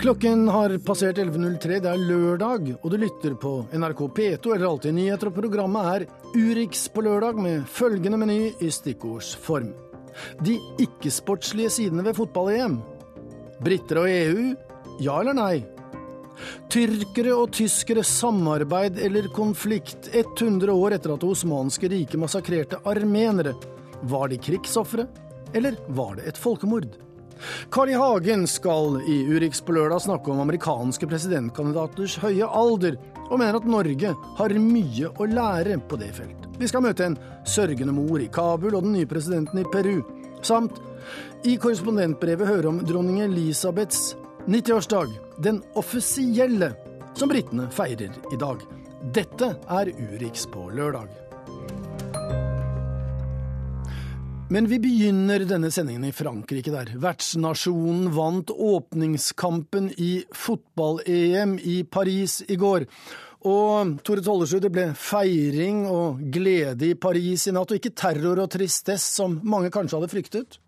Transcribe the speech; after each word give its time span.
Klokken 0.00 0.48
har 0.48 0.72
passert 0.78 1.18
11.03, 1.18 1.74
det 1.84 1.88
er 1.90 2.00
lørdag, 2.00 2.70
og 2.80 2.86
du 2.88 2.94
lytter 2.96 3.34
på 3.36 3.50
NRK 3.68 3.98
P2 4.16 4.54
eller 4.54 4.70
Alltid 4.70 4.94
nyheter, 4.96 5.28
og 5.28 5.36
programmet 5.36 5.88
er 5.90 6.04
Urix 6.40 6.86
på 6.88 7.02
lørdag 7.04 7.36
med 7.36 7.66
følgende 7.68 8.16
meny 8.22 8.38
i 8.64 8.70
stikkordsform. 8.72 9.74
De 10.40 10.54
ikke-sportslige 10.80 11.74
sidene 11.74 12.06
ved 12.06 12.16
fotball-EM. 12.16 12.78
Briter 13.60 14.00
og 14.00 14.08
EU, 14.08 14.48
ja 15.04 15.18
eller 15.20 15.36
nei? 15.36 15.52
Tyrkere 16.72 17.36
og 17.36 17.52
tyskere 17.60 18.00
samarbeid 18.00 18.96
eller 19.04 19.28
konflikt 19.36 20.08
100 20.14 20.72
år 20.72 20.96
etter 20.96 21.12
at 21.12 21.20
det 21.20 21.34
osmanske 21.36 21.92
riket 21.92 22.24
massakrerte 22.24 22.80
armenere. 22.88 23.52
Var 24.08 24.32
de 24.32 24.40
krigsofre, 24.48 25.10
eller 25.52 25.76
var 25.92 26.16
det 26.16 26.30
et 26.32 26.40
folkemord? 26.40 26.88
Carl 27.70 27.90
I. 27.92 27.96
Hagen 28.00 28.46
skal 28.50 29.00
i 29.08 29.22
Urix 29.30 29.60
på 29.64 29.74
lørdag 29.76 30.02
snakke 30.04 30.32
om 30.32 30.42
amerikanske 30.42 31.08
presidentkandidaters 31.10 32.18
høye 32.22 32.46
alder, 32.46 32.98
og 33.30 33.38
mener 33.38 33.60
at 33.60 33.68
Norge 33.68 34.14
har 34.38 34.56
mye 34.58 35.10
å 35.10 35.28
lære 35.30 35.78
på 35.88 35.98
det 36.00 36.10
felt. 36.16 36.48
Vi 36.60 36.68
skal 36.68 36.84
møte 36.84 37.06
en 37.06 37.18
sørgende 37.48 37.94
mor 37.96 38.20
i 38.20 38.30
Kabul 38.32 38.74
og 38.74 38.84
den 38.84 38.96
nye 38.98 39.08
presidenten 39.08 39.62
i 39.62 39.68
Peru, 39.72 40.00
samt 40.42 40.80
i 41.46 41.56
korrespondentbrevet 41.60 42.48
høre 42.48 42.72
om 42.72 42.82
dronning 42.84 43.22
Elisabeths 43.24 44.14
90-årsdag, 44.48 45.12
den 45.44 45.62
offisielle, 45.78 46.74
som 47.14 47.32
britene 47.32 47.68
feirer 47.72 48.12
i 48.32 48.40
dag. 48.40 48.62
Dette 49.14 49.54
er 49.68 49.92
Urix 49.96 50.46
på 50.50 50.68
lørdag. 50.76 52.49
Men 54.50 54.66
vi 54.66 54.80
begynner 54.82 55.44
denne 55.46 55.68
sendingen 55.70 56.08
i 56.08 56.10
Frankrike, 56.10 56.72
der 56.74 56.88
vertsnasjonen 56.98 58.08
vant 58.10 58.50
åpningskampen 58.50 59.92
i 59.94 60.24
fotball-EM 60.34 61.52
i 61.62 61.76
Paris 61.86 62.40
i 62.50 62.56
går. 62.58 62.88
Og 63.46 63.92
Tore 64.02 64.24
Tollesrud, 64.26 64.64
det 64.64 64.72
ble 64.74 64.88
feiring 64.98 65.84
og 65.86 66.18
glede 66.34 66.88
i 66.88 66.96
Paris 66.98 67.46
i 67.46 67.54
natt, 67.54 67.70
og 67.70 67.78
ikke 67.78 67.94
terror 67.94 68.42
og 68.42 68.50
tristesse, 68.50 69.12
som 69.20 69.38
mange 69.46 69.70
kanskje 69.70 70.00
hadde 70.00 70.10
fryktet? 70.16 70.58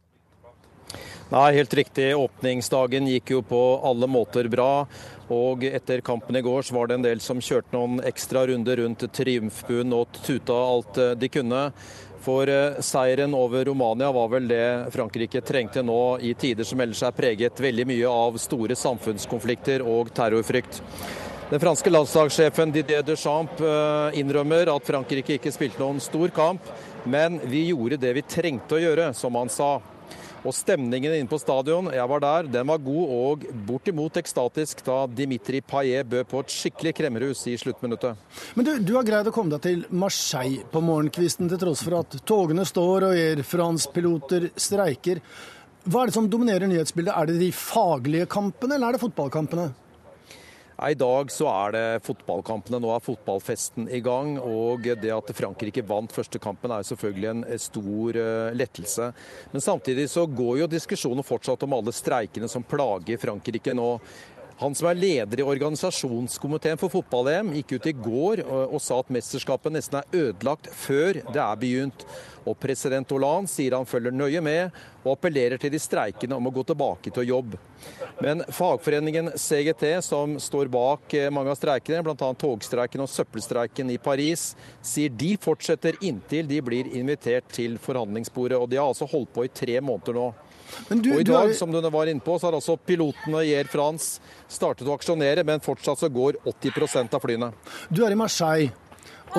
Nei, 1.32 1.48
helt 1.56 1.74
riktig. 1.74 2.12
Åpningsdagen 2.14 3.10
gikk 3.10 3.34
jo 3.34 3.42
på 3.42 3.64
alle 3.88 4.06
måter 4.06 4.46
bra. 4.52 4.84
Og 5.32 5.66
etter 5.66 6.04
kampen 6.06 6.38
i 6.38 6.44
går 6.44 6.68
så 6.68 6.78
var 6.78 6.86
det 6.86 7.00
en 7.00 7.08
del 7.08 7.24
som 7.24 7.42
kjørte 7.42 7.74
noen 7.74 7.98
ekstra 8.06 8.46
runder 8.46 8.78
rundt 8.84 9.08
triumfbuen 9.16 9.94
og 9.96 10.22
tuta 10.22 10.54
alt 10.70 11.02
de 11.18 11.32
kunne. 11.32 11.66
For 12.22 12.48
eh, 12.48 12.78
seieren 12.78 13.34
over 13.34 13.64
Romania 13.66 14.12
var 14.14 14.28
vel 14.30 14.46
det 14.50 14.92
Frankrike 14.94 15.42
trengte 15.42 15.82
nå 15.82 16.18
i 16.22 16.34
tider 16.38 16.66
som 16.66 16.80
ellers 16.80 17.02
er 17.02 17.16
preget 17.16 17.60
veldig 17.60 17.86
mye 17.90 18.10
av 18.10 18.38
store 18.38 18.78
samfunnskonflikter 18.78 19.82
og 19.82 20.12
terrorfrykt. 20.14 20.82
Den 21.50 21.60
franske 21.60 21.90
landslagssjefen 21.90 22.70
Didier 22.72 23.02
Deschamps 23.04 23.60
eh, 23.60 24.20
innrømmer 24.22 24.70
at 24.72 24.86
Frankrike 24.86 25.36
ikke 25.36 25.52
spilte 25.52 25.82
noen 25.82 25.98
stor 26.00 26.30
kamp, 26.32 26.70
men 27.04 27.40
vi 27.50 27.66
gjorde 27.72 27.98
det 28.00 28.14
vi 28.16 28.22
trengte 28.24 28.78
å 28.78 28.80
gjøre, 28.80 29.10
som 29.18 29.36
han 29.36 29.50
sa. 29.52 29.74
Og 30.42 30.54
stemningen 30.56 31.12
inne 31.14 31.30
på 31.30 31.38
stadion, 31.38 31.86
jeg 31.94 32.10
var 32.10 32.22
der, 32.24 32.48
den 32.50 32.66
var 32.66 32.80
god 32.82 33.10
og 33.14 33.44
bortimot 33.68 34.16
ekstatisk 34.18 34.80
da 34.82 35.04
Dimitri 35.06 35.60
Payet 35.62 36.08
bød 36.10 36.26
på 36.32 36.40
et 36.42 36.54
skikkelig 36.54 36.92
kremmerhus 36.98 37.44
i 37.46 37.54
sluttminuttet. 37.60 38.18
Men 38.58 38.66
du, 38.66 38.72
du 38.82 38.96
har 38.96 39.06
greid 39.06 39.30
å 39.30 39.34
komme 39.34 39.54
deg 39.54 39.62
til 39.68 39.84
Marseille 39.94 40.66
på 40.72 40.82
morgenkvisten 40.82 41.50
til 41.52 41.62
tross 41.62 41.84
for 41.86 42.00
at 42.00 42.18
togene 42.26 42.66
står 42.66 43.06
og 43.06 43.14
Air 43.20 43.44
France-piloter 43.46 44.50
streiker. 44.58 45.22
Hva 45.86 46.02
er 46.02 46.10
det 46.10 46.16
som 46.18 46.26
dominerer 46.30 46.70
nyhetsbildet? 46.70 47.14
Er 47.14 47.30
det 47.30 47.38
de 47.38 47.52
faglige 47.54 48.26
kampene, 48.30 48.76
eller 48.76 48.90
er 48.90 48.98
det 48.98 49.04
fotballkampene? 49.04 49.70
I 50.82 50.96
dag 50.98 51.30
så 51.30 51.46
er 51.46 51.74
det 51.76 51.84
fotballkampene. 52.06 52.80
Nå 52.82 52.90
er 52.90 53.04
fotballfesten 53.04 53.86
i 53.92 54.00
gang. 54.02 54.34
Og 54.40 54.82
det 54.82 55.12
at 55.14 55.30
Frankrike 55.36 55.84
vant 55.86 56.12
første 56.12 56.40
kampen 56.42 56.74
er 56.74 56.86
selvfølgelig 56.86 57.30
en 57.30 57.44
stor 57.62 58.18
eh, 58.18 58.50
lettelse. 58.58 59.12
Men 59.52 59.64
samtidig 59.64 60.08
så 60.10 60.26
går 60.26 60.64
jo 60.64 60.70
diskusjonen 60.72 61.26
fortsatt 61.26 61.62
om 61.66 61.78
alle 61.78 61.94
streikene 61.94 62.50
som 62.50 62.66
plager 62.66 63.20
Frankrike 63.22 63.76
nå. 63.78 63.94
Han 64.62 64.74
som 64.78 64.86
er 64.90 64.98
leder 64.98 65.40
i 65.40 65.46
organisasjonskomiteen 65.46 66.78
for 66.78 66.92
fotball-EM, 66.92 67.54
gikk 67.56 67.78
ut 67.78 67.88
i 67.90 67.94
går 67.96 68.42
og, 68.44 68.76
og 68.76 68.82
sa 68.84 69.00
at 69.02 69.10
mesterskapet 69.10 69.74
nesten 69.74 69.98
er 69.98 70.28
ødelagt 70.28 70.68
før 70.70 71.18
det 71.18 71.40
er 71.42 71.58
begynt. 71.58 72.04
Og 72.48 72.58
president 72.58 73.10
Hollande 73.14 73.50
sier 73.50 73.76
han 73.76 73.88
følger 73.88 74.14
nøye 74.14 74.42
med 74.44 74.74
og 75.02 75.14
appellerer 75.16 75.60
til 75.60 75.72
de 75.72 75.80
streikende 75.82 76.36
om 76.36 76.48
å 76.48 76.54
gå 76.54 76.64
tilbake 76.68 77.12
til 77.14 77.28
jobb. 77.28 77.56
Men 78.22 78.44
fagforeningen 78.54 79.32
CGT, 79.38 79.86
som 80.06 80.36
står 80.42 80.70
bak 80.72 81.14
eh, 81.18 81.30
mange 81.34 81.50
av 81.50 81.58
streikene, 81.58 82.02
bl.a. 82.06 82.30
togstreiken 82.38 83.02
og 83.02 83.10
søppelstreiken 83.10 83.90
i 83.90 83.98
Paris, 84.02 84.52
sier 84.84 85.10
de 85.10 85.34
fortsetter 85.42 85.98
inntil 86.06 86.48
de 86.50 86.60
blir 86.62 86.90
invitert 86.98 87.50
til 87.54 87.78
forhandlingsbordet. 87.82 88.58
Og 88.58 88.70
de 88.70 88.78
har 88.78 88.90
altså 88.90 89.10
holdt 89.10 89.34
på 89.34 89.46
i 89.46 89.52
tre 89.52 89.80
måneder 89.82 90.18
nå. 90.18 90.30
Du, 90.88 91.10
og 91.12 91.20
I 91.20 91.26
dag 91.26 91.50
er... 91.50 91.56
som 91.56 91.72
du 91.72 91.80
var 91.82 92.08
inne 92.08 92.22
på, 92.24 92.38
så 92.38 92.48
har 92.48 92.56
altså 92.56 92.78
pilotene 92.80 93.42
i 93.44 93.52
Air 93.58 93.68
France 93.68 94.22
startet 94.48 94.88
å 94.88 94.94
aksjonere, 94.96 95.44
men 95.44 95.60
fortsatt 95.64 96.00
så 96.00 96.08
går 96.12 96.40
80% 96.48 97.18
av 97.18 97.22
flyene. 97.22 97.52
Du 97.90 98.02
er 98.06 98.14
i 98.14 98.18
Marseille. 98.18 98.72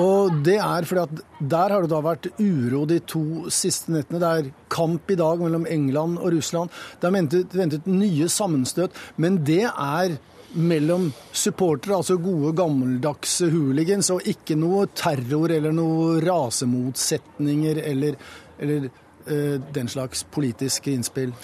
Og 0.00 0.40
det 0.42 0.56
er 0.58 0.86
fordi 0.88 1.02
at 1.04 1.50
der 1.54 1.72
har 1.74 1.84
det 1.84 1.90
da 1.92 2.00
vært 2.02 2.26
uro 2.40 2.82
de 2.90 2.98
to 3.06 3.50
siste 3.52 3.92
nettene. 3.94 4.18
Det 4.18 4.30
er 4.30 4.52
kamp 4.72 5.10
i 5.10 5.18
dag 5.18 5.42
mellom 5.42 5.66
England 5.70 6.18
og 6.18 6.32
Russland. 6.34 6.72
Det 6.98 7.08
er 7.08 7.14
ventet, 7.14 7.54
ventet 7.54 7.86
nye 7.86 8.28
sammenstøt. 8.32 8.96
Men 9.22 9.38
det 9.46 9.62
er 9.68 10.16
mellom 10.54 11.08
supportere, 11.34 11.98
altså 11.98 12.16
gode, 12.22 12.52
gammeldagse 12.58 13.50
hooligans, 13.50 14.10
og 14.14 14.26
ikke 14.30 14.56
noe 14.58 14.86
terror 14.94 15.50
eller 15.50 15.74
noe 15.74 16.20
rasemotsetninger 16.22 17.80
eller, 17.82 18.18
eller 18.62 18.86
uh, 18.86 19.58
den 19.74 19.90
slags 19.90 20.22
politiske 20.34 20.94
innspill. 20.94 21.34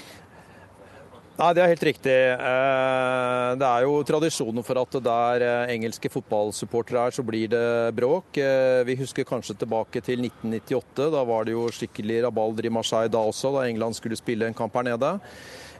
Nei, 1.38 1.54
Det 1.54 1.62
er 1.62 1.70
helt 1.72 1.84
riktig. 1.88 2.16
Eh, 2.34 3.50
det 3.60 3.68
er 3.68 3.84
jo 3.86 3.94
tradisjonen 4.04 4.64
for 4.66 4.80
at 4.82 4.98
der 5.04 5.44
eh, 5.46 5.72
engelske 5.76 6.10
fotballsupportere 6.12 7.06
er, 7.06 7.14
så 7.16 7.24
blir 7.24 7.48
det 7.48 7.94
bråk. 7.96 8.36
Eh, 8.36 8.82
vi 8.84 8.98
husker 9.00 9.24
kanskje 9.24 9.56
tilbake 9.62 10.02
til 10.04 10.20
1998. 10.26 11.08
Da 11.14 11.24
var 11.24 11.46
det 11.48 11.56
jo 11.56 11.68
skikkelig 11.72 12.24
rabalder 12.26 12.68
i 12.68 12.74
Marseille 12.74 13.12
da 13.12 13.22
også, 13.24 13.54
da 13.56 13.64
England 13.68 13.96
skulle 13.96 14.20
spille 14.20 14.50
en 14.50 14.58
kamp 14.58 14.76
her 14.76 14.90
nede. 14.90 15.14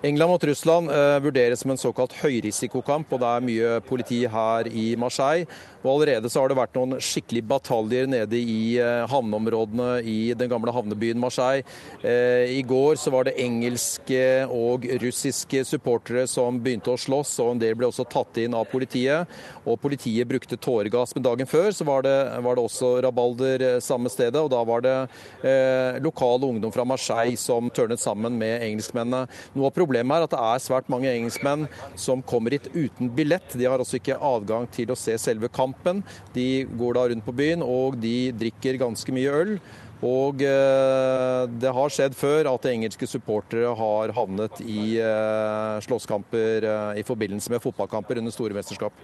England 0.02 0.30
mot 0.30 0.44
Russland 0.44 0.90
vurderes 1.22 1.60
som 1.60 1.70
en 1.70 1.78
såkalt 1.80 2.14
høyrisikokamp, 2.22 3.10
og 3.12 3.20
det 3.20 3.28
er 3.28 3.44
mye 3.44 3.72
politi 3.84 4.22
her 4.32 4.68
i 4.72 4.94
Marseille. 4.96 5.44
Og 5.80 5.94
Allerede 5.94 6.28
så 6.28 6.42
har 6.42 6.50
det 6.50 6.58
vært 6.58 6.76
noen 6.76 6.98
skikkelige 7.00 7.48
bataljer 7.48 8.08
nede 8.10 8.36
i 8.36 8.76
eh, 8.80 9.06
havneområdene 9.08 10.02
i 10.04 10.32
den 10.36 10.50
gamle 10.52 10.74
havnebyen 10.76 11.20
Marseille. 11.20 11.64
Eh, 12.04 12.52
I 12.58 12.60
går 12.68 12.98
så 13.00 13.12
var 13.14 13.24
det 13.26 13.38
engelske 13.40 14.44
og 14.52 14.84
russiske 15.00 15.62
supportere 15.64 16.26
som 16.28 16.60
begynte 16.60 16.92
å 16.92 17.00
slåss, 17.00 17.38
og 17.40 17.54
en 17.54 17.62
del 17.62 17.78
ble 17.78 17.88
også 17.88 18.04
tatt 18.12 18.42
inn 18.42 18.56
av 18.56 18.68
politiet. 18.68 19.30
Og 19.64 19.78
Politiet 19.80 20.28
brukte 20.28 20.58
tåregass. 20.60 21.14
Men 21.16 21.24
dagen 21.24 21.48
før 21.48 21.70
så 21.72 21.86
var 21.88 22.04
det, 22.04 22.16
var 22.44 22.58
det 22.58 22.64
også 22.66 22.92
rabalder 23.06 23.66
eh, 23.70 23.80
samme 23.84 24.12
stedet, 24.12 24.36
og 24.36 24.52
da 24.52 24.60
var 24.68 24.84
det 24.84 24.96
eh, 25.40 26.00
lokal 26.04 26.44
ungdom 26.50 26.74
fra 26.76 26.84
Marseille 26.84 27.40
som 27.40 27.72
tørnet 27.72 28.02
sammen 28.02 28.36
med 28.40 28.66
engelskmennene. 28.68 29.24
Noe 29.56 29.70
av 29.70 29.76
problemet 29.90 30.20
er 30.20 30.28
at 30.28 30.34
det 30.36 30.40
er 30.46 30.62
svært 30.62 30.90
mange 30.92 31.10
engelskmenn 31.10 31.66
som 31.98 32.22
kommer 32.22 32.54
hit 32.54 32.70
uten 32.70 33.10
billett. 33.10 33.58
De 33.58 33.66
har 33.66 33.82
altså 33.82 33.98
ikke 33.98 34.20
adgang 34.22 34.68
til 34.70 34.92
å 34.94 34.98
se 34.98 35.16
selve 35.18 35.50
kampen. 35.50 36.04
De 36.36 36.64
går 36.78 36.96
da 36.96 37.06
rundt 37.10 37.26
på 37.26 37.34
byen, 37.34 37.66
og 37.66 37.98
de 38.00 38.30
drikker 38.38 38.78
ganske 38.80 39.14
mye 39.16 39.38
øl. 39.42 39.56
Og 40.00 40.40
eh, 40.46 41.42
det 41.60 41.72
har 41.76 41.92
skjedd 41.92 42.14
før 42.16 42.48
at 42.54 42.68
engelske 42.70 43.04
supportere 43.08 43.74
har 43.76 44.12
havnet 44.16 44.62
i 44.64 44.96
eh, 44.96 45.74
slåsskamper 45.84 46.64
eh, 46.64 47.00
i 47.02 47.04
forbindelse 47.04 47.52
med 47.52 47.60
fotballkamper 47.60 48.22
under 48.22 48.32
store 48.32 48.56
mesterskap. 48.56 48.96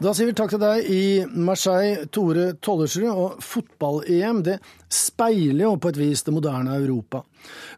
Da 0.00 0.14
sier 0.16 0.30
vi 0.30 0.36
takk 0.38 0.54
til 0.54 0.62
deg 0.62 0.88
i 0.88 1.02
Marseille, 1.28 2.08
Tore 2.08 2.54
Tollersrud. 2.64 3.10
Og 3.12 3.44
fotball-EM 3.44 4.40
det 4.46 4.56
speiler 4.92 5.66
jo 5.66 5.76
på 5.80 5.90
et 5.92 5.98
vis 6.00 6.22
det 6.24 6.32
moderne 6.32 6.76
Europa. 6.78 7.22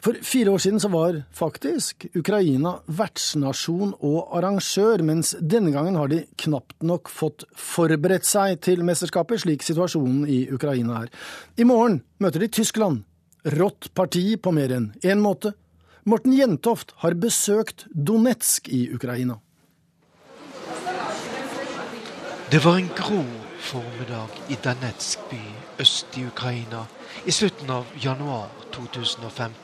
For 0.01 0.17
fire 0.25 0.55
år 0.55 0.63
siden 0.63 0.81
så 0.81 0.91
var 0.93 1.19
faktisk 1.37 2.07
Ukraina 2.17 2.77
vertsnasjon 2.87 3.95
og 4.07 4.37
arrangør, 4.39 5.03
mens 5.07 5.35
denne 5.41 5.73
gangen 5.75 5.99
har 5.99 6.11
de 6.13 6.23
knapt 6.41 6.83
nok 6.87 7.11
fått 7.13 7.45
forberedt 7.57 8.29
seg 8.29 8.61
til 8.65 8.85
mesterskapet, 8.87 9.43
slik 9.45 9.67
situasjonen 9.67 10.25
i 10.31 10.45
Ukraina 10.55 11.05
er. 11.05 11.13
I 11.59 11.67
morgen 11.69 12.01
møter 12.23 12.45
de 12.45 12.51
Tyskland. 12.61 13.05
Rått 13.57 13.91
parti 13.97 14.37
på 14.37 14.53
mer 14.53 14.73
enn 14.77 14.91
én 15.01 15.23
måte. 15.25 15.55
Morten 16.05 16.33
Jentoft 16.37 16.93
har 17.03 17.17
besøkt 17.17 17.87
Donetsk 17.93 18.69
i 18.69 18.87
Ukraina. 18.93 19.39
Det 22.51 22.59
var 22.65 22.81
en 22.81 22.89
grå 22.99 23.21
formiddag 23.63 24.41
i 24.51 24.57
Danetsk 24.65 25.29
by 25.31 25.43
øst 25.81 26.17
i 26.19 26.25
Ukraina 26.27 26.87
i 27.25 27.33
slutten 27.33 27.71
av 27.71 27.87
januar 28.01 28.49
2015. 28.75 29.57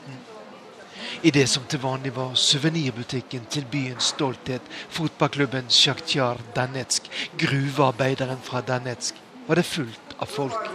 I 1.21 1.31
det 1.31 1.47
som 1.47 1.63
til 1.69 1.81
vanlig 1.81 2.13
var 2.15 2.35
suvenirbutikken 2.35 3.45
til 3.49 3.65
byens 3.71 4.11
stolthet, 4.13 4.61
fotballklubben 4.89 5.69
Sjaktjar 5.69 6.41
Danetsk, 6.55 7.09
gruvearbeideren 7.37 8.41
fra 8.43 8.61
Danetsk, 8.61 9.15
var 9.47 9.55
det 9.55 9.65
fullt 9.65 10.17
av 10.19 10.25
folk. 10.25 10.69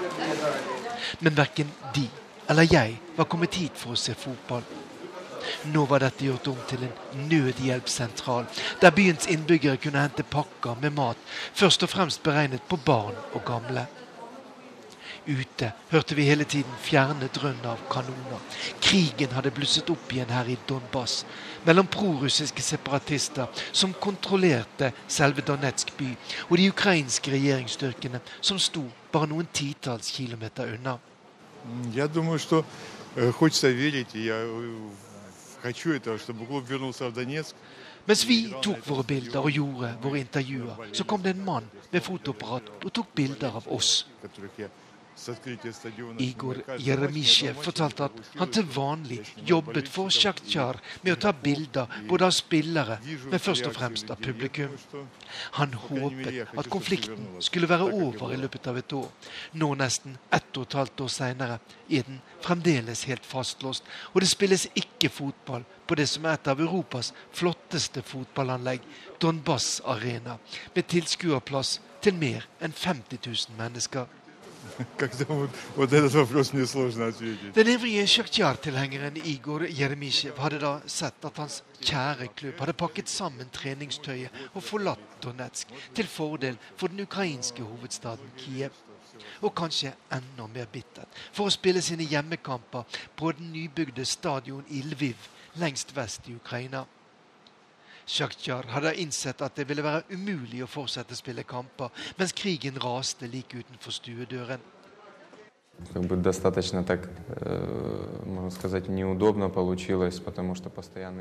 Men 1.21 1.37
verken 1.37 1.71
de 1.95 2.09
eller 2.53 2.67
jeg 2.69 2.99
var 3.17 3.29
kommet 3.31 3.55
hit 3.55 3.79
for 3.79 3.95
å 3.95 3.99
se 3.99 4.15
fotball. 4.19 4.65
Nå 5.73 5.85
var 5.91 6.03
dette 6.03 6.27
gjort 6.27 6.51
om 6.53 6.59
til 6.69 6.85
en 6.87 7.25
nødhjelpssentral, 7.31 8.47
der 8.83 8.95
byens 8.95 9.27
innbyggere 9.31 9.81
kunne 9.81 10.03
hente 10.05 10.27
pakker 10.27 10.77
med 10.83 10.95
mat, 10.99 11.19
først 11.55 11.87
og 11.87 11.91
fremst 11.91 12.23
beregnet 12.23 12.67
på 12.69 12.79
barn 12.85 13.17
og 13.33 13.45
gamle 13.47 13.87
Ute 15.28 15.72
hørte 15.92 16.16
vi 16.16 16.24
hele 16.28 16.44
tiden 16.44 16.72
fjerne 16.82 17.30
drønn 17.36 17.66
av 17.68 17.82
kanoner. 17.92 18.44
Krigen 18.84 19.34
hadde 19.36 19.52
blusset 19.52 19.90
opp 19.92 20.14
igjen 20.14 20.32
her 20.32 20.48
i 20.48 20.58
Donbas, 20.70 21.26
mellom 21.66 21.90
prorussiske 21.92 22.64
separatister 22.64 23.48
som 23.72 23.94
kontrollerte 23.94 24.94
selve 25.08 25.44
Donetsk 25.48 25.92
by, 25.98 26.14
og 26.50 26.58
de 26.58 26.70
ukrainske 26.72 27.34
regjeringsstyrkene 27.36 28.22
som 28.40 28.60
sto 28.60 28.86
bare 29.12 29.30
noen 29.34 29.50
titalls 29.54 30.12
kilometer 30.12 30.74
unna. 30.78 31.00
Я 31.94 32.08
думаю, 32.08 32.40
что 32.40 32.64
э, 33.16 33.32
хочется 33.32 33.70
верить, 33.70 34.16
и 34.16 34.26
я 34.26 34.36
э, 34.38 34.90
хочу 35.62 35.92
этого, 35.92 36.18
чтобы 36.18 36.46
клуб 36.46 36.64
вернулся 36.70 37.10
в 37.10 37.14
Донецк. 37.14 37.56
Mens 38.08 38.24
vi 38.24 38.38
tok 38.64 38.86
våre 38.88 39.04
bilder 39.04 39.44
og 39.44 39.52
gjorde 39.52 39.90
våre 40.00 40.22
intervjuer, 40.22 40.78
så 40.96 41.04
kom 41.04 41.20
det 41.24 41.34
en 41.36 41.42
mann 41.44 41.66
med 41.92 42.04
fotoapparat 42.06 42.70
og 42.86 42.94
tok 42.96 43.10
bilder 43.16 43.58
av 43.60 43.68
oss. 43.68 44.06
Igor 46.19 46.63
Jeremisjev 46.81 47.59
fortalte 47.63 48.07
at 48.09 48.21
han 48.39 48.53
til 48.53 48.67
vanlig 48.75 49.19
jobbet 49.49 49.91
for 49.93 50.13
Sjaktjar 50.13 50.79
med 51.03 51.13
å 51.15 51.21
ta 51.21 51.33
bilder 51.37 51.91
både 52.09 52.29
av 52.29 52.35
spillere, 52.37 52.99
men 53.29 53.43
først 53.43 53.69
og 53.69 53.77
fremst 53.77 54.11
av 54.13 54.23
publikum. 54.23 54.73
Han 55.59 55.77
håpet 55.85 56.57
at 56.59 56.71
konflikten 56.73 57.43
skulle 57.45 57.69
være 57.71 57.91
over 57.93 58.33
i 58.33 58.41
løpet 58.41 58.71
av 58.73 58.81
et 58.81 58.97
år. 58.97 59.11
Nå, 59.61 59.73
nesten 59.79 60.17
ett 60.33 60.57
og 60.57 60.67
et 60.69 60.79
halvt 60.81 61.05
år 61.05 61.13
seinere, 61.13 61.61
er 61.93 62.09
den 62.09 62.23
fremdeles 62.43 63.05
helt 63.11 63.27
fastlåst, 63.29 63.87
og 64.13 64.23
det 64.25 64.31
spilles 64.33 64.67
ikke 64.75 65.13
fotball 65.13 65.67
på 65.87 65.99
det 65.99 66.09
som 66.09 66.25
er 66.27 66.39
et 66.39 66.49
av 66.49 66.61
Europas 66.63 67.13
flotteste 67.37 68.03
fotballanlegg, 68.07 68.81
Donbas 69.21 69.83
Arena, 69.85 70.39
med 70.75 70.89
tilskuerplass 70.89 71.77
til 72.03 72.17
mer 72.19 72.49
enn 72.63 72.73
50 72.75 73.21
000 73.27 73.59
mennesker. 73.59 74.09
Когда 74.98 75.26
вот, 75.26 75.50
вот 75.76 75.94
этот 75.94 76.14
вопрос 76.14 76.54
мне 76.54 76.66
сложно 76.68 77.08
ответить. 77.08 77.54
Den 77.54 77.68
ivrige 77.68 78.06
Sjaktsjar-tilhengeren 78.06 79.16
Igor 79.16 79.66
Jeremisjev 79.66 80.38
hadde 80.38 80.60
da 80.60 80.82
sett 80.86 81.26
at 81.26 81.38
hans 81.38 81.64
kjære 81.82 82.28
klubb 82.36 82.60
hadde 82.62 82.76
pakket 82.78 83.10
sammen 83.10 83.50
treningstøyet 83.54 84.30
og 84.54 84.64
forlatt 84.64 85.22
Donetsk 85.24 85.72
til 85.98 86.08
fordel 86.08 86.60
for 86.76 86.94
den 86.94 87.02
ukrainske 87.08 87.64
hovedstaden 87.66 88.30
Kiev. 88.38 88.76
Og 89.42 89.56
kanskje 89.58 89.96
enda 90.14 90.46
mer 90.48 90.70
bittert 90.70 91.10
for 91.32 91.48
å 91.48 91.54
spille 91.54 91.82
sine 91.82 92.06
hjemmekamper 92.06 92.86
på 93.18 93.32
den 93.38 93.50
nybygde 93.54 94.06
stadion 94.06 94.66
i 94.70 94.84
Lviv 94.86 95.18
lengst 95.58 95.96
vest 95.96 96.30
i 96.30 96.36
Ukraina. 96.36 96.86
Sjaktjar 98.07 98.69
hadde 98.75 98.95
innsett 99.01 99.43
at 99.43 99.57
det 99.57 99.69
ville 99.69 99.85
være 99.85 100.05
umulig 100.11 100.63
å 100.65 100.71
fortsette 100.71 101.15
å 101.15 101.19
spille 101.19 101.47
kamper 101.49 101.91
mens 102.19 102.35
krigen 102.37 102.81
raste 102.83 103.31
like 103.31 103.59
utenfor 103.59 103.95
stuedøren. 103.95 104.71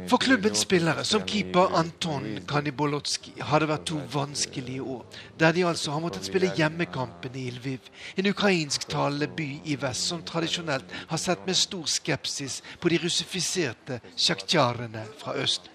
For 0.08 0.18
klubbens 0.18 0.60
spillere, 0.60 1.04
som 1.08 1.24
keeper 1.26 1.78
Anton 1.80 2.28
Kanibolotski, 2.48 3.34
har 3.40 3.64
det 3.64 3.70
vært 3.72 3.88
to 3.90 3.98
vanskelige 4.14 4.84
år, 4.84 5.04
der 5.40 5.56
de 5.56 5.66
altså 5.66 5.96
har 5.96 6.04
måttet 6.04 6.28
spille 6.28 6.52
hjemmekampen 6.58 7.36
i 7.40 7.48
Lviv, 7.56 7.90
en 8.16 8.30
ukrainsktalende 8.30 9.32
by 9.40 9.50
i 9.66 9.80
vest 9.82 10.12
som 10.12 10.22
tradisjonelt 10.28 10.98
har 11.10 11.22
sett 11.22 11.48
med 11.48 11.58
stor 11.58 11.88
skepsis 11.90 12.62
på 12.80 12.92
de 12.92 13.02
russifiserte 13.02 14.02
sjaktjarene 14.16 15.08
fra 15.24 15.40
øst 15.42 15.72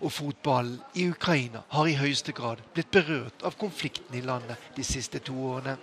Og 0.00 0.12
fotballen 0.12 0.80
i 0.94 1.08
Ukraina 1.10 1.62
har 1.68 1.88
i 1.88 1.98
høyeste 1.98 2.32
grad 2.32 2.62
blitt 2.74 2.90
berørt 2.90 3.44
av 3.46 3.58
konflikten 3.60 4.16
i 4.16 4.24
landet 4.24 4.72
de 4.76 4.84
siste 4.84 5.20
to 5.24 5.36
årene. 5.50 5.76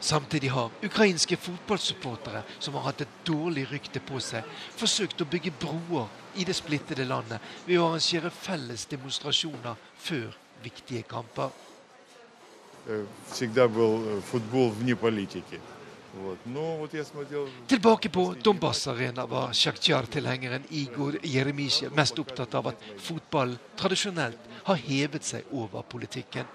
Samtidig 0.00 0.50
har 0.50 0.70
ukrainske 0.84 1.36
fotballsupportere, 1.36 2.42
som 2.58 2.74
har 2.74 2.86
hatt 2.88 3.02
et 3.02 3.16
dårlig 3.26 3.66
rykte 3.70 4.00
på 4.00 4.20
seg, 4.22 4.46
forsøkt 4.78 5.22
å 5.22 5.28
bygge 5.30 5.52
broer 5.58 6.06
i 6.38 6.46
det 6.46 6.54
splittede 6.56 7.06
landet 7.06 7.42
ved 7.66 7.78
å 7.78 7.88
arrangere 7.88 8.30
felles 8.30 8.86
demonstrasjoner 8.90 9.74
før 9.98 10.36
viktige 10.62 11.02
kamper. 11.02 11.50
Э, 12.88 13.04
Всегда 13.30 13.68
был 13.68 14.18
э, 14.18 14.20
футбол 14.20 14.70
вне 14.70 14.96
политики. 14.96 15.60
Tilbake 17.67 18.09
på 18.09 18.35
Donbass 18.43 18.87
Arena 18.87 19.25
var 19.25 19.53
Sjaktjar-tilhengeren 19.53 20.67
Igor 20.69 21.17
Jeremisjev 21.25 21.95
mest 21.97 22.19
opptatt 22.21 22.53
av 22.53 22.69
at 22.69 22.83
fotballen 23.01 23.57
tradisjonelt 23.79 24.51
har 24.67 24.83
hevet 24.85 25.25
seg 25.25 25.49
over 25.49 25.81
politikken. 25.89 26.45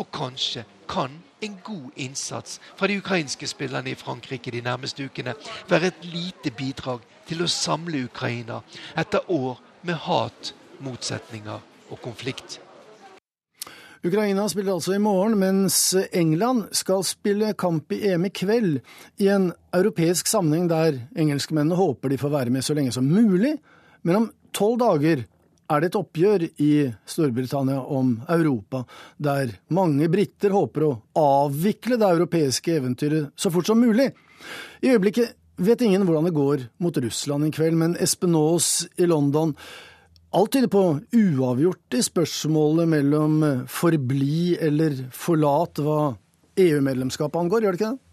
Og 0.00 0.08
kanskje 0.12 0.64
kan 0.88 1.18
en 1.44 1.58
god 1.64 2.00
innsats 2.00 2.60
fra 2.76 2.88
de 2.88 2.96
ukrainske 3.02 3.46
spillerne 3.50 3.92
i 3.92 3.98
Frankrike 3.98 4.52
de 4.54 4.64
nærmeste 4.64 5.04
ukene 5.04 5.36
være 5.68 5.92
et 5.92 6.08
lite 6.08 6.54
bidrag 6.56 7.04
til 7.28 7.44
å 7.44 7.52
samle 7.52 8.06
Ukraina 8.08 8.62
etter 8.96 9.28
år 9.28 9.60
med 9.82 10.00
hat, 10.08 10.54
motsetninger 10.80 11.60
og 11.92 12.00
konflikt. 12.00 12.61
Ukraina 14.02 14.48
spiller 14.50 14.74
altså 14.74 14.96
i 14.96 14.98
morgen, 14.98 15.36
mens 15.38 15.76
England 16.10 16.72
skal 16.74 17.04
spille 17.06 17.52
kamp 17.54 17.92
i 17.94 18.00
EM 18.10 18.24
i 18.26 18.32
kveld, 18.34 18.80
i 19.22 19.28
en 19.30 19.52
europeisk 19.76 20.26
sammenheng 20.26 20.66
der 20.72 20.98
engelskmennene 21.14 21.78
håper 21.78 22.10
de 22.10 22.18
får 22.18 22.32
være 22.32 22.50
med 22.50 22.66
så 22.66 22.74
lenge 22.74 22.90
som 22.96 23.06
mulig. 23.06 23.52
Men 24.02 24.18
om 24.18 24.26
tolv 24.50 24.80
dager 24.82 25.22
er 25.70 25.80
det 25.80 25.92
et 25.92 25.98
oppgjør 26.00 26.46
i 26.66 26.72
Storbritannia 27.06 27.78
om 27.78 28.16
Europa, 28.26 28.82
der 29.22 29.54
mange 29.70 30.10
briter 30.10 30.50
håper 30.50 30.88
å 30.88 30.96
avvikle 31.22 32.00
det 32.00 32.10
europeiske 32.10 32.74
eventyret 32.80 33.30
så 33.38 33.54
fort 33.54 33.70
som 33.70 33.78
mulig. 33.78 34.10
I 34.82 34.96
øyeblikket 34.96 35.38
vet 35.62 35.86
ingen 35.86 36.02
hvordan 36.08 36.26
det 36.26 36.34
går 36.34 36.66
mot 36.82 36.98
Russland 37.06 37.46
i 37.46 37.54
kveld, 37.54 37.78
men 37.78 37.96
Espen 38.02 38.34
Aas 38.34 38.82
i 38.98 39.06
London 39.06 39.54
Alt 40.32 40.54
tyder 40.54 40.70
på 40.72 40.82
uavgjort 41.12 41.98
i 41.98 42.00
spørsmålet 42.04 42.88
mellom 42.88 43.42
forbli 43.68 44.54
eller 44.64 44.94
forlat 45.12 45.82
hva 45.84 45.98
EU-medlemskapet 46.56 47.36
angår, 47.36 47.66
gjør 47.66 47.76
det 47.76 47.80
ikke 47.82 47.90
det? 47.90 48.11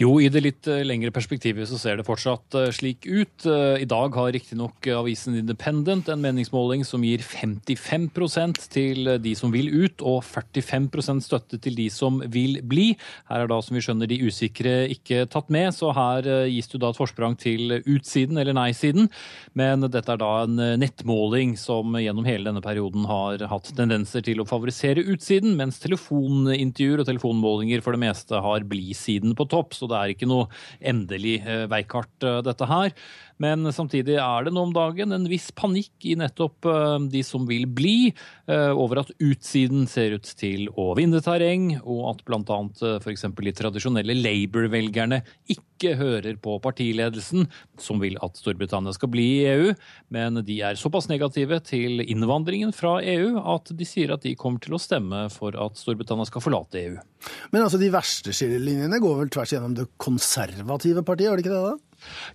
Jo, 0.00 0.14
i 0.22 0.30
det 0.32 0.40
litt 0.44 0.68
eh, 0.70 0.82
lengre 0.86 1.12
perspektivet 1.12 1.68
så 1.68 1.78
ser 1.80 1.98
det 1.98 2.06
fortsatt 2.06 2.56
eh, 2.56 2.70
slik 2.72 3.04
ut. 3.04 3.44
Eh, 3.44 3.82
I 3.84 3.88
dag 3.88 4.14
har 4.16 4.30
riktignok 4.32 4.86
avisen 4.96 5.36
Independent 5.36 6.08
en 6.08 6.22
meningsmåling 6.22 6.84
som 6.88 7.04
gir 7.04 7.20
55% 7.24 8.68
til 8.72 9.10
de 9.20 9.34
som 9.36 9.52
vil 9.52 9.68
ut, 9.72 10.00
og 10.00 10.22
45% 10.24 11.26
støtte 11.26 11.60
til 11.60 11.76
de 11.76 11.88
som 11.92 12.20
vil 12.32 12.60
bli. 12.64 12.94
Her 13.28 13.44
er 13.44 13.50
da, 13.50 13.60
som 13.64 13.76
vi 13.76 13.84
skjønner, 13.84 14.08
de 14.10 14.20
usikre 14.24 14.74
ikke 14.94 15.26
tatt 15.30 15.50
med, 15.52 15.72
så 15.76 15.92
her 15.96 16.26
gis 16.48 16.70
det 16.72 16.80
da 16.82 16.92
et 16.92 17.00
forsprang 17.00 17.36
til 17.40 17.76
utsiden 17.80 18.40
eller 18.40 18.56
nei-siden. 18.56 19.10
Men 19.58 19.84
dette 19.88 20.14
er 20.14 20.20
da 20.20 20.30
en 20.46 20.56
nettmåling 20.80 21.56
som 21.60 21.98
gjennom 22.00 22.28
hele 22.28 22.48
denne 22.48 22.64
perioden 22.64 23.04
har 23.10 23.44
hatt 23.50 23.72
tendenser 23.76 24.24
til 24.24 24.40
å 24.40 24.48
favorisere 24.48 25.04
utsiden, 25.12 25.56
mens 25.58 25.80
telefonintervjuer 25.82 27.02
og 27.02 27.10
telefonmålinger 27.10 27.84
for 27.84 27.96
det 27.96 28.04
meste 28.06 28.40
har 28.40 28.66
bli-siden 28.70 29.36
på 29.40 29.48
topp, 29.50 29.74
så 29.76 29.88
det 29.90 29.98
er 29.98 30.14
ikke 30.14 30.28
noe 30.30 30.48
endelig 30.92 31.40
eh, 31.42 31.66
veikart, 31.70 32.12
eh, 32.22 32.40
dette 32.46 32.68
her. 32.70 32.94
Men 33.40 33.64
samtidig 33.72 34.18
er 34.20 34.44
det 34.46 34.52
nå 34.52 34.66
om 34.68 34.74
dagen 34.76 35.14
en 35.16 35.26
viss 35.30 35.48
panikk 35.56 36.04
i 36.04 36.16
nettopp 36.20 36.68
eh, 36.68 36.96
de 37.12 37.22
som 37.24 37.46
vil 37.48 37.64
bli, 37.66 38.12
eh, 38.50 38.70
over 38.70 39.02
at 39.02 39.12
utsiden 39.16 39.88
ser 39.88 40.18
ut 40.18 40.28
til 40.40 40.68
å 40.76 40.90
vinne 40.98 41.22
terreng, 41.24 41.72
og 41.80 42.02
at 42.12 42.22
bl.a. 42.28 42.60
f.eks. 43.00 43.26
de 43.40 43.56
tradisjonelle 43.56 44.16
Labour-velgerne 44.20 45.22
ikke 45.52 45.96
hører 45.96 46.36
på 46.42 46.58
partiledelsen, 46.60 47.48
som 47.80 48.02
vil 48.02 48.18
at 48.20 48.36
Storbritannia 48.36 48.92
skal 48.96 49.12
bli 49.12 49.26
i 49.40 49.48
EU, 49.54 49.74
men 50.12 50.42
de 50.44 50.60
er 50.66 50.76
såpass 50.76 51.08
negative 51.08 51.62
til 51.64 52.04
innvandringen 52.04 52.74
fra 52.76 52.98
EU 53.00 53.38
at 53.56 53.72
de 53.72 53.88
sier 53.88 54.12
at 54.12 54.26
de 54.26 54.36
kommer 54.36 54.60
til 54.60 54.76
å 54.76 54.82
stemme 54.82 55.26
for 55.32 55.56
at 55.56 55.80
Storbritannia 55.80 56.28
skal 56.28 56.44
forlate 56.44 56.84
EU. 56.84 56.98
Men 57.54 57.64
altså, 57.64 57.80
de 57.80 57.92
verste 57.92 58.34
skillelinjene 58.36 59.00
går 59.00 59.22
vel 59.22 59.32
tvers 59.32 59.54
gjennom 59.56 59.76
det 59.78 59.88
konservative 60.00 61.06
partiet, 61.06 61.30
gjør 61.30 61.40
det 61.40 61.48
ikke 61.48 61.56
det? 61.56 61.70
da? 61.70 61.89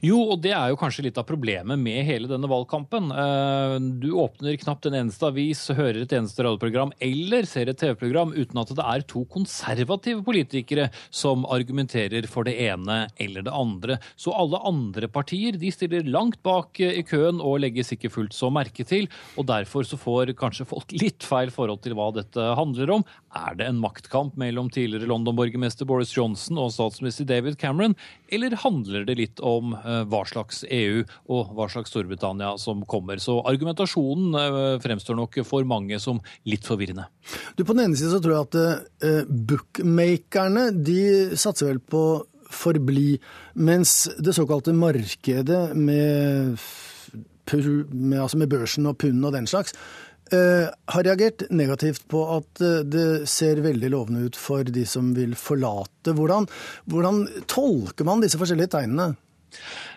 Jo, 0.05 0.19
og 0.33 0.41
det 0.43 0.53
er 0.55 0.71
jo 0.71 0.79
kanskje 0.79 1.07
litt 1.07 1.19
av 1.19 1.27
problemet 1.27 1.79
med 1.81 2.05
hele 2.07 2.29
denne 2.29 2.49
valgkampen. 2.49 3.11
Eh, 3.11 3.75
du 4.01 4.09
åpner 4.21 4.57
knapt 4.61 4.87
en 4.89 4.97
eneste 5.01 5.29
avis, 5.29 5.63
hører 5.75 6.03
et 6.03 6.15
eneste 6.15 6.45
radioprogram 6.45 6.93
eller 7.03 7.47
ser 7.49 7.71
et 7.71 7.79
TV-program 7.81 8.33
uten 8.35 8.61
at 8.61 8.73
det 8.75 8.85
er 8.85 9.05
to 9.09 9.25
konservative 9.31 10.23
politikere 10.25 10.89
som 11.09 11.45
argumenterer 11.51 12.27
for 12.31 12.47
det 12.47 12.57
ene 12.67 13.05
eller 13.21 13.45
det 13.45 13.55
andre. 13.55 13.99
Så 14.19 14.33
alle 14.35 14.61
andre 14.67 15.09
partier 15.11 15.59
de 15.59 15.71
stiller 15.73 16.07
langt 16.07 16.41
bak 16.45 16.79
i 16.81 17.03
køen 17.07 17.41
og 17.41 17.61
legges 17.63 17.93
ikke 17.95 18.11
fullt 18.13 18.35
så 18.35 18.51
merke 18.53 18.85
til. 18.87 19.09
Og 19.39 19.47
derfor 19.49 19.87
så 19.87 19.99
får 19.99 20.35
kanskje 20.39 20.67
folk 20.69 20.95
litt 20.95 21.25
feil 21.25 21.53
forhold 21.53 21.83
til 21.85 21.95
hva 21.97 22.11
dette 22.15 22.49
handler 22.59 22.97
om. 22.99 23.05
Er 23.35 23.55
det 23.59 23.65
en 23.67 23.79
maktkamp 23.83 24.37
mellom 24.39 24.69
tidligere 24.71 25.09
London-borgermester 25.09 25.87
Boris 25.87 26.13
Johnson 26.15 26.59
og 26.61 26.71
statsminister 26.71 27.27
David 27.27 27.57
Cameron, 27.59 27.97
eller 28.31 28.55
handler 28.61 29.03
det 29.07 29.17
litt 29.19 29.41
om 29.43 29.73
eh, 29.75 30.03
hva 30.07 30.21
slags 30.29 30.63
EU 30.71 31.01
og 31.27 31.51
hva 31.57 31.67
slags 31.71 31.91
Storbritannia 31.91 32.53
som 32.61 32.85
kommer? 32.87 33.19
Så 33.19 33.41
argumentasjonen 33.43 34.37
eh, 34.39 34.69
fremstår 34.83 35.19
nok 35.19 35.41
for 35.47 35.67
mange 35.67 35.99
som 35.99 36.21
litt 36.47 36.63
forvirrende. 36.67 37.09
Du, 37.59 37.65
På 37.65 37.75
den 37.75 37.89
ene 37.89 37.99
siden 37.99 38.15
så 38.15 38.21
tror 38.23 38.37
jeg 38.37 38.47
at 38.47 38.57
uh, 39.03 39.35
bookmakerne 39.51 40.69
de 40.85 41.01
satser 41.35 41.73
vel 41.73 41.83
på 41.83 42.05
forbli, 42.55 43.17
mens 43.59 44.05
det 44.21 44.35
såkalte 44.37 44.71
markedet 44.75 45.75
med, 45.75 46.55
med, 47.51 48.19
altså 48.21 48.39
med 48.39 48.51
børsen 48.51 48.87
og 48.87 48.99
pund 49.01 49.25
og 49.27 49.35
den 49.35 49.49
slags 49.49 49.75
Uh, 50.33 50.71
har 50.89 51.05
reagert 51.05 51.43
negativt 51.53 52.07
på 52.09 52.23
at 52.33 52.61
uh, 52.63 52.79
det 52.81 53.27
ser 53.29 53.61
veldig 53.61 53.91
lovende 53.93 54.23
ut 54.25 54.39
for 54.39 54.65
de 54.65 54.81
som 54.89 55.11
vil 55.13 55.35
forlate. 55.37 56.15
Hvordan, 56.17 56.47
hvordan 56.89 57.19
tolker 57.45 58.07
man 58.09 58.23
disse 58.25 58.39
forskjellige 58.41 58.73
tegnene? 58.73 59.13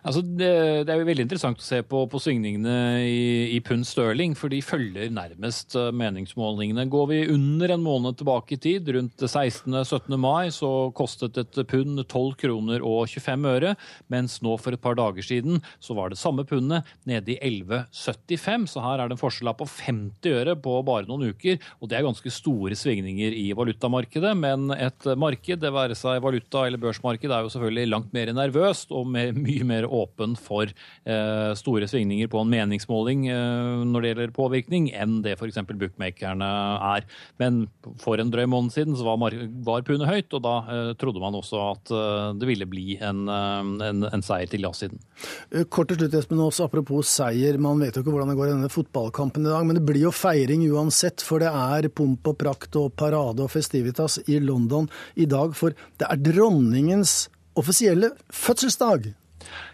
Altså, 0.06 0.22
det, 0.22 0.50
det, 0.86 0.92
er 0.92 1.00
jo 1.00 1.08
veldig 1.08 1.24
interessant 1.26 1.60
å 1.60 1.64
se 1.64 1.80
på, 1.86 2.04
på 2.10 2.20
svingningene 2.22 2.76
i, 3.02 3.56
i 3.56 3.60
pund 3.64 3.86
sterling, 3.88 4.34
for 4.38 4.52
de 4.52 4.60
følger 4.64 5.10
nærmest 5.14 5.76
eh, 5.78 5.90
meningsmålingene. 5.94 6.86
Går 6.92 7.06
vi 7.10 7.20
under 7.32 7.74
en 7.74 7.84
måned 7.84 8.18
tilbake 8.20 8.56
i 8.56 8.60
tid, 8.62 8.88
rundt 8.94 9.24
16.-17. 9.24 10.16
mai, 10.20 10.50
så 10.54 10.90
kostet 10.96 11.38
et 11.40 11.60
pund 11.68 12.02
12 12.04 12.38
kroner 12.40 12.84
og 12.86 13.08
25 13.10 13.48
øre, 13.50 13.74
mens 14.12 14.38
nå 14.44 14.56
for 14.60 14.76
et 14.76 14.82
par 14.82 14.98
dager 14.98 15.24
siden 15.24 15.62
så 15.82 15.96
var 15.98 16.12
det 16.12 16.20
samme 16.20 16.44
pundet 16.48 16.86
nede 17.08 17.34
i 17.34 17.38
11,75, 17.62 18.68
så 18.74 18.84
her 18.84 19.02
er 19.02 19.10
det 19.10 19.18
en 19.18 19.22
forskjell 19.22 19.52
på 19.58 19.68
50 19.68 20.38
øre 20.38 20.56
på 20.62 20.76
bare 20.86 21.08
noen 21.08 21.32
uker, 21.32 21.58
og 21.80 21.90
det 21.90 21.98
er 21.98 22.06
ganske 22.06 22.32
store 22.32 22.76
svingninger 22.78 23.34
i 23.34 23.48
valutamarkedet, 23.56 24.34
men 24.38 24.70
et 24.76 25.10
marked, 25.18 25.62
det 25.62 25.74
være 25.74 25.96
seg 25.98 26.22
valuta 26.24 26.66
eller 26.66 26.80
børsmarked, 26.82 27.30
er 27.30 27.46
jo 27.46 27.52
selvfølgelig 27.54 27.92
langt 27.92 28.14
mer 28.16 28.32
nervøst 28.36 28.92
og 28.94 29.08
mer, 29.10 29.34
mye 29.36 29.66
mer 29.66 29.87
åpen 29.88 30.36
for 30.38 30.68
eh, 30.68 31.52
store 31.58 31.88
svingninger 31.90 32.30
på 32.30 32.42
en 32.42 32.52
meningsmåling 32.52 33.26
eh, 33.32 33.84
når 33.88 34.04
det 34.04 34.12
gjelder 34.12 34.34
påvirkning, 34.36 34.90
enn 34.96 35.20
det 35.24 35.36
f.eks. 35.36 35.60
bookmakerne 35.68 36.48
er. 36.94 37.06
Men 37.40 37.64
for 38.02 38.20
en 38.20 38.32
drøy 38.32 38.46
måned 38.50 38.74
siden 38.74 38.96
så 38.98 39.06
var, 39.08 39.36
var 39.66 39.86
pundet 39.86 40.10
høyt, 40.10 40.36
og 40.36 40.44
da 40.44 40.54
eh, 40.74 40.92
trodde 41.00 41.22
man 41.22 41.38
også 41.38 41.62
at 41.68 41.94
det 42.38 42.46
ville 42.48 42.66
bli 42.68 42.98
en, 43.04 43.24
en, 43.28 44.04
en 44.06 44.24
seier 44.24 44.48
til 44.50 44.64
ja-siden. 44.66 45.00
Kort 45.72 45.90
til 45.90 46.00
slutt, 46.00 46.16
Espen 46.18 46.42
Aas, 46.44 46.60
apropos 46.64 47.08
seier. 47.10 47.58
Man 47.62 47.80
vet 47.82 47.96
jo 47.96 48.04
ikke 48.04 48.14
hvordan 48.14 48.32
det 48.32 48.38
går 48.38 48.50
i 48.50 48.54
denne 48.54 48.72
fotballkampen 48.72 49.46
i 49.46 49.50
dag, 49.52 49.66
men 49.66 49.78
det 49.78 49.84
blir 49.88 50.06
jo 50.06 50.14
feiring 50.14 50.66
uansett, 50.70 51.24
for 51.24 51.42
det 51.42 51.50
er 51.50 51.90
pomp 51.92 52.28
og 52.28 52.38
prakt 52.40 52.78
og 52.80 52.92
parade 52.98 53.44
og 53.44 53.52
festivitas 53.52 54.18
i 54.26 54.38
London 54.42 54.88
i 55.16 55.28
dag. 55.30 55.54
For 55.58 55.74
det 56.00 56.08
er 56.08 56.22
dronningens 56.30 57.28
offisielle 57.58 58.12
fødselsdag. 58.32 59.12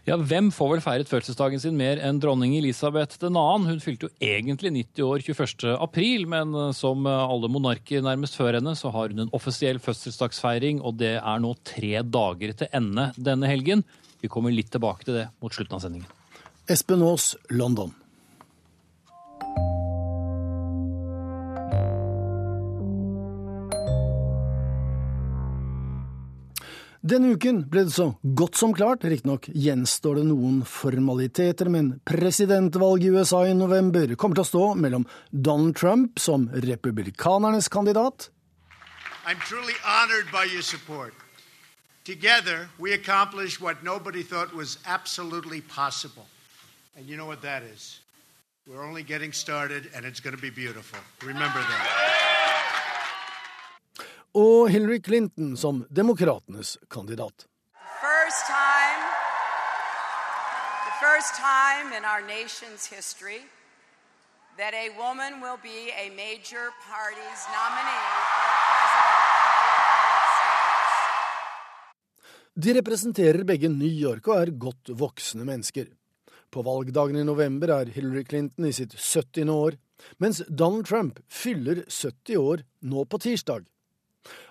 Ja, 0.09 0.19
hvem 0.21 0.51
får 0.55 0.71
vel 0.75 0.85
feiret 0.85 1.11
fødselsdagen 1.11 1.63
sin 1.63 1.79
mer 1.79 2.01
enn 2.05 2.21
dronning 2.23 2.57
Elisabeth 2.59 3.19
2.? 3.23 3.33
Hun 3.65 3.83
fylte 3.83 4.09
jo 4.09 4.13
egentlig 4.23 4.75
90 4.75 5.09
år 5.09 5.25
21. 5.27 5.67
april, 5.89 6.29
men 6.31 6.55
eh, 6.55 6.71
som 6.77 7.09
alle 7.09 7.51
monarker 7.53 8.05
nærmest 8.05 8.39
før 8.39 8.61
henne, 8.61 8.77
så 8.79 8.93
har 8.95 9.15
hun 9.15 9.27
en 9.27 9.35
offisiell 9.37 9.81
fødselsdagsfeiring, 9.83 10.83
og 10.85 10.99
det 11.01 11.17
er 11.19 11.43
nå 11.43 11.55
tre 11.67 12.05
dager 12.05 12.55
til 12.61 12.73
ende 12.77 13.11
denne 13.17 13.51
helgen. 13.51 13.85
Vi 14.25 14.31
kommer 14.33 14.55
litt 14.55 14.71
tilbake 14.73 15.09
til 15.09 15.21
det 15.23 15.29
mot 15.43 15.53
slutten 15.53 15.77
av 15.77 15.85
sendingen. 15.85 16.09
Espen 16.71 17.03
Aas, 17.05 17.35
London. 17.53 17.93
Denne 27.05 27.35
uken 27.37 27.59
ble 27.69 27.83
det 27.85 27.93
så 27.93 28.07
godt 28.25 28.57
som 28.57 28.71
klart, 28.73 29.03
riktignok 29.05 29.51
gjenstår 29.53 30.23
det 30.23 30.29
noen 30.31 30.63
formaliteter, 30.65 31.69
men 31.69 31.91
presidentvalget 32.09 33.11
i 33.11 33.19
USA 33.19 33.43
i 33.45 33.53
november 33.53 34.15
kommer 34.17 34.39
til 34.39 34.45
å 34.47 34.49
stå 34.49 34.63
mellom 34.81 35.05
Donald 35.29 35.77
Trump 35.77 36.17
som 36.17 36.47
republikanernes 36.65 37.69
kandidat. 37.69 38.31
Together, 42.05 42.69
we 42.79 42.93
accomplished 42.93 43.61
what 43.61 43.83
nobody 43.83 44.23
thought 44.23 44.55
was 44.55 44.79
absolutely 44.87 45.61
possible. 45.61 46.27
And 46.97 47.07
you 47.07 47.17
know 47.17 47.27
what 47.27 47.43
that 47.43 47.63
is? 47.63 48.01
We're 48.67 48.85
only 48.85 49.03
getting 49.03 49.33
started, 49.33 49.91
and 49.95 50.07
it's 50.07 50.21
going 50.21 50.37
to 50.37 50.41
be 50.41 50.51
beautiful. 50.51 50.99
Remember 51.23 51.61
that 51.61 52.04
og 54.35 54.69
Hillary 54.71 55.01
Clinton 55.05 55.57
som 55.57 55.85
demokratenes 55.91 56.79
kandidat. 56.91 57.47
First 58.03 58.43
time, 58.51 59.03
the 60.89 60.97
first 60.99 61.33
time 61.39 61.95
in 61.97 62.05
our 62.05 62.23
nation's 62.27 62.87
history 62.87 63.47
that 64.59 64.75
a 64.75 64.91
woman 64.99 65.41
will 65.41 65.59
be 65.63 65.91
a 66.05 66.11
major 66.11 66.67
party's 66.91 67.43
nominee 67.55 68.07
for 68.35 68.51
president 68.71 69.35
De 72.55 72.75
representerer 72.75 73.43
begge 73.45 73.69
New 73.69 73.91
York 73.91 74.29
og 74.29 74.37
er 74.39 74.51
godt 74.51 74.91
voksne 74.99 75.45
mennesker. 75.45 75.89
På 76.55 76.63
valgdagen 76.63 77.19
i 77.19 77.25
november 77.27 77.73
er 77.75 77.91
Hillary 77.91 78.23
Clinton 78.29 78.69
i 78.69 78.73
sitt 78.73 78.95
70. 78.95 79.51
år, 79.51 79.75
mens 80.23 80.43
Donald 80.47 80.87
Trump 80.87 81.19
fyller 81.27 81.83
70 81.89 82.37
år 82.39 82.63
nå 82.87 83.05
på 83.11 83.19
tirsdag. 83.19 83.67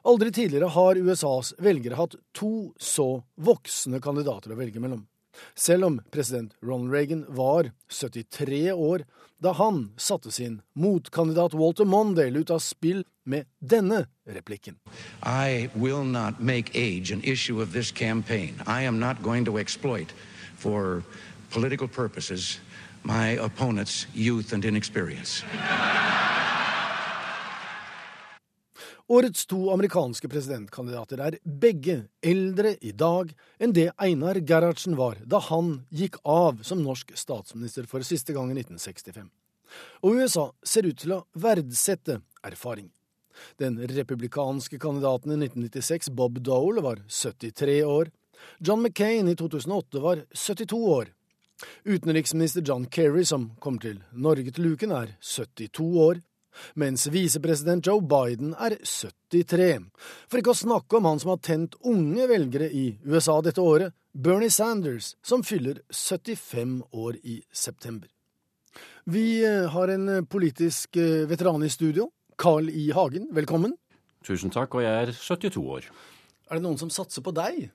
Aldri 0.04 0.32
tidligere 0.32 0.72
har 0.76 1.00
USAs 1.00 1.54
velgere 1.58 1.98
hatt 1.98 2.16
to 2.36 2.74
så 2.78 3.24
voksne 3.36 4.02
kandidater 4.04 4.54
å 4.54 4.60
velge 4.60 4.82
mellom. 4.84 5.06
Selv 5.56 5.86
om 5.86 6.02
president 6.12 6.54
Ronald 6.62 6.94
Reagan 6.94 7.26
var 7.28 7.72
73 7.90 8.72
år 8.72 9.06
da 9.44 9.52
han 9.52 9.92
satte 9.98 10.32
sin 10.32 10.62
motkandidat 10.74 11.54
Walter 11.54 11.86
Mondale 11.86 12.40
ut 12.40 12.50
av 12.50 12.60
spill 12.60 13.04
med 13.24 13.46
denne 13.60 14.06
replikken. 14.30 14.78
I 15.26 15.70
will 15.76 16.04
not 16.04 16.40
make 16.40 16.72
age 16.76 17.12
an 17.12 17.22
issue 17.24 17.62
of 17.62 17.74
this 17.74 17.92
campaign. 17.92 18.62
I 18.68 18.84
am 18.84 19.00
not 19.00 19.24
going 19.24 19.46
to 19.46 19.58
exploit 19.58 20.14
for 20.56 21.04
political 21.50 21.88
purposes 21.88 22.60
my 23.04 23.38
opponent's 23.38 24.08
youth 24.14 24.54
and 24.54 24.66
inexperience. 24.66 25.44
Årets 29.14 29.46
to 29.46 29.68
amerikanske 29.70 30.26
presidentkandidater 30.32 31.20
er 31.22 31.36
begge 31.46 32.00
eldre 32.26 32.72
i 32.82 32.94
dag 32.98 33.30
enn 33.62 33.76
det 33.76 33.92
Einar 34.02 34.40
Gerhardsen 34.42 34.96
var 34.98 35.20
da 35.30 35.38
han 35.52 35.84
gikk 35.94 36.18
av 36.26 36.64
som 36.66 36.82
norsk 36.82 37.12
statsminister 37.20 37.86
for 37.92 38.02
siste 38.08 38.34
gang 38.34 38.50
i 38.50 38.58
1965. 38.58 39.28
Og 40.02 40.18
USA 40.18 40.48
ser 40.66 40.90
ut 40.90 40.98
til 41.04 41.14
å 41.14 41.20
verdsette 41.38 42.24
erfaring. 42.42 42.90
Den 43.62 43.78
republikanske 43.92 44.82
kandidaten 44.82 45.36
i 45.36 45.40
1996, 45.44 46.10
Bob 46.10 46.42
Dole, 46.42 46.82
var 46.82 47.06
73 47.06 47.80
år. 47.86 48.10
John 48.66 48.82
McCain 48.82 49.30
i 49.30 49.38
2008 49.38 50.02
var 50.02 50.26
72 50.34 50.84
år. 50.98 51.14
Utenriksminister 51.86 52.66
John 52.66 52.90
Kerry, 52.90 53.28
som 53.30 53.52
kommer 53.62 53.86
til 53.86 54.02
Norge 54.10 54.50
til 54.56 54.74
uken, 54.74 54.96
er 55.04 55.18
72 55.22 55.92
år 56.02 56.24
mens 56.80 57.08
visepresident 57.12 57.86
Joe 57.88 58.02
Biden 58.02 58.54
er 58.56 58.78
73. 58.82 59.90
For 60.30 60.42
ikke 60.42 60.54
å 60.54 60.62
snakke 60.64 61.00
om 61.00 61.10
han 61.10 61.22
som 61.22 61.34
har 61.34 61.44
tent 61.44 61.78
unge 61.82 62.28
velgere 62.30 62.70
i 62.70 62.86
USA 63.06 63.40
dette 63.46 63.62
året, 63.64 63.94
Bernie 64.14 64.54
Sanders, 64.54 65.16
som 65.26 65.44
fyller 65.44 65.82
75 65.90 66.82
år 66.92 67.18
i 67.24 67.42
september. 67.52 68.10
Vi 69.10 69.44
eh, 69.44 69.66
har 69.74 69.92
en 69.92 70.10
eh, 70.10 70.24
politisk 70.24 70.98
eh, 71.02 71.26
veteran 71.30 71.64
i 71.66 71.70
studio. 71.70 72.08
Carl 72.38 72.70
I. 72.70 72.92
Hagen, 72.96 73.28
velkommen. 73.36 73.76
Tusen 74.24 74.54
takk, 74.54 74.78
og 74.78 74.86
jeg 74.86 75.10
er 75.10 75.12
72 75.12 75.60
år. 75.60 75.90
Er 76.50 76.58
det 76.60 76.64
noen 76.64 76.80
som 76.80 76.92
satser 76.94 77.26
på 77.26 77.34
deg? 77.36 77.68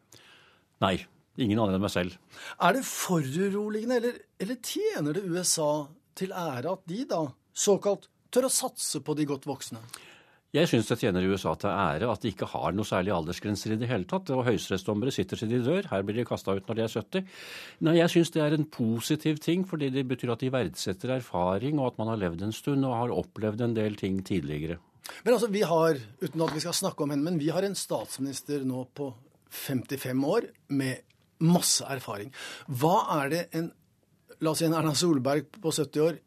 Nei, 0.82 0.94
ingen 1.37 1.61
andre 1.61 1.76
enn 1.76 1.85
meg 1.85 1.92
selv. 1.92 2.16
Er 2.62 2.78
det 2.78 2.87
foruroligende, 2.88 3.99
eller, 4.00 4.16
eller 4.40 4.61
tjener 4.64 5.18
det 5.18 5.26
USA 5.28 5.88
til 6.18 6.32
ære 6.32 6.73
at 6.73 6.87
de, 6.90 7.02
da, 7.11 7.20
såkalt 7.54 8.08
tør 8.35 8.49
å 8.49 8.52
satse 8.52 9.02
på 9.04 9.16
de 9.18 9.26
godt 9.28 9.49
voksne? 9.49 9.82
Jeg 10.56 10.64
syns 10.70 10.88
det 10.88 10.97
tjener 11.02 11.26
USA 11.28 11.50
til 11.61 11.68
ære 11.68 12.08
at 12.08 12.23
de 12.25 12.30
ikke 12.32 12.47
har 12.49 12.73
noe 12.73 12.88
særlig 12.88 13.12
aldersgrenser 13.12 13.75
i 13.75 13.76
det 13.82 13.90
hele 13.90 14.08
tatt. 14.08 14.30
Og 14.32 14.47
høyesterettsdommere 14.47 15.12
sitter 15.12 15.37
til 15.37 15.50
de 15.52 15.58
dør. 15.61 15.90
Her 15.90 16.06
blir 16.08 16.16
de 16.16 16.25
kasta 16.28 16.54
ut 16.56 16.70
når 16.70 16.78
de 16.78 16.85
er 16.87 16.94
70. 16.94 17.35
Nei, 17.85 17.94
jeg 17.99 18.12
syns 18.14 18.32
det 18.32 18.40
er 18.47 18.56
en 18.56 18.64
positiv 18.73 19.42
ting, 19.44 19.66
fordi 19.68 19.90
det 19.92 20.06
betyr 20.08 20.32
at 20.32 20.40
de 20.40 20.49
verdsetter 20.54 21.12
erfaring, 21.18 21.76
og 21.76 21.90
at 21.90 22.00
man 22.00 22.08
har 22.14 22.23
levd 22.23 22.47
en 22.47 22.56
stund 22.56 22.88
og 22.88 22.97
har 22.97 23.12
opplevd 23.12 23.66
en 23.66 23.76
del 23.76 24.00
ting 24.00 24.23
tidligere. 24.25 24.78
Men 25.20 25.35
altså, 25.35 25.50
vi 25.52 25.66
har, 25.68 26.00
uten 26.23 26.47
at 26.47 26.54
vi 26.56 26.64
skal 26.64 26.78
snakke 26.80 27.04
om 27.04 27.12
henne, 27.12 27.28
men 27.28 27.40
vi 27.40 27.52
har 27.52 27.68
en 27.68 27.76
statsminister 27.76 28.64
nå 28.68 28.87
på 28.97 29.11
55 29.52 30.25
år 30.32 30.49
med 30.80 31.04
masse 31.44 31.85
erfaring. 31.92 32.32
Hva 32.73 33.02
er 33.20 33.35
det 33.35 33.44
en 33.58 33.68
La 34.38 34.52
oss 34.52 34.61
si 34.62 34.68
en 34.68 34.75
Erna 34.78 34.92
Solberg 34.94 35.49
på 35.58 35.73
70 35.75 36.02
år 36.04 36.18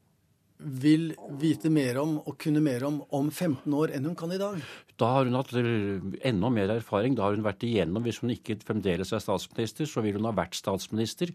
vil 0.61 1.11
vite 1.41 1.71
mer 1.73 1.97
om 2.01 2.17
og 2.19 2.35
kunne 2.41 2.61
mer 2.63 2.85
om 2.87 3.01
om 3.09 3.29
15 3.31 3.73
år 3.73 3.95
enn 3.95 4.07
hun 4.09 4.17
kan 4.17 4.31
i 4.33 4.39
dag? 4.41 4.61
Da 5.01 5.09
har 5.15 5.25
hun 5.25 5.37
hatt 5.39 5.53
enda 5.57 6.51
mer 6.53 6.75
erfaring. 6.77 7.15
Da 7.17 7.25
har 7.25 7.37
hun 7.37 7.45
vært 7.45 7.65
igjennom, 7.65 8.03
hvis 8.05 8.21
hun 8.21 8.33
ikke 8.33 8.59
fremdeles 8.61 9.13
er 9.13 9.23
statsminister, 9.23 9.89
så 9.89 10.03
vil 10.05 10.19
hun 10.19 10.29
ha 10.29 10.35
vært 10.37 10.57
statsminister 10.59 11.33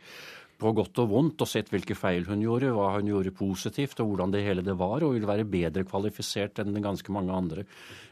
på 0.57 0.73
godt 0.77 1.03
og 1.03 1.11
vondt 1.11 1.43
og 1.45 1.49
sett 1.51 1.69
hvilke 1.73 1.97
feil 1.99 2.25
hun 2.29 2.41
gjorde, 2.41 2.73
hva 2.73 2.95
hun 2.95 3.11
gjorde 3.11 3.35
positivt 3.37 4.01
og 4.01 4.09
hvordan 4.11 4.33
det 4.33 4.45
hele 4.47 4.65
det 4.65 4.77
var, 4.81 5.05
og 5.05 5.13
vil 5.17 5.29
være 5.29 5.45
bedre 5.49 5.85
kvalifisert 5.89 6.63
enn 6.63 6.81
ganske 6.85 7.13
mange 7.13 7.35
andre. 7.37 7.67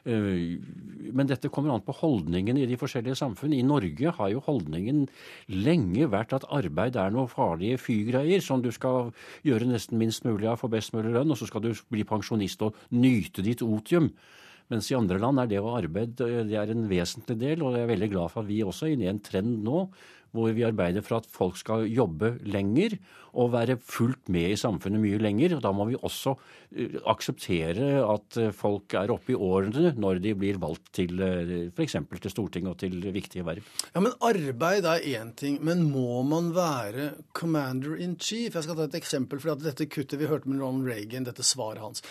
Eh, 0.04 0.60
men 1.16 1.30
dette 1.30 1.48
kommer 1.48 1.72
an 1.72 1.84
på 1.86 1.96
holdningen 1.96 2.60
i 2.60 2.68
de 2.68 2.78
forskjellige 2.80 3.16
samfunn. 3.22 3.56
I 3.56 3.64
Norge 3.64 4.12
har 4.18 4.32
jo 4.34 4.44
holdningen 4.44 5.06
lenge 5.56 6.10
vært 6.12 6.36
at 6.36 6.48
arbeid 6.52 7.00
er 7.00 7.14
noe 7.14 7.32
farlige 7.32 7.80
fygreier 7.80 8.44
som 8.44 8.60
du 8.64 8.70
skal 8.74 9.14
gjøre 9.46 9.70
nesten 9.70 10.00
minst 10.00 10.28
mulig 10.28 10.50
av 10.52 10.60
for 10.60 10.72
best 10.72 10.92
mulig 10.96 11.16
lønn, 11.16 11.32
og 11.32 11.40
så 11.40 11.48
skal 11.48 11.64
du 11.64 11.72
bli 11.92 12.04
pensjonist 12.08 12.64
og 12.66 12.76
nyte 12.92 13.44
ditt 13.46 13.64
otium. 13.64 14.12
Mens 14.72 14.90
i 14.90 14.96
andre 14.96 15.20
land 15.20 15.42
er 15.42 15.50
det 15.50 15.60
å 15.60 15.74
arbeide 15.76 16.44
det 16.48 16.58
er 16.58 16.72
en 16.72 16.86
vesentlig 16.88 17.36
del, 17.40 17.64
og 17.64 17.76
jeg 17.76 17.84
er 17.84 17.92
veldig 17.92 18.10
glad 18.14 18.32
for 18.32 18.44
at 18.44 18.50
vi 18.50 18.62
også 18.64 18.88
er 18.88 18.94
inne 18.96 19.08
i 19.08 19.12
en 19.12 19.24
trend 19.24 19.58
nå 19.64 19.88
hvor 20.34 20.54
vi 20.54 20.64
arbeider 20.66 21.04
for 21.04 21.20
at 21.20 21.28
folk 21.30 21.58
skal 21.60 21.84
jobbe 21.86 22.34
lenger 22.50 22.96
og 23.38 23.50
være 23.54 23.76
fullt 23.82 24.30
med 24.34 24.52
i 24.54 24.58
samfunnet 24.58 25.02
mye 25.02 25.18
lenger. 25.22 25.56
og 25.56 25.62
Da 25.64 25.72
må 25.74 25.86
vi 25.88 25.98
også 25.98 26.34
eh, 26.74 26.98
akseptere 27.10 28.02
at 28.02 28.38
eh, 28.40 28.52
folk 28.54 28.94
er 28.98 29.12
oppe 29.14 29.34
i 29.34 29.38
årene 29.38 29.94
når 29.98 30.20
de 30.22 30.34
blir 30.38 30.60
valgt 30.62 30.92
til 30.98 31.22
eh, 31.22 31.54
f.eks. 31.70 31.98
til 32.10 32.34
Stortinget 32.34 32.74
og 32.74 32.78
til 32.82 32.98
viktige 33.14 33.46
verv. 33.46 33.66
Ja, 33.94 34.02
men 34.02 34.14
Arbeid 34.22 34.86
er 34.90 35.06
én 35.14 35.34
ting, 35.38 35.60
men 35.66 35.86
må 35.90 36.22
man 36.26 36.52
være 36.54 37.12
commander 37.34 37.98
in 37.98 38.18
chief? 38.18 38.54
Jeg 38.54 38.66
skal 38.66 38.78
ta 38.78 38.88
et 38.88 38.98
eksempel. 39.00 39.42
for 39.42 39.58
Dette 39.58 39.90
kuttet 39.90 40.18
vi 40.20 40.30
hørte 40.30 40.50
med 40.50 40.62
Ronald 40.62 40.90
Reagan, 40.90 41.26
dette 41.26 41.46
svaret 41.46 41.82
hans. 41.82 42.02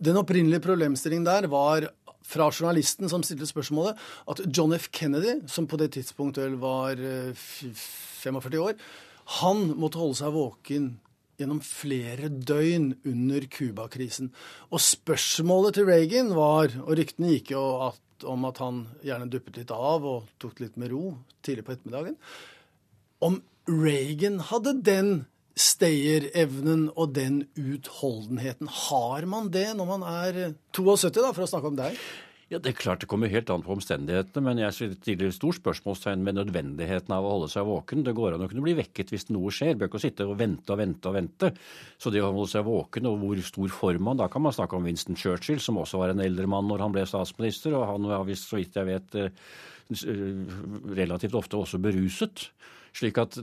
Den 0.00 0.16
opprinnelige 0.16 0.64
problemstillingen 0.64 1.26
der 1.28 1.48
var 1.52 1.84
fra 2.26 2.48
journalisten 2.50 3.08
som 3.10 3.24
stilte 3.26 3.48
spørsmålet, 3.48 3.98
at 4.30 4.42
John 4.46 4.74
F. 4.76 4.90
Kennedy, 4.94 5.40
som 5.50 5.68
på 5.70 5.78
det 5.80 5.92
tidspunktet 5.96 6.58
var 6.60 6.96
45 6.96 8.40
eh, 8.54 8.60
år, 8.60 8.74
han 9.40 9.64
måtte 9.78 10.00
holde 10.00 10.18
seg 10.18 10.34
våken 10.34 10.92
gjennom 11.40 11.62
flere 11.64 12.28
døgn 12.28 12.92
under 13.08 13.46
Cuba-krisen. 13.48 14.30
Og 14.70 14.82
spørsmålet 14.84 15.78
til 15.78 15.88
Reagan 15.88 16.34
var, 16.36 16.74
og 16.84 16.96
ryktene 16.98 17.32
gikk 17.36 17.54
jo 17.54 17.64
at, 17.88 18.00
om 18.28 18.44
at 18.48 18.60
han 18.60 18.82
gjerne 19.06 19.30
duppet 19.32 19.62
litt 19.62 19.72
av 19.72 20.04
og 20.04 20.28
tok 20.42 20.58
det 20.58 20.66
litt 20.66 20.80
med 20.80 20.92
ro 20.92 21.04
tidlig 21.46 21.64
på 21.66 21.76
ettermiddagen, 21.76 22.18
om 23.24 23.40
Reagan 23.70 24.40
hadde 24.50 24.74
den 24.84 25.12
stayerevnen 25.60 26.88
og 26.96 27.14
den 27.16 27.44
utholdenheten. 27.58 28.70
Har 28.88 29.28
man 29.28 29.52
det 29.52 29.68
når 29.76 29.92
man 29.92 30.08
er 30.08 30.42
72, 30.76 31.20
da, 31.20 31.30
for 31.36 31.44
å 31.44 31.50
snakke 31.50 31.70
om 31.70 31.78
deg? 31.78 32.00
Ja, 32.50 32.58
Det 32.58 32.72
er 32.72 32.80
klart 32.80 32.98
det 32.98 33.06
kommer 33.06 33.30
helt 33.30 33.50
an 33.54 33.62
på 33.62 33.70
omstendighetene, 33.76 34.42
men 34.42 34.58
jeg 34.58 34.74
stiller 34.96 35.30
stort 35.30 35.60
spørsmålstegn 35.60 36.24
med 36.26 36.34
nødvendigheten 36.34 37.14
av 37.14 37.22
å 37.22 37.36
holde 37.36 37.48
seg 37.52 37.68
våken. 37.68 38.02
Det 38.02 38.14
går 38.18 38.34
an 38.34 38.42
å 38.42 38.48
kunne 38.50 38.64
bli 38.64 38.74
vekket 38.74 39.12
hvis 39.14 39.28
noe 39.30 39.52
skjer. 39.54 39.76
Bør 39.78 39.86
ikke 39.86 40.00
sitte 40.02 40.26
og 40.26 40.34
vente 40.40 40.74
og 40.74 40.80
vente 40.80 41.06
og 41.06 41.14
vente. 41.14 41.52
Så 41.94 42.10
det 42.10 42.24
å 42.24 42.32
holde 42.32 42.50
seg 42.50 42.66
våken, 42.66 43.06
og 43.06 43.22
hvor 43.22 43.44
stor 43.46 43.70
form 43.70 44.08
man 44.08 44.18
Da 44.18 44.26
kan 44.26 44.42
man 44.42 44.56
snakke 44.56 44.74
om 44.74 44.88
Winston 44.88 45.14
Churchill, 45.14 45.62
som 45.62 45.78
også 45.78 46.02
var 46.02 46.10
en 46.10 46.24
eldre 46.26 46.50
mann 46.50 46.66
når 46.66 46.82
han 46.82 46.96
ble 46.96 47.06
statsminister, 47.06 47.78
og 47.78 47.86
han 47.86 48.10
var 48.10 48.26
visst, 48.26 48.50
så 48.50 48.58
vidt 48.58 48.74
jeg 48.74 48.90
vet, 48.90 49.14
eh, 49.14 49.30
relativt 50.98 51.38
ofte 51.38 51.54
også 51.54 51.78
beruset. 51.78 52.50
Slik 52.96 53.20
at 53.22 53.38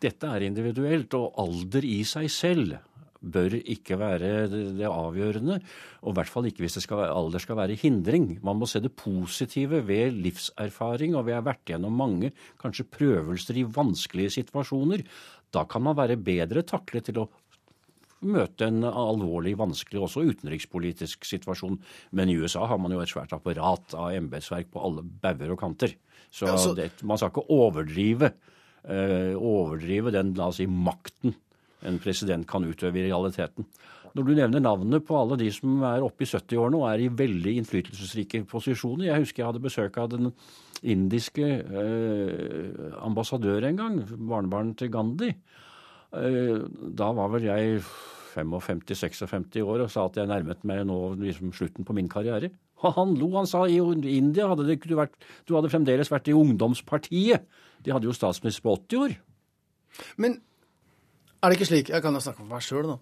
dette 0.00 0.30
er 0.30 0.46
individuelt, 0.46 1.14
og 1.18 1.34
alder 1.40 1.86
i 1.86 2.00
seg 2.08 2.30
selv 2.32 2.78
bør 3.20 3.52
ikke 3.58 3.98
være 4.00 4.30
det 4.48 4.88
avgjørende. 4.88 5.58
Og 6.04 6.12
i 6.12 6.16
hvert 6.16 6.30
fall 6.32 6.48
ikke 6.48 6.64
hvis 6.64 6.78
skal, 6.84 7.04
alder 7.12 7.42
skal 7.42 7.58
være 7.58 7.76
hindring. 7.80 8.38
Man 8.46 8.56
må 8.60 8.68
se 8.70 8.80
det 8.80 8.94
positive 8.96 9.82
ved 9.86 10.16
livserfaring, 10.24 11.16
og 11.16 11.26
vi 11.28 11.36
har 11.36 11.44
vært 11.46 11.66
gjennom 11.68 12.00
mange 12.00 12.32
kanskje 12.60 12.88
prøvelser 12.88 13.60
i 13.60 13.68
vanskelige 13.68 14.38
situasjoner. 14.40 15.04
Da 15.52 15.66
kan 15.68 15.84
man 15.84 15.98
være 15.98 16.20
bedre 16.20 16.64
taklet 16.64 17.10
til 17.10 17.20
å 17.24 17.28
møte 18.20 18.66
en 18.68 18.84
alvorlig, 18.84 19.54
vanskelig, 19.56 20.00
også 20.04 20.24
utenrikspolitisk 20.28 21.24
situasjon. 21.24 21.78
Men 22.16 22.32
i 22.32 22.36
USA 22.40 22.66
har 22.68 22.80
man 22.80 22.92
jo 22.92 23.00
et 23.00 23.12
svært 23.12 23.32
apparat 23.36 23.96
av 23.96 24.12
embetsverk 24.16 24.72
på 24.72 24.82
alle 24.84 25.04
bauger 25.04 25.54
og 25.54 25.60
kanter. 25.60 25.96
Så 26.30 26.74
det, 26.76 26.92
man 27.02 27.18
skal 27.18 27.32
ikke 27.32 27.48
overdrive 27.52 28.34
overdrive 28.88 30.12
den 30.14 30.34
la 30.38 30.48
oss 30.48 30.60
si, 30.60 30.66
makten 30.66 31.34
en 31.86 31.98
president 32.00 32.46
kan 32.48 32.64
utøve 32.64 33.00
i 33.00 33.06
realiteten. 33.08 33.66
Når 34.16 34.26
du 34.26 34.32
nevner 34.34 34.62
navnet 34.62 35.04
på 35.06 35.16
alle 35.20 35.38
de 35.38 35.50
som 35.54 35.84
er 35.86 36.02
oppe 36.02 36.26
i 36.26 36.28
70-årene 36.28 36.80
og 36.80 36.86
er 36.90 37.04
i 37.04 37.10
veldig 37.14 37.52
innflytelsesrike 37.60 38.42
posisjoner 38.50 39.06
Jeg 39.06 39.22
husker 39.22 39.42
jeg 39.42 39.50
hadde 39.52 39.62
besøk 39.62 39.98
av 40.02 40.10
den 40.10 40.32
indiske 40.80 41.46
eh, 41.46 42.94
ambassadør 43.04 43.68
en 43.68 43.78
gang, 43.78 44.00
barnebarnet 44.08 44.80
til 44.80 44.90
Gandhi. 44.92 45.30
Eh, 46.16 46.56
da 46.98 47.12
var 47.14 47.30
vel 47.36 47.46
jeg 47.46 47.84
55-56 48.34 49.62
år 49.62 49.84
og 49.84 49.92
sa 49.92 50.08
at 50.08 50.18
jeg 50.18 50.30
nærmet 50.30 50.66
meg 50.66 50.82
nå 50.88 50.98
liksom 51.20 51.54
slutten 51.54 51.86
på 51.86 51.94
min 51.94 52.10
karriere. 52.10 52.50
Han 52.80 53.14
lo, 53.20 53.28
han 53.36 53.48
sa 53.50 53.66
i 53.68 53.78
India 54.16 54.48
hadde 54.48 54.64
det 54.66 54.80
du, 54.86 54.96
vært, 54.96 55.18
du 55.46 55.54
hadde 55.54 55.70
fremdeles 55.70 56.10
vært 56.10 56.30
i 56.32 56.36
ungdomspartiet. 56.36 57.44
De 57.84 57.92
hadde 57.94 58.08
jo 58.08 58.16
statsminister 58.16 58.64
på 58.66 58.76
80 58.76 59.04
år. 59.04 59.18
Men 60.20 60.38
er 61.40 61.48
det 61.48 61.58
ikke 61.58 61.70
slik, 61.70 61.92
jeg 61.92 62.04
kan 62.04 62.16
jo 62.16 62.22
snakke 62.22 62.42
for 62.42 62.50
meg 62.50 62.64
sjøl 62.64 62.88
nå, 62.90 62.98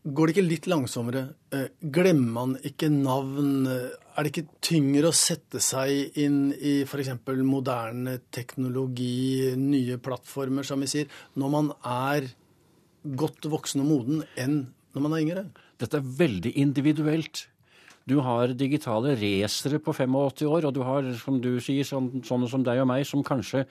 går 0.00 0.26
det 0.26 0.34
ikke 0.34 0.46
litt 0.48 0.66
langsommere? 0.70 1.22
Eh, 1.52 1.68
glemmer 1.92 2.32
man 2.32 2.54
ikke 2.66 2.88
navn? 2.92 3.66
Er 3.68 4.24
det 4.24 4.32
ikke 4.32 4.58
tyngre 4.64 5.10
å 5.10 5.16
sette 5.16 5.60
seg 5.62 6.18
inn 6.20 6.50
i 6.56 6.80
f.eks. 6.86 7.12
moderne 7.44 8.16
teknologi, 8.32 9.52
nye 9.60 10.00
plattformer, 10.02 10.66
som 10.66 10.80
vi 10.80 10.90
sier, 10.90 11.10
når 11.36 11.54
man 11.54 11.72
er 11.84 12.30
godt 13.04 13.48
voksen 13.52 13.84
og 13.84 13.90
moden, 13.90 14.24
enn 14.40 14.62
når 14.96 15.04
man 15.04 15.14
er 15.14 15.24
yngre? 15.26 15.46
Dette 15.80 16.00
er 16.00 16.12
veldig 16.24 16.56
individuelt. 16.60 17.46
Du 18.10 18.18
har 18.24 18.50
digitale 18.58 19.14
racere 19.14 19.78
på 19.78 19.94
85 19.94 20.46
år, 20.50 20.66
og 20.66 20.74
du 20.74 20.80
har, 20.82 21.06
som 21.20 21.36
du 21.42 21.52
sier, 21.62 21.86
sånne, 21.86 22.24
sånne 22.26 22.48
som 22.50 22.64
deg 22.66 22.80
og 22.82 22.88
meg, 22.90 23.04
som 23.06 23.22
kanskje 23.26 23.62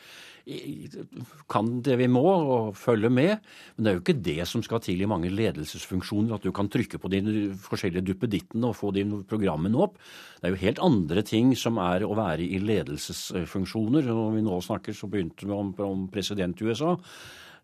kan 1.52 1.68
det 1.86 1.98
vi 2.00 2.08
må 2.10 2.24
og 2.24 2.78
følge 2.80 3.12
med. 3.12 3.36
Men 3.76 3.84
det 3.84 3.92
er 3.92 3.98
jo 3.98 4.04
ikke 4.04 4.22
det 4.30 4.48
som 4.50 4.64
skal 4.66 4.82
til 4.86 5.04
i 5.04 5.10
mange 5.10 5.32
ledelsesfunksjoner, 5.34 6.38
at 6.38 6.48
du 6.48 6.54
kan 6.56 6.72
trykke 6.72 7.02
på 7.02 7.12
de 7.12 7.22
forskjellige 7.66 8.06
duppedittene 8.08 8.72
og 8.72 8.78
få 8.80 8.94
de 8.96 9.04
programmene 9.30 9.84
opp. 9.84 10.00
Det 10.40 10.48
er 10.48 10.56
jo 10.56 10.64
helt 10.64 10.82
andre 10.88 11.26
ting 11.28 11.52
som 11.60 11.82
er 11.84 12.08
å 12.08 12.16
være 12.18 12.48
i 12.48 12.62
ledelsesfunksjoner. 12.64 14.08
Når 14.08 14.34
vi 14.38 14.48
nå 14.48 14.64
snakker, 14.66 14.96
så 14.96 15.12
begynte 15.12 15.50
vi 15.50 15.56
om, 15.56 15.76
om 15.84 16.08
president 16.14 16.64
i 16.64 16.72
USA. 16.72 16.96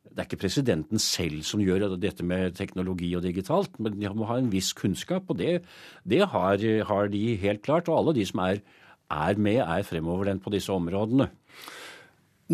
Det 0.05 0.21
er 0.21 0.27
ikke 0.29 0.43
presidenten 0.45 1.01
selv 1.01 1.43
som 1.47 1.63
gjør 1.63 1.97
dette 1.99 2.23
med 2.23 2.55
teknologi 2.55 3.15
og 3.17 3.23
digitalt, 3.25 3.79
men 3.79 3.97
de 3.99 4.09
må 4.15 4.25
ha 4.29 4.37
en 4.39 4.51
viss 4.53 4.71
kunnskap, 4.77 5.23
og 5.29 5.35
det, 5.41 5.63
det 6.07 6.23
har, 6.31 6.57
har, 6.89 7.07
de 7.11 7.23
helt 7.41 7.61
klart. 7.65 7.89
Og 7.89 7.97
alle 7.99 8.13
de 8.19 8.25
som 8.27 8.39
er, 8.45 8.57
er 9.11 9.35
med, 9.35 9.59
er 9.65 9.87
fremoverlent 9.87 10.43
på 10.43 10.53
disse 10.53 10.71
områdene. 10.71 11.27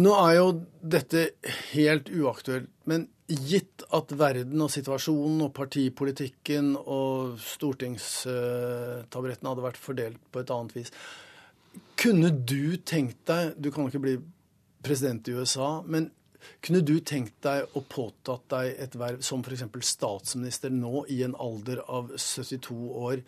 Nå 0.01 0.11
er 0.23 0.33
jo 0.37 0.47
dette 0.79 1.29
helt 1.73 2.07
uaktuelt, 2.15 2.69
men 2.87 3.09
gitt 3.31 3.83
at 3.95 4.11
verden 4.19 4.61
og 4.63 4.71
situasjonen 4.71 5.41
og 5.45 5.53
partipolitikken 5.55 6.75
og 6.79 7.39
stortingstaburetten 7.43 9.47
hadde 9.47 9.65
vært 9.65 9.77
fordelt 9.79 10.19
på 10.31 10.39
et 10.41 10.51
annet 10.51 10.75
vis, 10.75 10.91
kunne 12.01 12.29
du 12.33 12.77
tenkt 12.83 13.27
deg 13.29 13.53
Du 13.61 13.71
kan 13.71 13.83
jo 13.85 13.89
ikke 13.91 14.03
bli 14.03 14.17
president 14.83 15.27
i 15.29 15.33
USA, 15.37 15.81
men 15.85 16.11
kunne 16.63 16.81
du 16.85 16.95
tenkt 17.05 17.37
deg 17.45 17.77
å 17.77 17.83
påtatt 17.85 18.47
deg 18.53 18.75
et 18.85 18.97
verv 18.99 19.23
som 19.25 19.43
f.eks. 19.45 19.65
statsminister 19.85 20.73
nå 20.73 21.05
i 21.09 21.21
en 21.25 21.35
alder 21.35 21.83
av 21.87 22.13
72 22.17 22.77
år, 23.01 23.23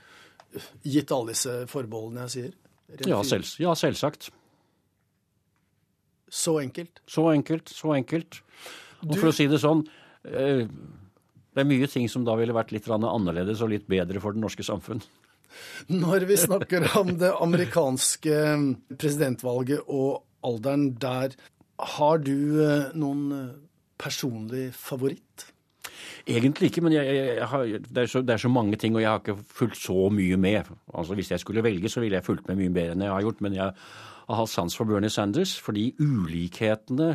gitt 0.86 1.12
alle 1.14 1.34
disse 1.34 1.64
forbeholdene 1.72 2.28
jeg 2.28 2.36
sier? 2.36 2.56
Ja, 3.10 3.24
selv, 3.26 3.50
ja, 3.62 3.74
selvsagt. 3.78 4.30
Så 6.34 6.58
enkelt? 6.62 7.02
Så 7.08 7.28
enkelt, 7.32 7.70
så 7.70 7.94
enkelt. 7.94 8.42
Og 9.06 9.18
for 9.18 9.30
å 9.30 9.36
si 9.36 9.46
det 9.52 9.60
sånn 9.62 9.84
eh, 10.24 10.64
Det 10.64 11.62
er 11.62 11.68
mye 11.68 11.90
ting 11.92 12.08
som 12.10 12.24
da 12.26 12.38
ville 12.40 12.56
vært 12.56 12.72
litt 12.74 12.88
annerledes 12.90 13.62
og 13.62 13.74
litt 13.74 13.86
bedre 13.92 14.22
for 14.24 14.34
det 14.34 14.42
norske 14.42 14.66
samfunn. 14.66 15.04
Når 15.94 16.26
vi 16.30 16.38
snakker 16.48 16.88
om 16.98 17.14
det 17.22 17.34
amerikanske 17.38 18.38
presidentvalget 18.98 19.86
og 19.86 20.24
alderen 20.44 20.90
der, 21.00 21.36
har 21.96 22.22
du 22.24 22.62
eh, 22.64 22.94
noen 23.00 23.26
eh, 23.36 23.50
personlig 24.00 24.70
favoritt? 24.78 25.50
Egentlig 26.24 26.70
ikke, 26.72 26.84
men 26.86 26.96
jeg, 26.96 27.04
jeg, 27.06 27.36
jeg 27.38 27.50
har, 27.52 27.66
det, 27.68 28.04
er 28.06 28.10
så, 28.10 28.22
det, 28.24 28.36
er 28.36 28.42
så, 28.44 28.52
mange 28.52 28.80
ting, 28.80 28.96
og 28.96 29.04
jeg 29.04 29.12
har 29.12 29.22
ikke 29.22 29.38
fulgt 29.60 29.82
så 29.82 30.08
mye 30.14 30.38
med. 30.40 30.72
Altså 30.94 31.18
Hvis 31.20 31.32
jeg 31.32 31.44
skulle 31.44 31.64
velge, 31.64 31.92
så 31.92 32.04
ville 32.04 32.16
jeg 32.16 32.26
fulgt 32.26 32.48
med 32.48 32.62
mye 32.62 32.74
bedre 32.74 32.96
enn 32.96 33.06
jeg 33.06 33.12
har 33.14 33.26
gjort. 33.26 33.44
Men 33.44 33.58
jeg 33.58 33.72
har 34.28 34.40
hatt 34.40 34.52
sans 34.52 34.76
for 34.78 34.88
Bernie 34.88 35.12
Sanders, 35.12 35.58
fordi 35.60 35.90
ulikhetene 36.00 37.12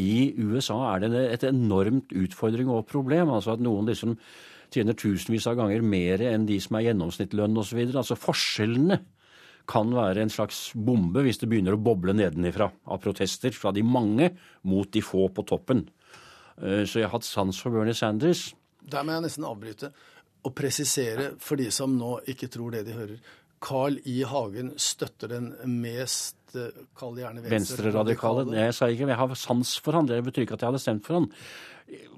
i 0.00 0.34
USA 0.38 0.78
er 0.94 1.04
det 1.06 1.24
et 1.34 1.46
enormt 1.48 2.12
utfordring 2.14 2.70
og 2.70 2.88
problem. 2.90 3.30
Altså 3.30 3.54
at 3.54 3.62
noen 3.62 3.88
liksom 3.90 4.16
tjener 4.70 4.98
tusenvis 4.98 5.46
av 5.50 5.58
ganger 5.58 5.82
mer 5.82 6.22
enn 6.30 6.46
de 6.46 6.58
som 6.62 6.78
er 6.78 6.88
gjennomsnittslønn 6.90 7.58
osv. 7.62 7.80
Altså 7.90 8.18
forskjellene 8.18 9.00
kan 9.68 9.90
være 9.94 10.24
en 10.24 10.32
slags 10.32 10.70
bombe 10.74 11.24
hvis 11.26 11.40
det 11.42 11.48
begynner 11.50 11.76
å 11.76 11.82
boble 11.82 12.14
nedenifra 12.16 12.70
av 12.70 13.02
protester 13.02 13.54
fra 13.56 13.72
de 13.74 13.84
mange 13.86 14.32
mot 14.68 14.88
de 14.90 15.02
få 15.04 15.28
på 15.34 15.44
toppen. 15.48 15.84
Eh, 16.60 16.84
så 16.84 17.00
jeg 17.00 17.08
har 17.08 17.16
hatt 17.16 17.28
sans 17.28 17.60
for 17.60 17.74
Bernie 17.74 17.96
Sanders. 17.96 18.50
Der 18.80 19.04
må 19.04 19.16
jeg 19.16 19.26
nesten 19.28 19.46
avbryte 19.48 19.92
og 20.40 20.54
presisere 20.56 21.34
for 21.42 21.60
de 21.60 21.68
som 21.74 21.92
nå 21.98 22.18
ikke 22.32 22.48
tror 22.52 22.76
det 22.76 22.86
de 22.88 22.96
hører. 22.96 23.18
Carl 23.60 23.98
I. 24.08 24.22
Hagen 24.24 24.72
støtter 24.80 25.34
den 25.34 25.50
mest 25.82 26.56
eh, 26.56 26.72
Kall 26.96 27.18
det 27.18 27.26
gjerne 27.26 27.44
venstreradikale. 27.44 28.46
Venstre 28.46 28.64
jeg 28.64 28.76
sa 28.78 28.88
ikke 28.88 29.10
jeg 29.10 29.20
har 29.20 29.34
sans 29.36 29.74
for 29.84 29.98
han. 29.98 30.08
Det 30.08 30.22
betyr 30.24 30.46
ikke 30.46 30.56
at 30.56 30.64
jeg 30.64 30.72
hadde 30.72 30.82
stemt 30.86 31.04
for 31.06 31.20
han. 31.20 31.28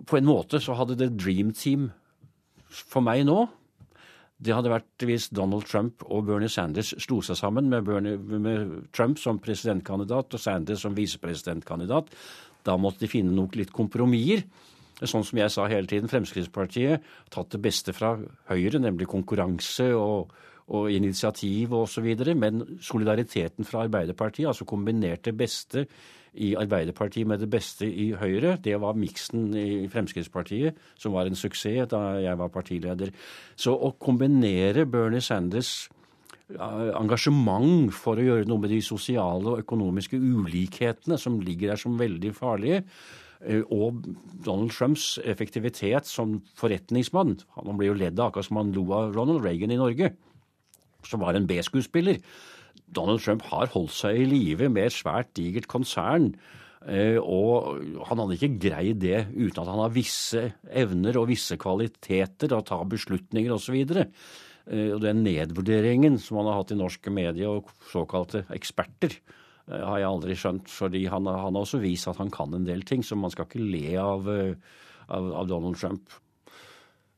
På 0.07 0.19
en 0.19 0.29
måte 0.29 0.61
så 0.63 0.77
hadde 0.79 0.99
det 1.01 1.15
Dream 1.17 1.51
Team 1.57 1.91
for 2.73 3.05
meg 3.05 3.27
nå 3.29 3.45
det 4.43 4.55
hadde 4.57 4.73
vært 4.73 5.05
hvis 5.07 5.29
Donald 5.35 5.69
Trump 5.71 6.03
og 6.09 6.27
Bernie 6.27 6.51
Sanders 6.51 6.93
slo 7.03 7.21
seg 7.23 7.39
sammen 7.39 7.69
med, 7.71 7.87
Bernie, 7.87 8.19
med 8.19 8.89
Trump 8.95 9.21
som 9.23 9.39
presidentkandidat 9.43 10.35
og 10.35 10.43
Sanders 10.43 10.83
som 10.83 10.97
visepresidentkandidat. 10.97 12.11
Da 12.67 12.77
måtte 12.79 13.05
de 13.05 13.11
finne 13.11 13.35
noe 13.35 13.53
litt 13.59 13.73
kompromisser. 13.75 14.45
Sånn 15.03 15.25
som 15.27 15.39
jeg 15.39 15.51
sa 15.51 15.67
hele 15.71 15.89
tiden, 15.91 16.11
Fremskrittspartiet 16.11 17.07
tatt 17.33 17.55
det 17.55 17.61
beste 17.63 17.95
fra 17.95 18.15
Høyre, 18.51 18.79
nemlig 18.83 19.09
konkurranse 19.11 19.89
og, 19.99 20.35
og 20.71 20.91
initiativ 20.95 21.75
osv., 21.75 22.07
men 22.39 22.63
solidariteten 22.83 23.67
fra 23.67 23.87
Arbeiderpartiet, 23.89 24.47
altså 24.51 24.67
kombinert 24.69 25.25
det 25.27 25.35
beste 25.39 25.87
i 26.35 26.55
Arbeiderpartiet 26.57 27.29
med 27.29 27.43
det 27.43 27.51
beste 27.53 27.87
i 27.87 28.13
Høyre. 28.17 28.57
Det 28.65 28.79
var 28.81 28.97
miksen 28.97 29.51
i 29.59 29.89
Fremskrittspartiet, 29.93 30.79
som 30.97 31.13
var 31.13 31.29
en 31.29 31.37
suksess 31.37 31.91
da 31.93 32.21
jeg 32.23 32.39
var 32.41 32.53
partileder. 32.53 33.13
Så 33.57 33.75
å 33.77 33.93
kombinere 34.01 34.87
Bernie 34.89 35.21
Sanders 35.21 35.91
engasjement 36.59 37.93
for 37.95 38.19
å 38.19 38.25
gjøre 38.25 38.49
noe 38.49 38.63
med 38.63 38.73
de 38.73 38.81
sosiale 38.85 39.55
og 39.55 39.63
økonomiske 39.63 40.19
ulikhetene 40.19 41.19
som 41.21 41.41
ligger 41.41 41.73
der 41.73 41.81
som 41.81 41.99
veldig 42.01 42.33
farlige, 42.37 42.83
eh, 43.41 43.63
og 43.71 44.03
Donald 44.45 44.73
Trumps 44.73 45.19
effektivitet 45.25 46.07
som 46.07 46.41
forretningsmann 46.57 47.39
Han 47.57 47.77
ble 47.77 47.87
jo 47.87 47.95
ledd 47.95 48.19
av 48.19 48.31
akkurat 48.31 48.47
som 48.47 48.57
han 48.57 48.73
lo 48.73 48.85
av 48.93 49.15
Ronald 49.15 49.45
Reagan 49.45 49.71
i 49.71 49.81
Norge, 49.81 50.13
som 51.05 51.21
var 51.21 51.35
en 51.35 51.47
B-skuespiller. 51.47 52.21
Donald 52.93 53.23
Trump 53.25 53.47
har 53.51 53.73
holdt 53.73 53.95
seg 53.97 54.21
i 54.21 54.29
live 54.29 54.69
med 54.73 54.89
et 54.89 54.97
svært 54.97 55.33
digert 55.39 55.69
konsern. 55.71 56.33
Eh, 56.83 57.19
og 57.21 57.79
han 58.09 58.23
hadde 58.23 58.39
ikke 58.39 58.63
greid 58.69 59.03
det 59.05 59.29
uten 59.31 59.61
at 59.63 59.71
han 59.71 59.83
har 59.85 59.93
visse 59.95 60.49
evner 60.67 61.19
og 61.21 61.29
visse 61.31 61.59
kvaliteter 61.61 62.55
å 62.57 62.65
ta 62.67 62.81
beslutninger 62.89 63.55
osv. 63.55 63.79
Eh, 63.93 64.91
og 64.91 64.99
den 65.05 65.23
nedvurderingen 65.27 66.19
som 66.23 66.41
han 66.41 66.51
har 66.51 66.63
hatt 66.63 66.75
i 66.75 66.81
norske 66.81 67.13
medier 67.15 67.61
og 67.61 67.71
såkalte 67.93 68.45
eksperter, 68.55 69.15
eh, 69.71 69.79
har 69.79 70.03
jeg 70.03 70.11
aldri 70.11 70.39
skjønt. 70.39 70.69
fordi 70.69 71.07
han, 71.07 71.31
han, 71.31 71.55
har 71.55 71.63
også 71.63 71.83
vist 71.83 72.11
at 72.11 72.19
han 72.19 72.35
kan 72.35 72.55
en 72.55 72.67
del 72.67 72.83
ting, 72.83 73.07
så 73.07 73.17
man 73.17 73.31
skal 73.31 73.47
ikke 73.47 73.63
le 73.63 73.97
av, 74.03 74.29
av, 75.09 75.33
av 75.33 75.49
Donald 75.49 75.79
Trump. 75.79 76.11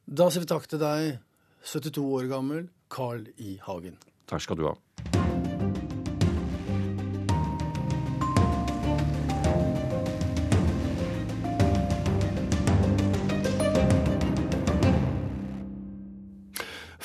Da 0.05 0.29
sier 0.29 0.45
vi 0.45 0.53
takk 0.53 0.69
til 0.69 0.83
deg, 0.83 1.15
72 1.65 2.05
år 2.05 2.29
gammel 2.29 2.67
Carl 2.93 3.25
I. 3.41 3.57
Hagen. 3.65 3.97
Takk 4.29 4.45
skal 4.45 4.61
du 4.61 4.69
ha. 4.69 5.24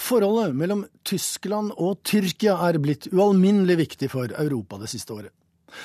Forholdet 0.10 0.56
mellom 0.58 0.86
Tyskland 1.06 1.76
og 1.78 2.00
Tyrkia 2.08 2.56
er 2.66 2.80
blitt 2.82 3.12
ualminnelig 3.14 3.76
viktig 3.84 4.08
for 4.10 4.32
Europa 4.42 4.80
det 4.82 4.90
siste 4.90 5.14
året. 5.14 5.34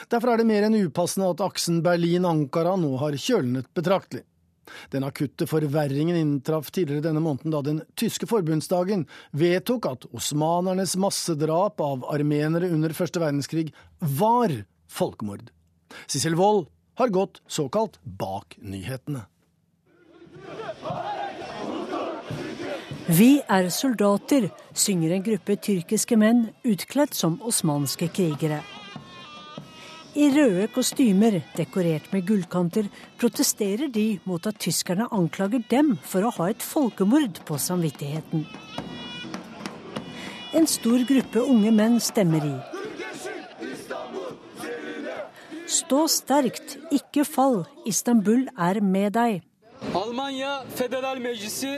Derfor 0.08 0.32
er 0.32 0.40
det 0.40 0.46
mer 0.48 0.64
enn 0.64 0.78
upassende 0.86 1.28
at 1.34 1.42
aksen 1.44 1.82
Berlin-Ankara 1.84 2.72
nå 2.80 2.94
har 3.02 3.18
kjølnet 3.20 3.68
betraktelig. 3.76 4.24
Den 4.94 5.04
akutte 5.04 5.44
forverringen 5.44 6.16
inntraff 6.16 6.70
tidligere 6.72 7.04
denne 7.10 7.20
måneden 7.20 7.52
da 7.52 7.60
den 7.66 7.82
tyske 8.00 8.24
forbundsdagen 8.30 9.04
vedtok 9.36 9.90
at 9.90 10.06
osmanernes 10.16 10.96
massedrap 10.96 11.84
av 11.84 12.08
armenere 12.08 12.72
under 12.72 12.96
første 12.96 13.20
verdenskrig 13.20 13.74
var 14.00 14.56
folkemord. 14.88 15.52
Sissel 16.08 16.40
Wold 16.40 16.70
har 16.96 17.12
gått 17.12 17.42
såkalt 17.44 18.00
bak 18.04 18.56
nyhetene. 18.64 19.26
Vi 23.04 23.42
er 23.52 23.66
soldater, 23.68 24.46
synger 24.72 25.12
en 25.12 25.24
gruppe 25.26 25.58
tyrkiske 25.60 26.16
menn 26.16 26.46
utkledd 26.64 27.12
som 27.12 27.34
osmanske 27.44 28.06
krigere. 28.08 28.62
I 30.16 30.30
røde 30.32 30.70
kostymer 30.72 31.42
dekorert 31.52 32.06
med 32.14 32.24
gullkanter 32.24 32.86
protesterer 33.20 33.90
de 33.92 34.20
mot 34.24 34.46
at 34.48 34.56
tyskerne 34.56 35.10
anklager 35.12 35.60
dem 35.68 35.98
for 36.00 36.24
å 36.24 36.30
ha 36.38 36.46
et 36.48 36.64
folkemord 36.64 37.42
på 37.44 37.58
samvittigheten. 37.60 38.46
En 40.56 40.68
stor 40.70 41.04
gruppe 41.04 41.42
unge 41.44 41.74
menn 41.76 41.98
stemmer 42.00 42.46
i. 42.46 42.54
Stå 45.68 46.06
sterkt, 46.08 46.78
ikke 46.94 47.26
fall, 47.28 47.66
Istanbul 47.84 48.46
er 48.56 48.80
med 48.80 49.12
deg. 49.18 49.44
Almanya 49.92 50.62
Federal 50.72 51.20
Meclisi 51.20 51.74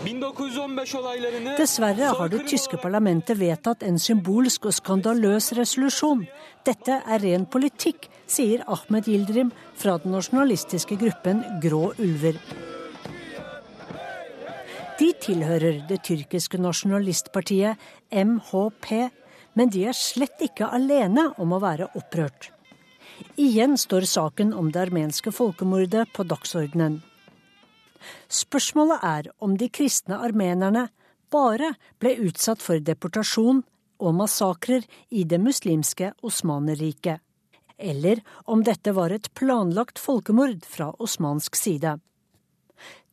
Dessverre 0.00 2.06
har 2.16 2.30
det 2.32 2.38
tyske 2.48 2.78
parlamentet 2.80 3.36
vedtatt 3.36 3.82
en 3.84 3.98
symbolsk 4.00 4.70
og 4.70 4.72
skandaløs 4.72 5.50
resolusjon. 5.58 6.22
Dette 6.64 7.02
er 7.04 7.20
ren 7.20 7.44
politikk, 7.44 8.08
sier 8.24 8.64
Ahmed 8.64 9.10
Yildirim 9.12 9.50
fra 9.76 9.98
den 10.00 10.16
nasjonalistiske 10.16 10.96
gruppen 11.02 11.42
Grå 11.60 11.92
ulver. 12.00 12.38
De 14.96 15.10
tilhører 15.20 15.82
det 15.88 16.00
tyrkiske 16.08 16.56
nasjonalistpartiet 16.60 17.76
MHP, 18.08 19.10
men 19.52 19.68
de 19.68 19.84
er 19.92 19.96
slett 19.96 20.40
ikke 20.48 20.72
alene 20.72 21.28
om 21.36 21.52
å 21.52 21.60
være 21.60 21.92
opprørt. 22.00 22.48
Igjen 23.36 23.76
står 23.76 24.08
saken 24.08 24.56
om 24.56 24.72
det 24.72 24.80
armenske 24.86 25.28
folkemordet 25.28 26.08
på 26.16 26.24
dagsordenen. 26.24 27.02
Spørsmålet 28.28 29.04
er 29.06 29.30
om 29.38 29.56
de 29.60 29.68
kristne 29.68 30.18
armenerne 30.20 30.88
bare 31.30 31.74
ble 32.02 32.16
utsatt 32.26 32.62
for 32.62 32.82
deportasjon 32.82 33.62
og 34.00 34.14
massakrer 34.16 34.86
i 35.10 35.24
det 35.28 35.40
muslimske 35.42 36.12
Osmanerriket, 36.26 37.20
eller 37.78 38.22
om 38.44 38.64
dette 38.64 38.92
var 38.96 39.12
et 39.14 39.30
planlagt 39.36 40.00
folkemord 40.00 40.64
fra 40.66 40.90
osmansk 40.98 41.56
side. 41.56 41.98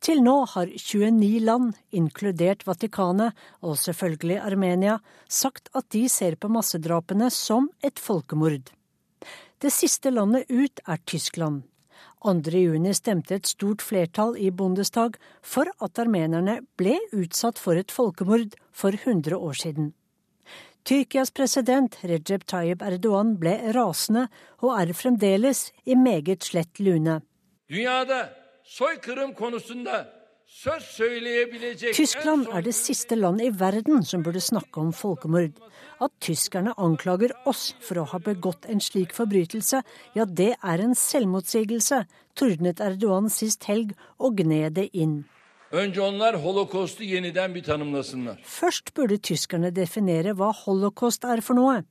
Til 0.00 0.22
nå 0.22 0.34
har 0.54 0.70
29 0.70 1.40
land, 1.44 1.72
inkludert 1.90 2.64
Vatikanet 2.66 3.36
og 3.60 3.76
selvfølgelig 3.80 4.38
Armenia, 4.40 4.98
sagt 5.28 5.68
at 5.76 5.88
de 5.92 6.06
ser 6.08 6.38
på 6.40 6.50
massedrapene 6.52 7.30
som 7.34 7.68
et 7.84 7.98
folkemord. 8.00 8.70
Det 9.58 9.72
siste 9.74 10.12
landet 10.14 10.46
ut 10.48 10.80
er 10.86 11.02
Tyskland, 11.04 11.64
2.6 12.24 12.92
stemte 12.92 13.34
et 13.34 13.46
stort 13.46 13.82
flertall 13.82 14.36
i 14.36 14.50
Bondestag 14.50 15.16
for 15.42 15.70
at 15.80 15.98
armenerne 15.98 16.60
ble 16.76 16.98
utsatt 17.12 17.58
for 17.58 17.78
et 17.78 17.90
folkemord 17.90 18.56
for 18.72 18.90
100 18.90 19.36
år 19.36 19.52
siden. 19.52 19.92
Tyrkias 20.84 21.30
president 21.30 21.98
Recep 22.02 22.46
Tayyip 22.48 22.82
Erdogan 22.82 23.36
ble 23.38 23.54
rasende 23.76 24.28
og 24.62 24.80
er 24.80 24.92
fremdeles 24.96 25.72
i 25.84 25.94
meget 25.94 26.42
slett 26.44 26.80
lune. 26.80 27.20
Dünyada 27.68 28.32
soykırım 28.64 29.34
konusunda 29.34 30.17
Tyskland 30.48 32.46
er 32.48 32.62
det 32.64 32.72
siste 32.74 33.16
landet 33.18 33.50
i 33.50 33.56
verden 33.60 34.00
som 34.04 34.22
burde 34.24 34.40
snakke 34.40 34.80
om 34.80 34.94
folkemord. 34.96 35.58
At 36.00 36.14
tyskerne 36.24 36.72
anklager 36.80 37.34
oss 37.46 37.74
for 37.84 38.00
å 38.00 38.06
ha 38.08 38.20
begått 38.22 38.64
en 38.72 38.80
slik 38.80 39.12
forbrytelse, 39.16 39.82
ja, 40.16 40.24
det 40.24 40.54
er 40.56 40.82
en 40.82 40.96
selvmotsigelse, 40.96 42.00
tordnet 42.38 42.80
Erdogan 42.80 43.28
sist 43.30 43.68
helg 43.68 43.92
og 44.18 44.40
gned 44.40 44.78
det 44.80 44.88
inn. 44.96 45.20
Først 48.48 48.94
burde 48.96 49.20
tyskerne 49.20 49.74
definere 49.74 50.32
hva 50.32 50.54
holocaust 50.64 51.28
er 51.28 51.44
for 51.44 51.60
noe. 51.60 51.82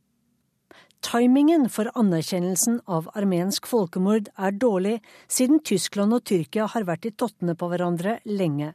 Timingen 1.05 1.69
for 1.69 1.91
anerkjennelsen 1.95 2.81
av 2.89 3.07
armensk 3.15 3.67
folkemord 3.69 4.31
er 4.35 4.55
dårlig, 4.57 4.97
siden 5.29 5.61
Tyskland 5.63 6.15
og 6.17 6.25
Tyrkia 6.25 6.65
har 6.73 6.87
vært 6.87 7.05
i 7.05 7.13
tottene 7.13 7.55
på 7.55 7.69
hverandre 7.71 8.17
lenge. 8.25 8.73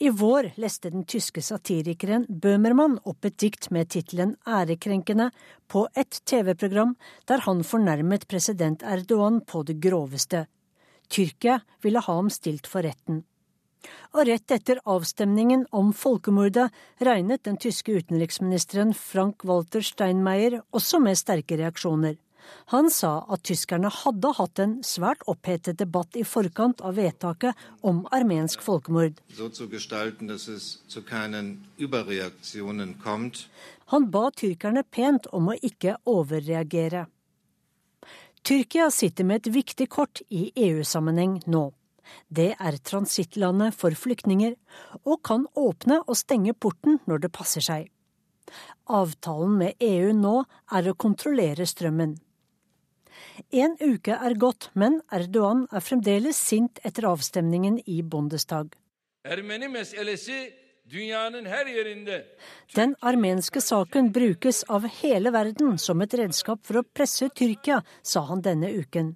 I 0.00 0.08
vår 0.16 0.54
leste 0.56 0.88
den 0.88 1.02
tyske 1.04 1.42
satirikeren 1.44 2.22
Bøhmermann 2.28 2.96
opp 3.04 3.26
et 3.28 3.36
dikt 3.42 3.68
med 3.74 3.90
tittelen 3.92 4.32
Ærekrenkende 4.48 5.26
på 5.68 5.82
et 5.92 6.22
TV-program 6.24 6.94
der 7.28 7.44
han 7.44 7.60
fornærmet 7.66 8.24
president 8.30 8.80
Erdogan 8.80 9.42
på 9.44 9.60
det 9.68 9.76
groveste. 9.84 10.46
Tyrkia 11.10 11.58
ville 11.84 12.00
ha 12.00 12.16
ham 12.16 12.30
stilt 12.32 12.70
for 12.70 12.86
retten. 12.86 13.26
Og 14.14 14.26
rett 14.28 14.54
etter 14.54 14.80
avstemningen 14.84 15.66
om 15.76 15.92
folkemordet 15.96 16.68
regnet 17.00 17.44
den 17.46 17.60
tyske 17.60 17.94
utenriksministeren 18.00 18.94
Frank-Walter 18.96 19.84
Steinmeier 19.86 20.60
også 20.76 21.00
med 21.02 21.18
sterke 21.20 21.58
reaksjoner. 21.60 22.18
Han 22.72 22.90
sa 22.90 23.10
at 23.28 23.42
tyskerne 23.46 23.90
hadde 23.92 24.32
hatt 24.38 24.60
en 24.62 24.76
svært 24.86 25.22
opphetet 25.30 25.78
debatt 25.80 26.16
i 26.18 26.24
forkant 26.26 26.82
av 26.86 26.96
vedtaket 26.98 27.58
om 27.86 28.02
armensk 28.14 28.62
folkemord. 28.64 29.18
Han 33.94 34.10
ba 34.10 34.24
tyrkerne 34.42 34.84
pent 34.98 35.26
om 35.32 35.50
å 35.50 35.58
ikke 35.70 35.96
overreagere. 36.10 37.06
Tyrkia 38.40 38.88
sitter 38.90 39.26
med 39.28 39.42
et 39.42 39.52
viktig 39.52 39.88
kort 39.92 40.22
i 40.30 40.48
EU-sammenheng 40.56 41.42
nå. 41.46 41.66
Det 42.28 42.54
er 42.58 42.78
transittlandet 42.86 43.76
for 43.76 43.94
flyktninger, 43.96 44.56
og 45.04 45.22
kan 45.26 45.46
åpne 45.58 46.00
og 46.06 46.18
stenge 46.18 46.54
porten 46.54 47.00
når 47.10 47.26
det 47.26 47.32
passer 47.34 47.64
seg. 47.64 47.90
Avtalen 48.90 49.58
med 49.60 49.84
EU 49.84 50.10
nå 50.16 50.40
er 50.74 50.90
å 50.90 50.98
kontrollere 50.98 51.66
strømmen. 51.68 52.16
En 53.50 53.76
uke 53.80 54.14
er 54.14 54.34
gått, 54.38 54.70
men 54.74 55.00
Erdogan 55.12 55.66
er 55.72 55.84
fremdeles 55.84 56.38
sint 56.38 56.80
etter 56.86 57.06
avstemningen 57.10 57.80
i 57.86 58.00
Bondestag. 58.02 58.72
Den 62.74 62.94
armenske 63.10 63.60
saken 63.62 64.12
brukes 64.12 64.62
av 64.76 64.86
hele 65.00 65.32
verden 65.34 65.76
som 65.78 66.00
et 66.02 66.16
redskap 66.22 66.64
for 66.66 66.80
å 66.80 66.86
presse 66.86 67.28
Tyrkia, 67.28 67.82
sa 68.02 68.24
han 68.30 68.42
denne 68.42 68.72
uken. 68.72 69.12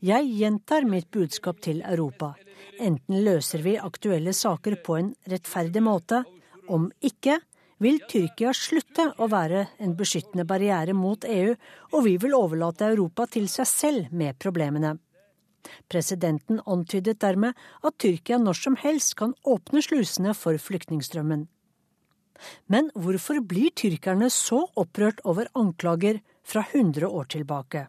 Jeg 0.00 0.28
gjentar 0.40 0.86
mitt 0.88 1.10
budskap 1.12 1.58
til 1.60 1.82
Europa. 1.84 2.30
Enten 2.80 3.18
løser 3.26 3.60
vi 3.66 3.74
aktuelle 3.76 4.32
saker 4.32 4.78
på 4.80 4.96
en 4.96 5.10
rettferdig 5.28 5.82
måte. 5.84 6.22
Om 6.72 6.86
ikke 7.04 7.36
vil 7.84 8.00
Tyrkia 8.08 8.54
slutte 8.56 9.10
å 9.20 9.28
være 9.28 9.66
en 9.84 9.92
beskyttende 9.98 10.46
barriere 10.48 10.94
mot 10.96 11.26
EU, 11.28 11.52
og 11.92 12.00
vi 12.06 12.16
vil 12.16 12.38
overlate 12.38 12.88
Europa 12.94 13.28
til 13.36 13.44
seg 13.52 13.68
selv 13.68 14.16
med 14.16 14.40
problemene. 14.40 14.96
Presidenten 15.92 16.62
antydet 16.64 17.20
dermed 17.20 17.52
at 17.84 18.00
Tyrkia 18.00 18.40
når 18.40 18.56
som 18.62 18.80
helst 18.80 19.18
kan 19.20 19.36
åpne 19.44 19.84
slusene 19.84 20.32
for 20.32 20.56
flyktningstrømmen. 20.56 21.44
Men 22.72 22.88
hvorfor 22.94 23.42
blir 23.44 23.74
tyrkerne 23.76 24.30
så 24.32 24.64
opprørt 24.78 25.20
over 25.28 25.50
anklager 25.58 26.22
fra 26.48 26.64
100 26.72 27.08
år 27.08 27.28
tilbake? 27.36 27.86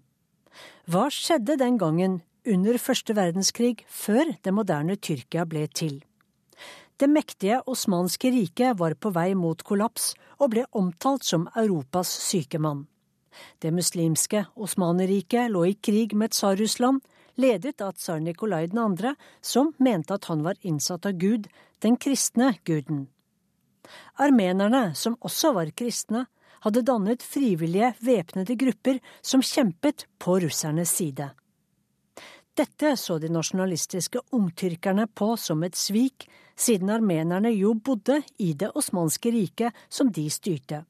Hva 0.89 1.07
skjedde 1.13 1.55
den 1.61 1.79
gangen, 1.79 2.19
under 2.47 2.79
første 2.81 3.15
verdenskrig, 3.15 3.85
før 3.87 4.33
det 4.43 4.53
moderne 4.55 4.97
Tyrkia 4.99 5.45
ble 5.47 5.67
til? 5.71 5.99
Det 6.99 7.07
mektige 7.07 7.61
osmanske 7.71 8.31
riket 8.35 8.75
var 8.79 8.97
på 8.99 9.13
vei 9.15 9.31
mot 9.37 9.61
kollaps 9.63 10.11
og 10.39 10.51
ble 10.51 10.65
omtalt 10.75 11.23
som 11.23 11.47
Europas 11.55 12.11
sykemann. 12.25 12.87
Det 13.63 13.71
muslimske 13.71 14.43
Osmanerriket 14.59 15.51
lå 15.53 15.63
i 15.69 15.77
krig 15.79 16.15
med 16.17 16.33
Tsar-Russland, 16.35 16.99
ledet 17.39 17.79
av 17.81 17.93
tsar 17.95 18.19
Nikolai 18.19 18.67
2., 18.67 19.13
som 19.41 19.71
mente 19.77 20.13
at 20.13 20.27
han 20.27 20.43
var 20.43 20.59
innsatt 20.61 21.05
av 21.05 21.15
Gud, 21.15 21.47
den 21.79 21.95
kristne 21.95 22.57
guden. 22.67 23.07
Armenerne, 24.19 24.91
som 24.95 25.15
også 25.23 25.53
var 25.55 25.71
kristne, 25.71 26.25
hadde 26.65 26.83
dannet 26.85 27.23
frivillige 27.23 27.93
væpnede 27.99 28.55
grupper 28.59 28.99
som 29.21 29.41
kjempet 29.41 30.05
på 30.19 30.39
russernes 30.43 30.91
side. 30.99 31.29
Dette 32.59 32.95
så 32.97 33.17
de 33.19 33.29
nasjonalistiske 33.31 34.19
ungtyrkerne 34.35 35.07
på 35.07 35.35
som 35.37 35.63
et 35.63 35.77
svik, 35.79 36.27
siden 36.59 36.89
armenerne 36.91 37.53
jo 37.55 37.73
bodde 37.73 38.21
i 38.37 38.53
det 38.53 38.71
osmanske 38.75 39.31
riket 39.31 39.75
som 39.87 40.11
de 40.11 40.27
styrte. 40.29 40.83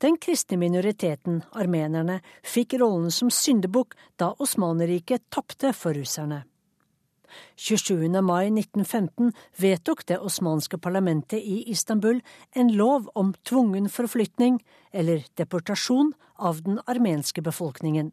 Den 0.00 0.16
kristne 0.16 0.56
minoriteten, 0.56 1.42
armenerne, 1.52 2.20
fikk 2.40 2.78
rollen 2.80 3.10
som 3.12 3.30
syndebukk 3.30 3.96
da 4.16 4.30
Osmaneriket 4.38 5.26
tapte 5.34 5.74
for 5.76 5.92
russerne. 5.92 6.44
27. 7.56 8.20
mai 8.22 8.48
1915 8.50 9.32
vedtok 9.56 10.04
det 10.06 10.18
osmanske 10.18 10.78
parlamentet 10.78 11.40
i 11.42 11.64
Istanbul 11.70 12.20
en 12.54 12.72
lov 12.76 13.10
om 13.14 13.34
tvungen 13.44 13.88
forflytning, 13.88 14.60
eller 14.92 15.24
deportasjon, 15.36 16.14
av 16.38 16.62
den 16.62 16.78
armenske 16.86 17.42
befolkningen. 17.42 18.12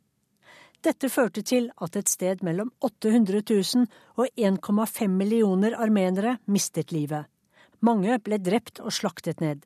Dette 0.82 1.10
førte 1.10 1.42
til 1.46 1.70
at 1.82 1.96
et 1.98 2.10
sted 2.10 2.42
mellom 2.46 2.72
800 2.82 3.42
000 3.50 3.86
og 4.18 4.28
1,5 4.38 5.08
millioner 5.08 5.78
armenere 5.78 6.38
mistet 6.46 6.92
livet. 6.92 7.26
Mange 7.82 8.18
ble 8.20 8.38
drept 8.42 8.82
og 8.82 8.94
slaktet 8.94 9.42
ned. 9.42 9.64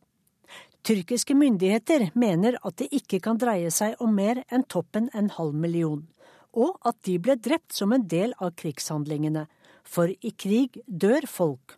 Tyrkiske 0.84 1.36
myndigheter 1.36 2.10
mener 2.16 2.56
at 2.64 2.78
det 2.80 2.88
ikke 2.96 3.20
kan 3.24 3.40
dreie 3.40 3.72
seg 3.72 4.00
om 4.00 4.16
mer 4.16 4.44
enn 4.48 4.64
toppen 4.64 5.10
en 5.14 5.28
halv 5.36 5.56
million 5.56 6.08
og 6.54 6.78
at 6.86 6.98
de 7.06 7.18
ble 7.20 7.36
drept 7.36 7.74
som 7.74 7.94
en 7.94 8.06
del 8.08 8.34
av 8.40 8.56
krigshandlingene, 8.60 9.48
for 9.84 10.10
i 10.10 10.32
krig 10.32 10.82
dør 10.88 11.28
folk. 11.28 11.78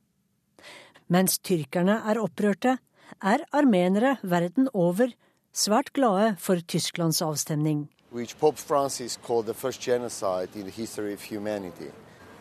Mens 1.11 1.39
tyrkerne 1.39 2.01
er 2.07 2.19
opprørte, 2.21 2.77
er 3.19 3.43
armenere 3.51 4.17
verden 4.23 4.69
over 4.73 5.11
svært 5.51 5.91
glade 5.93 6.35
for 6.39 6.55
Tysklands 6.55 7.21
avstemning. 7.21 7.89
Which 8.11 8.37
Pope 8.39 8.57
Francis 8.57 9.17
called 9.17 9.45
the 9.45 9.53
first 9.53 9.81
genocide 9.81 10.49
in 10.55 10.63
the 10.63 10.71
history 10.71 11.13
of 11.13 11.21
humanity. 11.21 11.91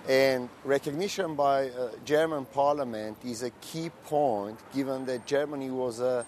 And 0.08 0.48
recognition 0.64 1.36
by 1.36 1.68
uh, 1.68 1.90
German 2.04 2.44
parliament 2.46 3.16
is 3.24 3.42
a 3.42 3.50
key 3.60 3.90
point 4.08 4.58
given 4.72 5.06
that 5.06 5.26
Germany 5.26 5.70
was 5.70 6.00
a 6.00 6.24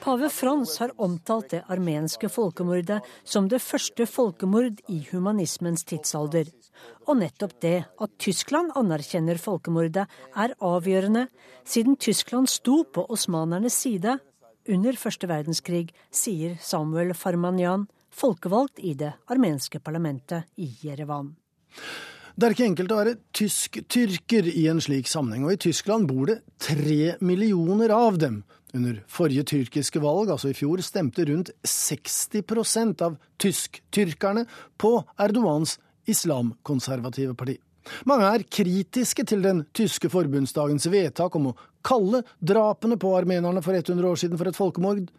Pave 0.00 0.28
Frans 0.30 0.78
har 0.82 0.92
omtalt 1.00 1.50
det 1.54 1.62
armenske 1.72 2.28
folkemordet 2.28 3.00
som 3.24 3.48
det 3.48 3.62
første 3.64 4.06
folkemord 4.06 4.82
i 4.92 4.98
humanismens 5.10 5.84
tidsalder. 5.88 6.50
Og 7.08 7.16
nettopp 7.22 7.56
det 7.64 7.76
at 7.86 8.16
Tyskland 8.20 8.72
anerkjenner 8.76 9.40
folkemordet, 9.40 10.04
er 10.36 10.54
avgjørende, 10.60 11.26
siden 11.64 11.96
Tyskland 11.96 12.52
sto 12.52 12.82
på 12.84 13.06
osmanernes 13.08 13.80
side 13.80 14.18
under 14.68 14.92
første 15.00 15.28
verdenskrig, 15.30 15.88
sier 16.12 16.58
Samuel 16.60 17.14
Farmanyan, 17.16 17.88
folkevalgt 18.10 18.82
i 18.84 18.94
det 18.98 19.14
armenske 19.30 19.80
parlamentet 19.80 20.44
i 20.60 20.68
Jerevan. 20.84 21.32
Det 22.36 22.46
er 22.46 22.54
ikke 22.54 22.68
enkelt 22.70 22.92
å 22.94 23.00
være 23.00 23.16
tysk-tyrker 23.36 24.48
i 24.52 24.66
en 24.70 24.80
slik 24.82 25.10
sammenheng, 25.10 25.46
og 25.48 25.56
i 25.56 25.62
Tyskland 25.68 26.08
bor 26.10 26.30
det 26.30 26.40
tre 26.62 27.16
millioner 27.24 27.92
av 27.94 28.20
dem. 28.22 28.42
Under 28.76 29.00
forrige 29.10 29.42
tyrkiske 29.50 29.98
valg, 30.02 30.30
altså 30.30 30.52
i 30.52 30.54
fjor, 30.54 30.78
stemte 30.86 31.24
rundt 31.26 31.50
60% 31.66 33.02
av 33.02 33.16
tysk-tyrkerne 33.42 34.44
på 34.78 34.92
Erdogans 35.18 35.78
islamkonservative 36.10 37.34
parti. 37.38 37.56
Mange 38.06 38.28
er 38.28 38.46
kritiske 38.46 39.24
til 39.26 39.42
den 39.42 39.64
tyske 39.74 40.10
forbundsdagens 40.12 40.86
vedtak 40.92 41.34
om 41.38 41.50
å 41.50 41.56
kalle 41.86 42.22
drapene 42.38 42.98
på 43.00 43.14
armenerne 43.16 43.64
for 43.64 43.74
100 43.74 44.06
år 44.06 44.20
siden 44.20 44.38
for 44.38 44.50
et 44.50 44.58
folkemord. 44.58 45.10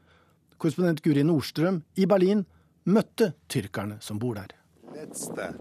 Korrespondent 0.61 1.03
Guri 1.03 1.25
Nordstrøm 1.27 1.81
i 1.97 2.07
Berlin 2.07 2.45
møtte 2.85 3.33
tyrkerne 3.51 3.99
som 3.99 4.21
bor 4.21 4.37
der. 4.37 4.55
Letzte. 4.95 5.51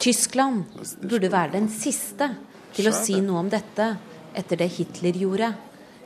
Tyskland 0.00 0.64
burde 1.02 1.30
være 1.32 1.52
den 1.56 1.68
siste 1.72 2.30
til 2.74 2.88
å 2.88 2.94
si 2.94 3.18
noe 3.20 3.42
om 3.42 3.50
dette 3.52 3.86
etter 4.36 4.60
det 4.60 4.70
Hitler 4.76 5.16
gjorde, 5.18 5.50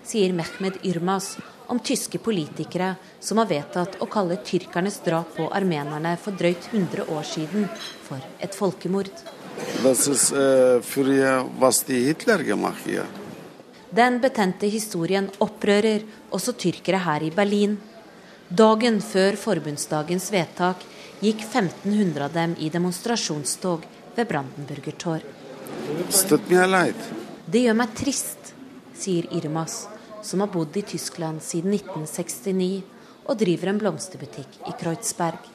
sier 0.04 0.32
Mehmed 0.36 0.80
Yrmas 0.84 1.34
om 1.72 1.80
tyske 1.80 2.18
politikere 2.18 2.94
som 3.20 3.40
har 3.40 3.48
vedtatt 3.48 3.96
å 4.02 4.08
kalle 4.10 4.40
tyrkernes 4.44 5.00
drap 5.04 5.32
på 5.36 5.48
armenerne 5.52 6.16
for 6.20 6.36
drøyt 6.36 6.68
100 6.72 7.06
år 7.08 7.24
siden 7.28 7.68
for 8.04 8.20
et 8.40 8.56
folkemord. 8.56 9.10
Den 13.94 14.20
betente 14.20 14.66
historien 14.66 15.30
opprører 15.38 16.04
også 16.34 16.56
tyrkere 16.58 17.00
her 17.04 17.22
i 17.22 17.30
Berlin. 17.34 17.76
Dagen 18.54 19.00
før 19.02 19.34
forbundsdagens 19.40 20.28
vedtak 20.30 20.82
gikk 21.18 21.40
1500 21.42 22.26
av 22.26 22.34
dem 22.36 22.52
i 22.62 22.68
demonstrasjonstog 22.70 23.86
ved 24.14 24.28
Brandenburger 24.30 24.94
Tor. 25.00 25.24
Det 27.50 27.62
gjør 27.64 27.78
meg 27.80 27.96
trist, 27.98 28.52
sier 28.94 29.26
Irmas, 29.34 29.88
som 30.22 30.44
har 30.44 30.52
bodd 30.54 30.76
i 30.78 30.84
Tyskland 30.86 31.42
siden 31.42 31.74
1969 31.80 32.70
og 33.24 33.42
driver 33.42 33.72
en 33.72 33.82
blomsterbutikk 33.82 34.60
i 34.70 34.76
Kreuzberg. 34.78 35.50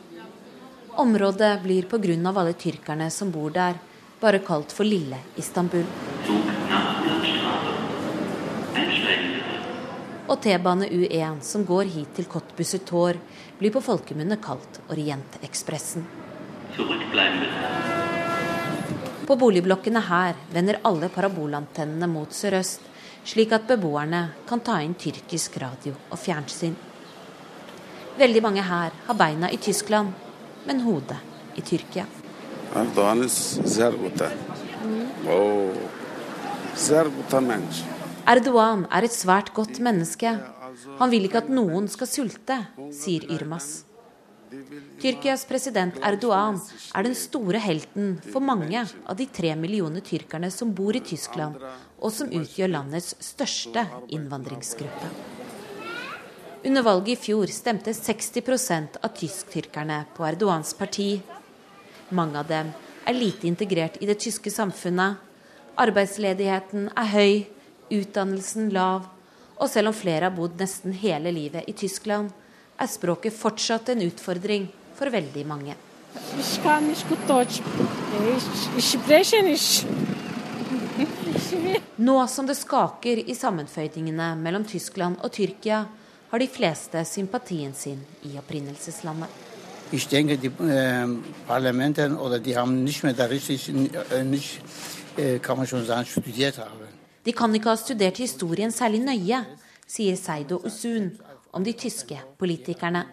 Området 0.99 1.53
blir 1.63 1.87
pga. 1.87 2.33
alle 2.35 2.53
tyrkerne 2.53 3.09
som 3.11 3.31
bor 3.31 3.51
der, 3.51 3.79
bare 4.19 4.43
kalt 4.43 4.75
for 4.75 4.83
Lille 4.83 5.23
Istanbul. 5.37 5.87
Og 10.29 10.37
T-bane 10.41 10.85
U1 10.93 11.39
som 11.41 11.63
går 11.65 11.89
hit 11.89 12.11
til 12.19 12.27
Kottbusser 12.29 12.83
Tår, 12.85 13.17
blir 13.57 13.73
på 13.73 13.81
folkemunne 13.81 14.37
kalt 14.37 14.77
Orientekspressen. 14.93 16.05
På 19.25 19.37
boligblokkene 19.41 20.03
her 20.05 20.37
vender 20.53 20.79
alle 20.85 21.09
parabolantennene 21.09 22.07
mot 22.11 22.33
sørøst, 22.33 22.85
slik 23.25 23.57
at 23.57 23.65
beboerne 23.69 24.21
kan 24.49 24.61
ta 24.61 24.77
inn 24.85 24.93
tyrkisk 24.93 25.57
radio 25.61 25.95
og 26.11 26.21
fjernsyn. 26.21 26.77
Veldig 28.21 28.41
mange 28.45 28.63
her 28.69 28.93
har 29.09 29.17
beina 29.17 29.49
i 29.49 29.57
Tyskland, 29.57 30.13
men 30.69 30.81
hodet 30.85 31.17
i 31.57 31.61
Tyrkia. 31.65 32.05
Erdoğan 32.77 33.25
Erdogan 38.27 38.87
er 38.91 39.05
et 39.05 39.13
svært 39.15 39.53
godt 39.55 39.79
menneske. 39.83 40.31
Han 40.99 41.11
vil 41.11 41.27
ikke 41.27 41.43
at 41.43 41.51
noen 41.51 41.87
skal 41.91 42.09
sulte, 42.09 42.57
sier 42.95 43.23
Yrmas. 43.31 43.85
Tyrkias 44.99 45.45
president 45.45 45.99
Erdogan 46.05 46.57
er 46.97 47.05
den 47.05 47.15
store 47.15 47.61
helten 47.61 48.15
for 48.25 48.41
mange 48.41 48.81
av 48.81 49.17
de 49.19 49.27
tre 49.29 49.53
millioner 49.55 50.01
tyrkerne 50.01 50.49
som 50.51 50.73
bor 50.73 50.97
i 50.97 51.03
Tyskland, 51.05 51.59
og 52.01 52.13
som 52.15 52.31
utgjør 52.33 52.73
landets 52.73 53.13
største 53.23 53.85
innvandringsgruppe. 54.09 55.11
Under 56.65 56.83
valget 56.83 57.13
i 57.13 57.21
fjor 57.29 57.47
stemte 57.53 57.93
60% 57.95 58.99
av 58.99 59.13
tysktyrkerne 59.15 60.01
på 60.17 60.25
Erdogans 60.27 60.73
parti. 60.75 61.21
Mange 62.09 62.41
av 62.41 62.49
dem 62.49 62.73
er 63.07 63.15
lite 63.15 63.47
integrert 63.47 63.95
i 64.01 64.09
det 64.09 64.17
tyske 64.25 64.51
samfunnet. 64.51 65.21
Arbeidsledigheten 65.79 66.89
er 66.97 67.13
høy, 67.13 67.33
utdannelsen 67.91 68.69
lav, 68.73 69.07
og 69.59 69.69
selv 69.69 69.91
om 69.91 69.95
flere 69.95 70.29
har 70.29 70.35
bodd 70.35 70.59
nesten 70.59 70.95
hele 70.95 71.33
livet 71.35 71.67
i 71.67 71.75
Tyskland, 71.75 72.31
er 72.79 72.87
språket 72.87 73.35
fortsatt 73.35 73.91
en 73.91 74.05
utfordring 74.05 74.69
for 74.95 75.11
veldig 75.11 75.45
mange. 75.47 75.75
Nå 81.99 82.27
som 82.27 82.47
det 82.47 82.57
skaker 82.57 83.21
i 83.25 83.35
sammenføyningene 83.35 84.29
mellom 84.39 84.65
Tyskland 84.65 85.19
og 85.23 85.31
Tyrkia, 85.35 85.85
har 86.29 86.39
de 86.39 86.47
fleste 86.47 87.01
sympatien 87.09 87.73
sin 87.73 88.01
i 88.29 88.35
opprinnelseslandet. 88.37 89.29
Jeg 89.89 90.05
tenker 90.05 90.37
de 90.37 90.51
eh, 90.69 91.13
parlamentene 91.47 92.19
oder 92.21 92.37
die 92.37 92.55
haben 92.55 92.83
nicht 92.83 93.03
mehr 93.03 93.13
da 93.13 93.25
richtig, 93.25 93.69
äh, 93.69 94.23
nicht, 94.23 94.61
äh, 95.17 95.39
man 95.47 95.65
schon 95.65 95.85
sagen, 95.85 96.05
haben. 96.05 96.98
De 97.29 97.33
kan 97.37 97.53
ikke 97.53 97.69
ha 97.69 97.77
studert 97.77 98.17
historien 98.17 98.71
særlig 98.73 99.03
nøye, 99.05 99.37
sier 99.85 100.15
Seido 100.17 100.55
Usun 100.65 101.11
om 101.53 101.61
de 101.61 101.75
tyske 101.77 102.15
politikerne. 102.41 103.03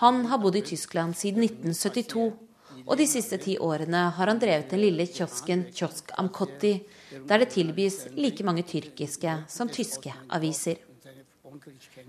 Han 0.00 0.24
har 0.26 0.40
bodd 0.42 0.58
i 0.58 0.64
Tyskland 0.66 1.14
siden 1.14 1.44
1972, 1.46 2.24
og 2.82 2.98
de 2.98 3.06
siste 3.06 3.38
ti 3.44 3.54
årene 3.62 4.00
har 4.16 4.32
han 4.32 4.42
drevet 4.42 4.74
den 4.74 4.82
lille 4.82 5.06
kiosken 5.06 5.68
Kiosk 5.70 6.10
Amkotti, 6.18 6.72
der 7.30 7.44
det 7.44 7.52
tilbys 7.54 8.08
like 8.18 8.42
mange 8.42 8.66
tyrkiske 8.66 9.38
som 9.54 9.70
tyske 9.70 10.10
aviser. 10.26 10.82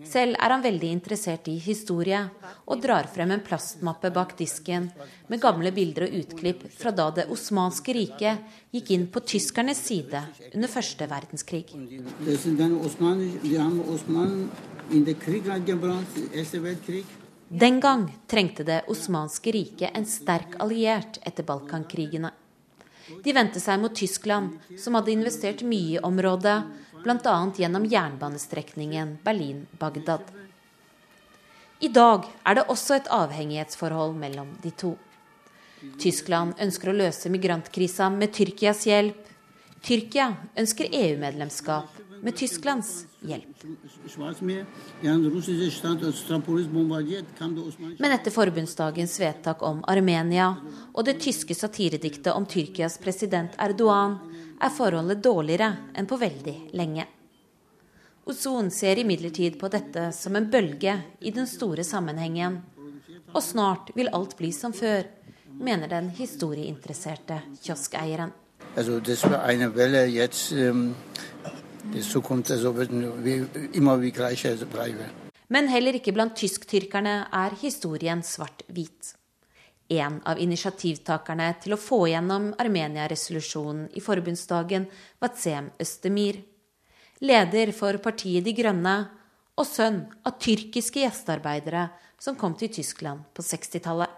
Selv 0.07 0.37
er 0.37 0.53
han 0.53 0.63
veldig 0.63 0.89
interessert 0.91 1.47
i 1.51 1.57
historie, 1.61 2.19
og 2.65 2.81
drar 2.83 3.09
frem 3.11 3.33
en 3.35 3.43
plastmappe 3.45 4.11
bak 4.13 4.35
disken 4.39 4.89
med 5.31 5.41
gamle 5.43 5.71
bilder 5.75 6.07
og 6.07 6.17
utklipp 6.21 6.65
fra 6.77 6.93
da 6.95 7.09
det 7.19 7.27
osmanske 7.33 7.95
riket 7.97 8.57
gikk 8.75 8.91
inn 8.95 9.05
på 9.11 9.23
tyskernes 9.33 9.83
side 9.89 10.23
under 10.53 10.71
første 10.71 11.07
verdenskrig. 11.09 11.65
Den 17.47 17.79
gang 17.79 18.09
trengte 18.27 18.63
det 18.67 18.81
osmanske 18.91 19.55
riket 19.55 19.95
en 19.95 20.05
sterk 20.07 20.59
alliert 20.63 21.21
etter 21.23 21.47
Balkankrigene. 21.47 22.33
De 23.23 23.31
vendte 23.31 23.61
seg 23.63 23.79
mot 23.79 23.93
Tyskland, 23.95 24.57
som 24.79 24.97
hadde 24.97 25.13
investert 25.13 25.63
mye 25.63 25.95
i 25.95 26.03
området, 26.03 26.57
bl.a. 27.03 27.37
gjennom 27.57 27.85
jernbanestrekningen 27.85 29.17
Berlin-Bagdad. 29.23 30.21
I 31.79 31.89
dag 31.93 32.25
er 32.43 32.57
det 32.57 32.65
også 32.73 32.97
et 32.97 33.11
avhengighetsforhold 33.13 34.15
mellom 34.17 34.55
de 34.63 34.71
to. 34.73 34.95
Tyskland 36.01 36.57
ønsker 36.61 36.89
å 36.89 36.97
løse 36.97 37.29
migrantkrisa 37.29 38.09
med 38.09 38.33
Tyrkias 38.33 38.87
hjelp. 38.89 39.19
Tyrkia 39.85 40.31
ønsker 40.57 40.89
EU-medlemskap 40.89 41.99
med 42.25 42.35
Tysklands 42.35 43.05
hjelp. 43.21 43.61
Men 47.97 48.15
etter 48.15 48.33
forbundsdagens 48.33 49.19
vedtak 49.21 49.61
om 49.61 49.83
Armenia 49.87 50.49
og 50.93 51.05
det 51.05 51.19
tyske 51.21 51.55
satirediktet 51.55 52.33
om 52.33 52.49
Tyrkias 52.49 52.97
president 53.01 53.53
Erdogan 53.61 54.17
er 54.61 54.73
forholdet 54.73 55.21
dårligere 55.23 55.69
enn 55.97 56.07
på 56.09 56.17
veldig 56.19 56.55
lenge. 56.77 57.05
Ozon 58.27 58.71
ser 58.71 58.99
imidlertid 58.99 59.55
på 59.59 59.69
dette 59.71 60.09
som 60.11 60.35
en 60.35 60.49
bølge 60.51 60.97
i 61.19 61.31
den 61.31 61.47
store 61.47 61.85
sammenhengen. 61.87 62.59
Og 63.33 63.43
snart 63.43 63.93
vil 63.95 64.11
alt 64.11 64.35
bli 64.39 64.51
som 64.51 64.73
før, 64.75 65.05
mener 65.59 65.87
den 65.87 66.09
historieinteresserte 66.09 67.39
kioskeieren. 67.61 68.33
Also 68.75 68.99
das 68.99 69.23
war 69.23 69.43
eine 69.43 69.75
Welle 69.75 70.05
jetzt, 70.05 70.51
ähm, 70.51 70.95
die 71.93 72.01
Zukunft 72.01 72.51
also 72.51 72.75
wird 72.75 72.91
immer 73.73 74.01
wie 74.01 74.11
gleiche 74.11 74.55
bleiben. 74.65 75.09
Men 75.49 75.67
heller 75.67 75.95
ikke 75.95 76.11
blant 76.11 76.35
tysktyrkerne 76.35 77.27
er 77.31 77.55
historien 77.61 78.21
svart-hvit 78.23 79.15
en 79.89 80.19
av 80.27 80.39
initiativtakerne 80.39 81.47
til 81.63 81.75
å 81.75 81.79
få 81.79 82.03
gjennom 82.11 82.49
Armenia-resolusjonen 82.59 83.87
i 83.95 84.03
forbundsdagen, 84.03 84.87
Watsem 85.23 85.71
Østemir. 85.79 86.41
Leder 87.23 87.71
for 87.73 87.97
partiet 88.03 88.45
De 88.45 88.53
Grønne 88.57 88.97
og 89.57 89.65
sønn 89.65 90.03
av 90.27 90.37
tyrkiske 90.43 91.01
gjestearbeidere 91.01 91.87
som 92.19 92.37
kom 92.37 92.55
til 92.59 92.71
Tyskland 92.73 93.25
på 93.33 93.45
60-tallet. 93.45 94.11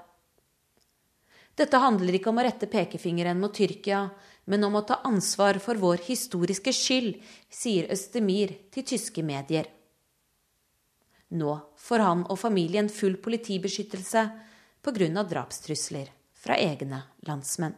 Dette 1.60 1.80
handler 1.84 2.16
ikke 2.16 2.32
om 2.32 2.40
å 2.40 2.44
rette 2.46 2.70
pekefingeren 2.72 3.40
mot 3.40 3.52
Tyrkia, 3.56 4.06
men 4.48 4.64
om 4.64 4.78
å 4.80 4.86
ta 4.88 5.02
ansvar 5.08 5.60
for 5.62 5.80
vår 5.80 6.06
historiske 6.08 6.72
skyld, 6.74 7.18
sier 7.52 7.90
Østemir 7.92 8.56
til 8.72 8.86
tyske 8.88 9.24
medier. 9.28 9.68
Nå 11.36 11.58
får 11.78 12.04
han 12.06 12.24
og 12.32 12.40
familien 12.42 12.88
full 12.90 13.20
politibeskyttelse, 13.22 14.24
pga. 14.89 15.23
drapstrusler 15.23 16.11
fra 16.35 16.57
egne 16.57 17.03
landsmenn. 17.27 17.75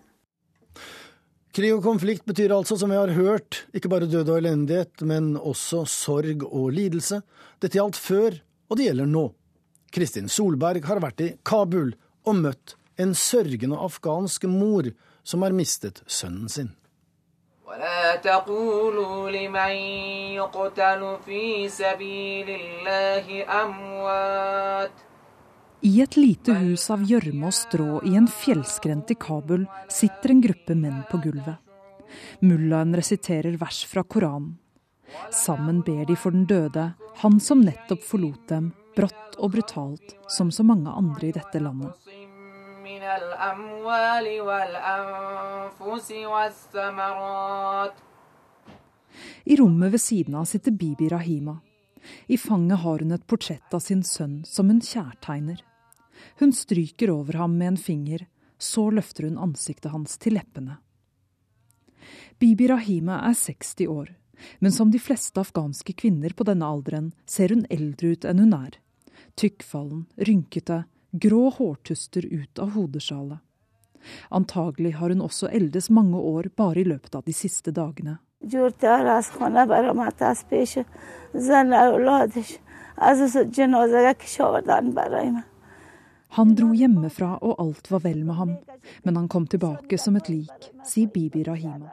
Krig 1.56 1.72
og 1.72 1.82
konflikt 1.86 2.26
betyr 2.28 2.52
altså, 2.52 2.76
som 2.76 2.90
vi 2.92 2.98
har 2.98 3.14
hørt, 3.16 3.62
ikke 3.72 3.88
bare 3.88 4.08
død 4.10 4.28
og 4.28 4.38
elendighet, 4.42 5.00
men 5.00 5.36
også 5.36 5.86
sorg 5.88 6.42
og 6.44 6.72
lidelse. 6.76 7.22
Dette 7.62 7.78
gjaldt 7.78 7.96
før, 7.96 8.36
og 8.68 8.76
det 8.76 8.90
gjelder 8.90 9.08
nå. 9.08 9.30
Kristin 9.88 10.28
Solberg 10.28 10.84
har 10.84 11.00
vært 11.00 11.22
i 11.24 11.30
Kabul 11.46 11.94
og 12.26 12.42
møtt 12.42 12.76
en 13.00 13.14
sørgende 13.16 13.78
afghansk 13.80 14.44
mor 14.50 14.90
som 15.24 15.46
har 15.46 15.56
mistet 15.56 16.02
sønnen 16.06 16.50
sin. 16.52 16.74
ولا 17.66 18.16
تقولوا 18.16 19.30
لمن 19.30 19.74
يقتل 20.38 21.18
في 21.26 21.68
سبيل 21.68 22.48
الله 22.50 23.44
أموات 23.62 24.90
i 25.81 26.01
et 26.01 26.15
lite 26.17 26.53
hus 26.53 26.83
av 26.93 27.01
gjørme 27.09 27.47
og 27.49 27.55
strå 27.57 28.01
i 28.05 28.13
en 28.17 28.27
fjellskrent 28.29 29.09
i 29.13 29.15
Kabul 29.17 29.63
sitter 29.89 30.33
en 30.33 30.41
gruppe 30.43 30.75
menn 30.77 30.99
på 31.09 31.17
gulvet. 31.23 31.57
Mullaen 32.45 32.93
resiterer 32.95 33.57
vers 33.57 33.79
fra 33.89 34.03
Koranen. 34.03 34.57
Sammen 35.33 35.81
ber 35.83 36.05
de 36.05 36.15
for 36.15 36.31
den 36.31 36.45
døde, 36.45 36.91
han 37.23 37.39
som 37.43 37.63
nettopp 37.65 38.03
forlot 38.05 38.45
dem, 38.51 38.69
brått 38.95 39.39
og 39.39 39.55
brutalt, 39.55 40.13
som 40.29 40.51
så 40.51 40.63
mange 40.63 40.93
andre 40.93 41.31
i 41.31 41.33
dette 41.35 41.59
landet. 41.59 41.97
I 49.43 49.57
rommet 49.57 49.91
ved 49.91 50.05
siden 50.05 50.37
av 50.37 50.45
sitter 50.45 50.71
Bibi 50.71 51.09
Rahima. 51.09 51.57
I 52.27 52.37
fanget 52.37 52.79
har 52.85 53.03
hun 53.03 53.11
et 53.11 53.27
portrett 53.27 53.73
av 53.73 53.83
sin 53.83 54.05
sønn 54.05 54.41
som 54.47 54.69
hun 54.71 54.79
kjærtegner. 54.81 55.59
Hun 56.39 56.53
stryker 56.53 57.11
over 57.11 57.33
ham 57.33 57.57
med 57.57 57.73
en 57.73 57.77
finger, 57.77 58.25
så 58.57 58.89
løfter 58.93 59.27
hun 59.27 59.37
ansiktet 59.37 59.91
hans 59.91 60.17
til 60.21 60.37
leppene. 60.37 60.77
Bibi 62.39 62.67
Rahima 62.71 63.19
er 63.27 63.35
60 63.37 63.87
år, 63.87 64.15
men 64.59 64.71
som 64.71 64.91
de 64.91 64.99
fleste 64.99 65.41
afghanske 65.41 65.93
kvinner 65.93 66.33
på 66.33 66.45
denne 66.47 66.65
alderen 66.65 67.11
ser 67.29 67.53
hun 67.53 67.67
eldre 67.69 68.15
ut 68.15 68.25
enn 68.25 68.41
hun 68.41 68.55
er. 68.57 68.79
Tykkfallen, 69.37 70.07
rynkete, 70.17 70.83
grå 71.11 71.49
hårtuster 71.57 72.25
ut 72.25 72.59
av 72.59 72.73
hodesjalet. 72.75 73.39
Antagelig 74.33 74.95
har 74.97 75.13
hun 75.13 75.21
også 75.21 75.51
eldes 75.53 75.89
mange 75.93 76.17
år 76.17 76.49
bare 76.57 76.81
i 76.81 76.87
løpet 76.87 77.15
av 77.15 77.23
de 77.27 77.33
siste 77.37 77.71
dagene. 77.71 78.17
Han 86.37 86.53
dro 86.55 86.69
hjemmefra 86.75 87.33
og 87.43 87.59
alt 87.59 87.89
var 87.91 88.03
vel 88.05 88.21
med 88.23 88.35
ham, 88.35 88.53
men 89.03 89.17
han 89.19 89.27
kom 89.27 89.47
tilbake 89.51 89.97
som 89.99 90.15
et 90.15 90.29
lik, 90.31 90.69
sier 90.87 91.09
Bibi 91.11 91.43
Rahima. 91.43 91.91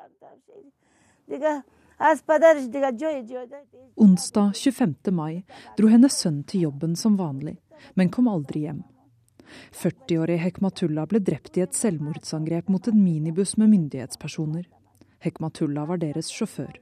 Onsdag 3.97 4.53
25. 4.55 4.95
mai 5.11 5.43
dro 5.79 5.91
hennes 5.91 6.21
sønn 6.23 6.45
til 6.47 6.69
jobben 6.69 6.95
som 6.97 7.19
vanlig, 7.19 7.57
men 7.95 8.15
kom 8.15 8.31
aldri 8.31 8.69
hjem. 8.69 8.85
40-årige 9.75 10.45
Hekmatullah 10.45 11.09
ble 11.11 11.19
drept 11.25 11.59
i 11.59 11.65
et 11.65 11.75
selvmordsangrep 11.75 12.69
mot 12.71 12.87
en 12.89 13.03
minibuss 13.03 13.57
med 13.59 13.73
myndighetspersoner. 13.75 14.69
Hekmatullah 15.25 15.89
var 15.89 15.99
deres 15.99 16.31
sjåfør. 16.31 16.79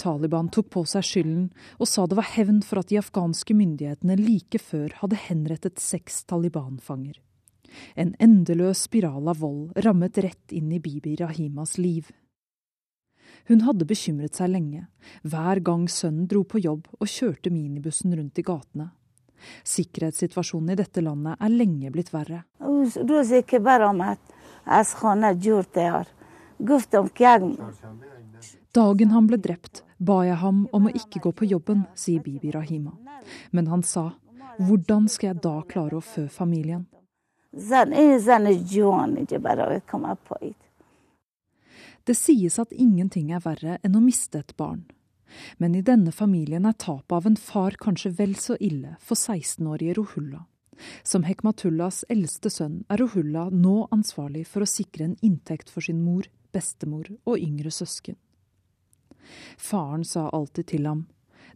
Taliban 0.00 0.50
tok 0.52 0.70
på 0.74 0.84
seg 0.88 1.06
skylden 1.06 1.46
og 1.78 1.90
sa 1.90 2.06
det 2.06 2.18
var 2.18 2.32
hevn 2.34 2.62
for 2.66 2.82
at 2.82 2.90
de 2.90 3.00
afghanske 3.00 3.56
myndighetene 3.56 4.18
like 4.20 4.60
før 4.62 4.94
hadde 5.02 5.22
henrettet 5.28 5.82
seks 5.82 6.24
Taliban-fanger. 6.30 7.18
En 7.94 8.14
endeløs 8.22 8.86
spiral 8.86 9.28
av 9.28 9.40
vold 9.42 9.76
rammet 9.84 10.18
rett 10.24 10.54
inn 10.54 10.70
i 10.72 10.80
Bibi 10.80 11.16
Rahimas 11.20 11.76
liv. 11.78 12.12
Hun 13.46 13.62
hadde 13.66 13.86
bekymret 13.86 14.38
seg 14.38 14.50
lenge, 14.50 14.86
hver 15.22 15.60
gang 15.62 15.86
sønnen 15.90 16.26
dro 16.30 16.42
på 16.48 16.62
jobb 16.62 16.88
og 16.98 17.10
kjørte 17.10 17.52
minibussen 17.54 18.14
rundt 18.16 18.40
i 18.40 18.46
gatene. 18.46 18.90
Sikkerhetssituasjonen 19.66 20.72
i 20.72 20.78
dette 20.80 21.02
landet 21.04 21.36
er 21.38 21.52
lenge 21.52 21.92
blitt 21.94 22.12
verre. 22.14 22.42
Dagen 28.76 29.10
han 29.10 29.24
ble 29.24 29.38
drept, 29.40 29.84
ba 29.96 30.18
jeg 30.26 30.36
ham 30.42 30.66
om 30.76 30.88
å 30.88 30.90
ikke 30.92 31.22
gå 31.24 31.30
på 31.32 31.46
jobben, 31.48 31.86
sier 31.96 32.20
Bibi 32.20 32.50
Rahima. 32.52 32.92
Men 33.48 33.70
han 33.72 33.80
sa, 33.80 34.10
hvordan 34.60 35.06
skal 35.08 35.30
jeg 35.30 35.40
da 35.46 35.54
klare 35.70 35.96
å 35.96 36.04
fø 36.04 36.26
familien? 36.28 36.82
Det 42.04 42.16
sies 42.20 42.58
at 42.60 42.74
ingenting 42.76 43.32
er 43.32 43.40
verre 43.46 43.78
enn 43.80 43.96
å 43.96 44.04
miste 44.04 44.44
et 44.44 44.52
barn. 44.60 44.84
Men 45.56 45.72
i 45.72 45.80
denne 45.80 46.12
familien 46.12 46.68
er 46.68 46.76
tapet 46.76 47.16
av 47.16 47.30
en 47.32 47.40
far 47.40 47.80
kanskje 47.80 48.12
vel 48.20 48.36
så 48.36 48.58
ille 48.60 48.98
for 49.00 49.16
16-årige 49.16 49.96
Rohulla. 50.02 50.44
Som 51.00 51.24
Hekmatullahs 51.24 52.04
eldste 52.12 52.52
sønn 52.52 52.82
er 52.92 53.00
Rohulla 53.00 53.48
nå 53.48 53.88
ansvarlig 53.88 54.44
for 54.52 54.68
å 54.68 54.70
sikre 54.70 55.08
en 55.08 55.18
inntekt 55.24 55.72
for 55.72 55.80
sin 55.80 56.04
mor, 56.04 56.28
bestemor 56.52 57.08
og 57.24 57.40
yngre 57.40 57.72
søsken. 57.72 58.20
Faren 59.56 60.04
sa 60.04 60.28
alltid 60.28 60.72
til 60.72 60.86
ham 60.86 61.06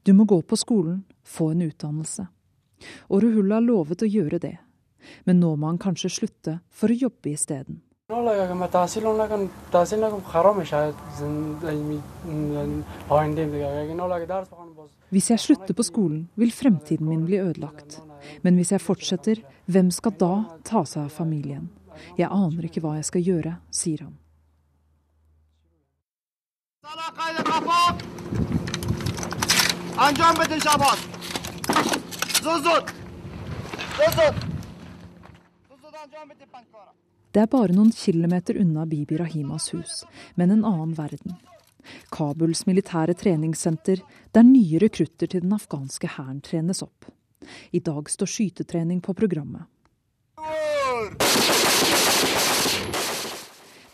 du 0.03 0.13
må 0.13 0.25
gå 0.25 0.41
på 0.43 0.57
skolen, 0.57 1.05
få 1.25 1.51
en 1.53 1.63
utdannelse. 1.63 2.27
Og 3.13 3.23
Ruhulla 3.23 3.61
lovet 3.61 4.03
å 4.03 4.09
gjøre 4.09 4.41
det, 4.41 4.57
men 5.29 5.41
nå 5.43 5.53
må 5.61 5.69
han 5.69 5.81
kanskje 5.81 6.13
slutte 6.15 6.59
for 6.73 6.89
å 6.89 6.97
jobbe 6.97 7.35
isteden. 7.35 7.83
Hvis 15.11 15.31
jeg 15.31 15.45
slutter 15.45 15.77
på 15.77 15.87
skolen, 15.87 16.25
vil 16.35 16.55
fremtiden 16.55 17.07
min 17.07 17.27
bli 17.29 17.39
ødelagt. 17.39 18.01
Men 18.43 18.57
hvis 18.57 18.73
jeg 18.73 18.83
fortsetter, 18.83 19.45
hvem 19.67 19.93
skal 19.95 20.17
da 20.19 20.33
ta 20.65 20.83
seg 20.89 21.05
av 21.05 21.15
familien? 21.15 21.69
Jeg 22.19 22.33
aner 22.33 22.67
ikke 22.67 22.83
hva 22.83 22.97
jeg 22.97 23.07
skal 23.13 23.29
gjøre, 23.29 23.55
sier 23.71 24.09
han. 24.09 24.20
Det 37.33 37.41
er 37.41 37.47
bare 37.53 37.75
noen 37.77 37.93
kilometer 37.93 38.57
unna 38.63 38.87
Bibi 38.89 39.19
Rahimas 39.21 39.69
hus, 39.75 40.05
men 40.35 40.51
en 40.51 40.65
annen 40.65 40.97
verden. 40.97 41.37
Kabuls 42.09 42.65
militære 42.67 43.15
treningssenter, 43.15 44.01
der 44.33 44.43
nye 44.49 44.81
rekrutter 44.81 45.29
til 45.29 45.45
den 45.45 45.53
afghanske 45.53 46.09
hæren 46.17 46.41
trenes 46.41 46.81
opp. 46.83 47.11
I 47.77 47.85
dag 47.85 48.09
står 48.09 48.27
skytetrening 48.39 49.05
på 49.05 49.13
programmet. 49.13 49.69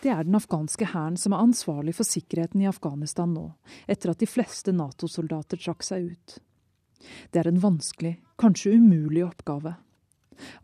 Det 0.01 0.11
er 0.13 0.27
den 0.27 0.37
afghanske 0.37 0.91
hæren 0.93 1.17
som 1.17 1.33
er 1.33 1.41
ansvarlig 1.41 1.95
for 1.97 2.05
sikkerheten 2.05 2.61
i 2.61 2.69
Afghanistan 2.69 3.33
nå, 3.33 3.47
etter 3.89 4.13
at 4.13 4.21
de 4.21 4.29
fleste 4.29 4.73
Nato-soldater 4.75 5.57
trakk 5.57 5.85
seg 5.85 6.11
ut. 6.11 6.37
Det 7.31 7.41
er 7.41 7.49
en 7.49 7.61
vanskelig, 7.61 8.17
kanskje 8.37 8.75
umulig 8.77 9.25
oppgave. 9.25 9.75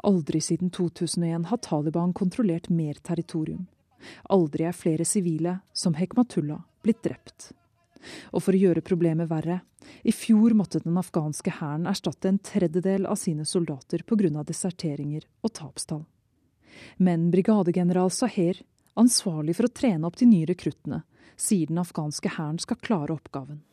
Aldri 0.06 0.42
siden 0.42 0.70
2001 0.70 1.50
har 1.50 1.58
Taliban 1.66 2.14
kontrollert 2.14 2.70
mer 2.70 3.00
territorium. 3.02 3.66
Aldri 4.30 4.68
er 4.68 4.78
flere 4.78 5.06
sivile, 5.06 5.60
som 5.74 5.96
Hekmatullah, 5.98 6.62
blitt 6.84 7.02
drept. 7.06 7.52
Og 8.36 8.44
for 8.44 8.54
å 8.54 8.60
gjøre 8.60 8.84
problemet 8.86 9.30
verre, 9.32 9.62
i 10.04 10.12
fjor 10.12 10.54
måtte 10.56 10.82
den 10.84 10.98
afghanske 11.00 11.58
hæren 11.60 11.88
erstatte 11.90 12.30
en 12.30 12.40
tredjedel 12.40 13.08
av 13.08 13.18
sine 13.20 13.46
soldater 13.48 14.04
pga. 14.04 14.44
deserteringer 14.44 15.26
og 15.42 15.54
tapstall. 15.54 16.06
Men 16.98 17.32
brigadegeneral 17.32 18.12
Saher, 18.12 18.62
ansvarlig 19.00 19.56
for 19.58 19.68
å 19.68 19.74
trene 19.74 20.08
opp 20.08 20.18
de 20.20 20.28
nye 20.30 20.48
rekruttene, 20.50 21.04
sier 21.40 21.70
den 21.70 21.82
afghanske 21.82 22.36
hæren 22.38 22.60
skal 22.62 22.80
klare 22.82 23.16
oppgaven. 23.16 23.64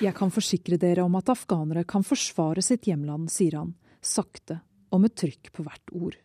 Jeg 0.00 0.16
kan 0.16 0.32
forsikre 0.32 0.78
dere 0.80 1.04
om 1.04 1.16
at 1.18 1.28
afghanere 1.28 1.84
kan 1.84 2.04
forsvare 2.06 2.62
sitt 2.64 2.88
hjemland, 2.88 3.28
sier 3.32 3.58
han, 3.58 3.74
sakte 4.00 4.62
og 4.90 5.04
med 5.04 5.14
trykk 5.18 5.52
på 5.52 5.64
hvert 5.66 5.92
ord. 5.92 6.16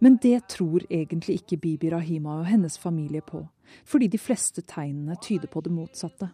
Men 0.00 0.16
det 0.22 0.48
tror 0.48 0.86
egentlig 0.88 1.36
ikke 1.42 1.60
Bibi 1.60 1.90
Rahima 1.92 2.38
og 2.38 2.48
hennes 2.48 2.78
familie 2.80 3.20
på, 3.20 3.42
fordi 3.84 4.08
de 4.08 4.18
fleste 4.18 4.64
tegnene 4.64 5.18
tyder 5.20 5.52
på 5.52 5.60
det 5.60 5.72
motsatte. 5.72 6.30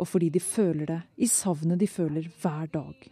Og 0.00 0.08
fordi 0.08 0.32
de 0.32 0.40
føler 0.40 0.86
det 0.88 1.00
i 1.16 1.28
savnet 1.28 1.80
de 1.80 1.88
føler 1.88 2.32
hver 2.40 2.72
dag. 2.72 3.10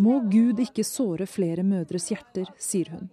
Må 0.00 0.22
Gud 0.32 0.60
ikke 0.62 0.84
såre 0.88 1.26
flere 1.28 1.60
mødres 1.66 2.08
hjerter, 2.08 2.48
sier 2.56 2.88
hun. 2.94 3.10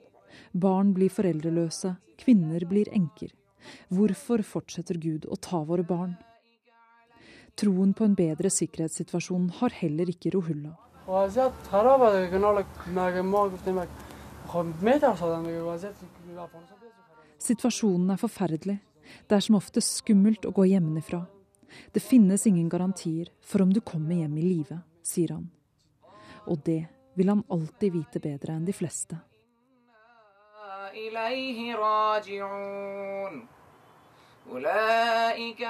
Barn 0.55 0.93
blir 0.95 1.11
foreldreløse, 1.11 1.97
kvinner 2.21 2.63
blir 2.69 2.87
enker. 2.95 3.33
Hvorfor 3.91 4.43
fortsetter 4.47 4.95
Gud 4.95 5.27
å 5.27 5.35
ta 5.35 5.59
våre 5.67 5.83
barn? 5.83 6.15
Troen 7.59 7.91
på 7.91 8.07
en 8.07 8.15
bedre 8.15 8.47
sikkerhetssituasjon 8.47 9.49
har 9.59 9.75
heller 9.81 10.07
ikke 10.13 10.31
Rohulla. 10.31 10.71
Situasjonen 17.39 18.15
er 18.15 18.23
forferdelig. 18.23 18.79
Det 19.27 19.35
er 19.35 19.43
som 19.43 19.59
oftest 19.59 19.99
skummelt 19.99 20.47
å 20.47 20.55
gå 20.55 20.69
hjemmefra. 20.71 21.25
Det 21.91 21.99
finnes 21.99 22.47
ingen 22.47 22.69
garantier 22.71 23.33
for 23.43 23.67
om 23.67 23.73
du 23.73 23.81
kommer 23.81 24.15
hjem 24.15 24.37
i 24.39 24.47
live, 24.47 24.79
sier 25.03 25.35
han. 25.35 25.49
Og 26.49 26.57
det 26.65 26.83
vil 27.15 27.29
han 27.29 27.43
alltid 27.49 27.93
vite 27.93 28.19
bedre 28.23 28.55
enn 28.57 28.65
de 28.65 28.73
fleste. 28.73 29.17
Ulike 34.49 35.69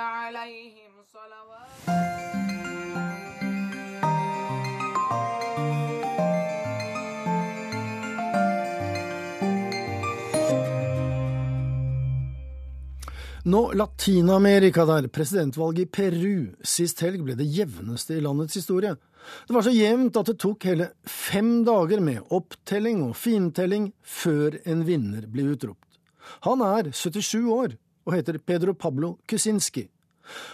Nå 13.49 13.71
Latin-Amerika 13.73 14.85
der. 14.85 15.07
Presidentvalget 15.07 15.79
i 15.79 15.85
Peru 15.85 16.33
sist 16.61 16.99
helg 17.01 17.23
ble 17.25 17.33
det 17.39 17.47
jevneste 17.49 18.19
i 18.19 18.21
landets 18.21 18.59
historie. 18.59 18.91
Det 19.47 19.55
var 19.55 19.65
så 19.65 19.71
jevnt 19.73 20.19
at 20.19 20.29
det 20.29 20.35
tok 20.43 20.67
hele 20.69 20.89
fem 21.09 21.63
dager 21.65 22.03
med 22.03 22.27
opptelling 22.35 23.01
og 23.07 23.15
fintelling 23.17 23.87
før 24.05 24.59
en 24.69 24.83
vinner 24.85 25.25
ble 25.31 25.47
utropt. 25.55 25.97
Han 26.45 26.61
er 26.61 26.91
77 26.93 27.49
år 27.49 27.73
og 28.05 28.13
heter 28.19 28.37
Pedro 28.37 28.75
Pablo 28.77 29.15
Kusinski. 29.25 29.87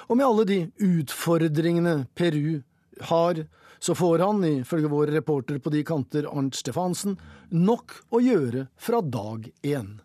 Og 0.08 0.16
med 0.16 0.28
alle 0.30 0.48
de 0.48 0.60
utfordringene 0.88 1.98
Peru 2.16 2.62
har, 3.10 3.44
så 3.80 3.98
får 3.98 4.24
han, 4.24 4.40
ifølge 4.62 4.94
vår 4.94 5.12
reporter 5.18 5.60
på 5.60 5.74
de 5.74 5.84
kanter 5.84 6.32
Arnt 6.32 6.56
Stefansen, 6.56 7.20
nok 7.52 8.00
å 8.16 8.24
gjøre 8.24 8.70
fra 8.80 9.04
dag 9.04 9.52
én. 9.68 9.98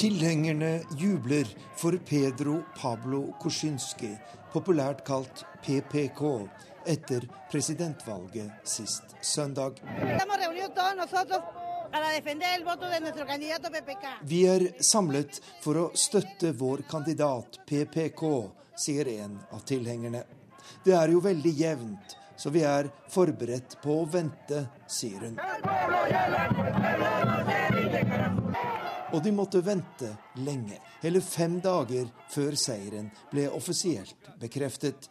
Tilhengerne 0.00 0.80
jubler 0.96 1.46
for 1.76 1.92
Pedro 2.08 2.62
Pablo 2.80 3.34
Kuczynski, 3.40 4.08
populært 4.52 5.02
kalt 5.04 5.42
PPK, 5.60 6.22
etter 6.88 7.26
presidentvalget 7.52 8.50
sist 8.64 9.12
søndag. 9.20 9.76
Vi 14.22 14.40
er 14.54 14.64
samlet 14.80 15.42
for 15.60 15.82
å 15.82 15.84
støtte 15.92 16.54
vår 16.56 16.86
kandidat 16.88 17.60
PPK, 17.68 18.24
sier 18.80 19.12
en 19.18 19.36
av 19.52 19.68
tilhengerne. 19.68 20.24
Det 20.80 20.96
er 20.96 21.12
jo 21.12 21.20
veldig 21.28 21.54
jevnt, 21.60 22.16
så 22.40 22.48
vi 22.48 22.64
er 22.64 22.88
forberedt 23.12 23.76
på 23.84 24.00
å 24.00 24.08
vente, 24.08 24.64
sier 24.88 25.28
hun. 25.28 25.36
Og 29.10 29.22
de 29.24 29.32
måtte 29.34 29.58
vente 29.66 30.12
lenge, 30.46 30.76
hele 31.02 31.20
fem 31.24 31.56
dager 31.62 32.06
før 32.30 32.54
seieren 32.54 33.08
ble 33.32 33.48
offisielt 33.50 34.28
bekreftet. 34.38 35.08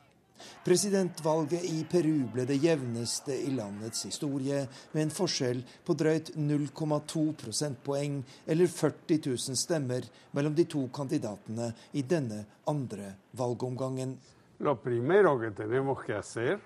Presidentvalget 0.64 1.66
i 1.68 1.82
Peru 1.92 2.30
ble 2.32 2.46
det 2.48 2.62
jevneste 2.64 3.36
i 3.36 3.52
landets 3.52 4.06
historie, 4.08 4.62
med 4.94 5.04
en 5.04 5.12
forskjell 5.12 5.60
på 5.84 5.98
drøyt 6.00 6.32
0,2 6.40 7.26
prosentpoeng, 7.44 8.22
eller 8.48 8.72
40 8.72 9.20
000 9.34 9.60
stemmer, 9.60 10.08
mellom 10.32 10.56
de 10.56 10.64
to 10.64 10.86
kandidatene 10.96 11.74
i 12.00 12.06
denne 12.08 12.46
andre 12.72 13.12
valgomgangen. 13.36 14.16
Lo 14.60 14.76
primero 14.76 15.38
que 15.40 15.52
tenemos 15.52 16.04
que 16.06 16.14
hacer 16.14 16.60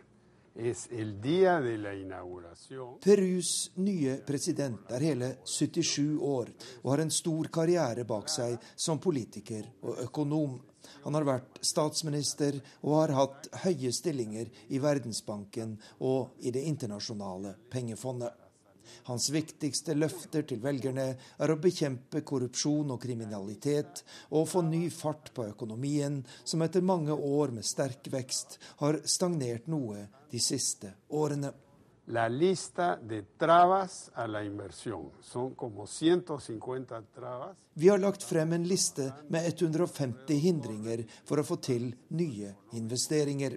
Perus 3.04 3.72
nye 3.76 4.18
president 4.28 4.92
er 4.94 5.02
hele 5.02 5.30
77 5.50 6.20
år 6.22 6.52
og 6.84 6.92
har 6.92 7.02
en 7.02 7.14
stor 7.14 7.50
karriere 7.54 8.06
bak 8.06 8.30
seg 8.30 8.60
som 8.76 9.02
politiker 9.02 9.66
og 9.82 10.04
økonom. 10.06 10.60
Han 11.08 11.18
har 11.18 11.26
vært 11.26 11.58
statsminister 11.66 12.60
og 12.84 13.00
har 13.00 13.16
hatt 13.18 13.50
høye 13.64 13.90
stillinger 13.96 14.52
i 14.70 14.82
Verdensbanken 14.84 15.74
og 16.06 16.38
i 16.46 16.54
Det 16.54 16.62
internasjonale 16.70 17.56
pengefondet. 17.74 18.43
Hans 19.10 19.30
viktigste 19.34 19.96
løfter 19.98 20.46
til 20.50 20.62
velgerne 20.64 21.08
er 21.14 21.54
å 21.54 21.60
bekjempe 21.62 22.24
korrupsjon 22.28 22.94
og 22.96 23.02
kriminalitet, 23.04 24.04
og 24.32 24.48
få 24.52 24.64
ny 24.68 24.86
fart 24.94 25.34
på 25.36 25.48
økonomien, 25.52 26.22
som 26.44 26.64
etter 26.66 26.86
mange 26.86 27.14
år 27.14 27.56
med 27.56 27.68
sterk 27.68 28.12
vekst 28.14 28.60
har 28.84 29.02
stagnert 29.06 29.70
noe 29.72 30.08
de 30.32 30.42
siste 30.42 30.96
årene. 31.10 31.54
La 32.12 32.28
lista 32.28 32.98
de 32.98 33.22
trabas 33.40 34.12
a 34.14 34.28
la 34.28 34.44
inversión. 34.44 35.10
Son 35.22 35.56
como 35.56 35.86
150 35.88 37.02
trabas. 37.16 37.56
Vi 37.74 37.88
har 37.90 37.98
lagt 37.98 38.24
frem 38.24 38.54
en 38.54 38.68
liste 38.68 39.14
med 39.30 39.46
150 39.46 40.36
hindringer 40.36 41.06
for 41.24 41.40
å 41.40 41.46
få 41.48 41.56
til 41.64 41.94
nye 42.12 42.52
investeringer. 42.76 43.56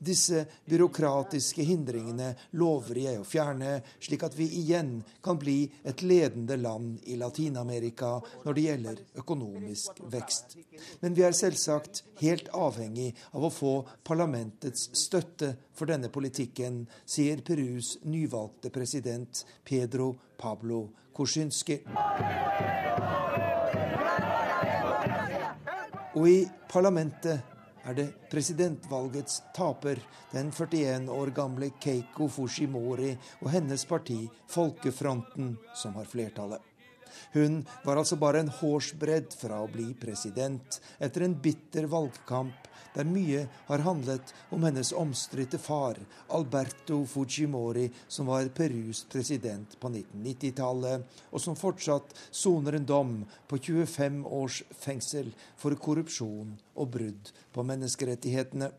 Disse 0.00 0.46
byråkratiske 0.64 1.64
hindringene 1.68 2.30
lover 2.56 2.96
jeg 3.02 3.18
å 3.20 3.24
fjerne, 3.28 3.82
slik 4.00 4.22
at 4.24 4.32
vi 4.32 4.46
igjen 4.62 4.94
kan 5.20 5.36
bli 5.36 5.66
et 5.84 6.00
ledende 6.00 6.56
land 6.56 7.02
i 7.04 7.18
Latin-Amerika 7.20 8.14
når 8.46 8.56
det 8.56 8.64
gjelder 8.64 9.02
økonomisk 9.20 10.00
vekst. 10.14 10.56
Men 11.04 11.12
vi 11.18 11.26
er 11.26 11.36
selvsagt 11.36 12.00
helt 12.22 12.48
avhengig 12.56 13.10
av 13.36 13.44
å 13.44 13.52
få 13.52 13.74
parlamentets 14.08 14.88
støtte 14.96 15.52
for 15.76 15.92
denne 15.92 16.08
politikken, 16.08 16.86
sier 17.04 17.44
Perus 17.44 17.98
nyvalgte 18.08 18.72
president 18.72 19.44
Pedro 19.68 20.14
Pablo 20.40 20.86
Kuczynski. 21.12 21.82
Og 26.16 26.24
i 26.26 26.38
parlamentet 26.72 27.49
er 27.84 27.96
det 27.96 28.08
presidentvalgets 28.30 29.42
taper, 29.56 30.00
den 30.32 30.52
41 30.52 31.10
år 31.12 31.32
gamle 31.36 31.70
Keiko 31.80 32.28
Fushimori 32.28 33.14
og 33.40 33.50
hennes 33.54 33.84
parti 33.88 34.22
Folkefronten, 34.50 35.56
som 35.74 35.96
har 35.98 36.08
flertallet. 36.10 36.69
Hun 37.34 37.60
var 37.84 38.00
altså 38.00 38.18
bare 38.20 38.42
en 38.44 38.52
hårsbredd 38.60 39.34
fra 39.36 39.60
å 39.62 39.70
bli 39.70 39.92
president 40.00 40.80
etter 40.98 41.26
en 41.26 41.36
bitter 41.42 41.88
valgkamp 41.90 42.70
der 42.94 43.06
mye 43.06 43.44
har 43.68 43.84
handlet 43.84 44.32
om 44.50 44.64
hennes 44.66 44.92
omstridte 44.96 45.58
far, 45.62 45.98
Alberto 46.34 47.04
Fujimori, 47.06 47.86
som 48.08 48.26
var 48.30 48.50
Perus 48.54 49.04
president 49.10 49.76
på 49.80 49.92
1990-tallet, 49.92 51.06
og 51.30 51.42
som 51.42 51.58
fortsatt 51.58 52.14
soner 52.30 52.78
en 52.78 52.88
dom 52.88 53.16
på 53.50 53.60
25 53.62 54.24
års 54.26 54.62
fengsel 54.74 55.30
for 55.60 55.78
korrupsjon 55.78 56.56
og 56.74 56.94
brudd 56.96 57.34
på 57.54 57.66
menneskerettighetene. 57.66 58.72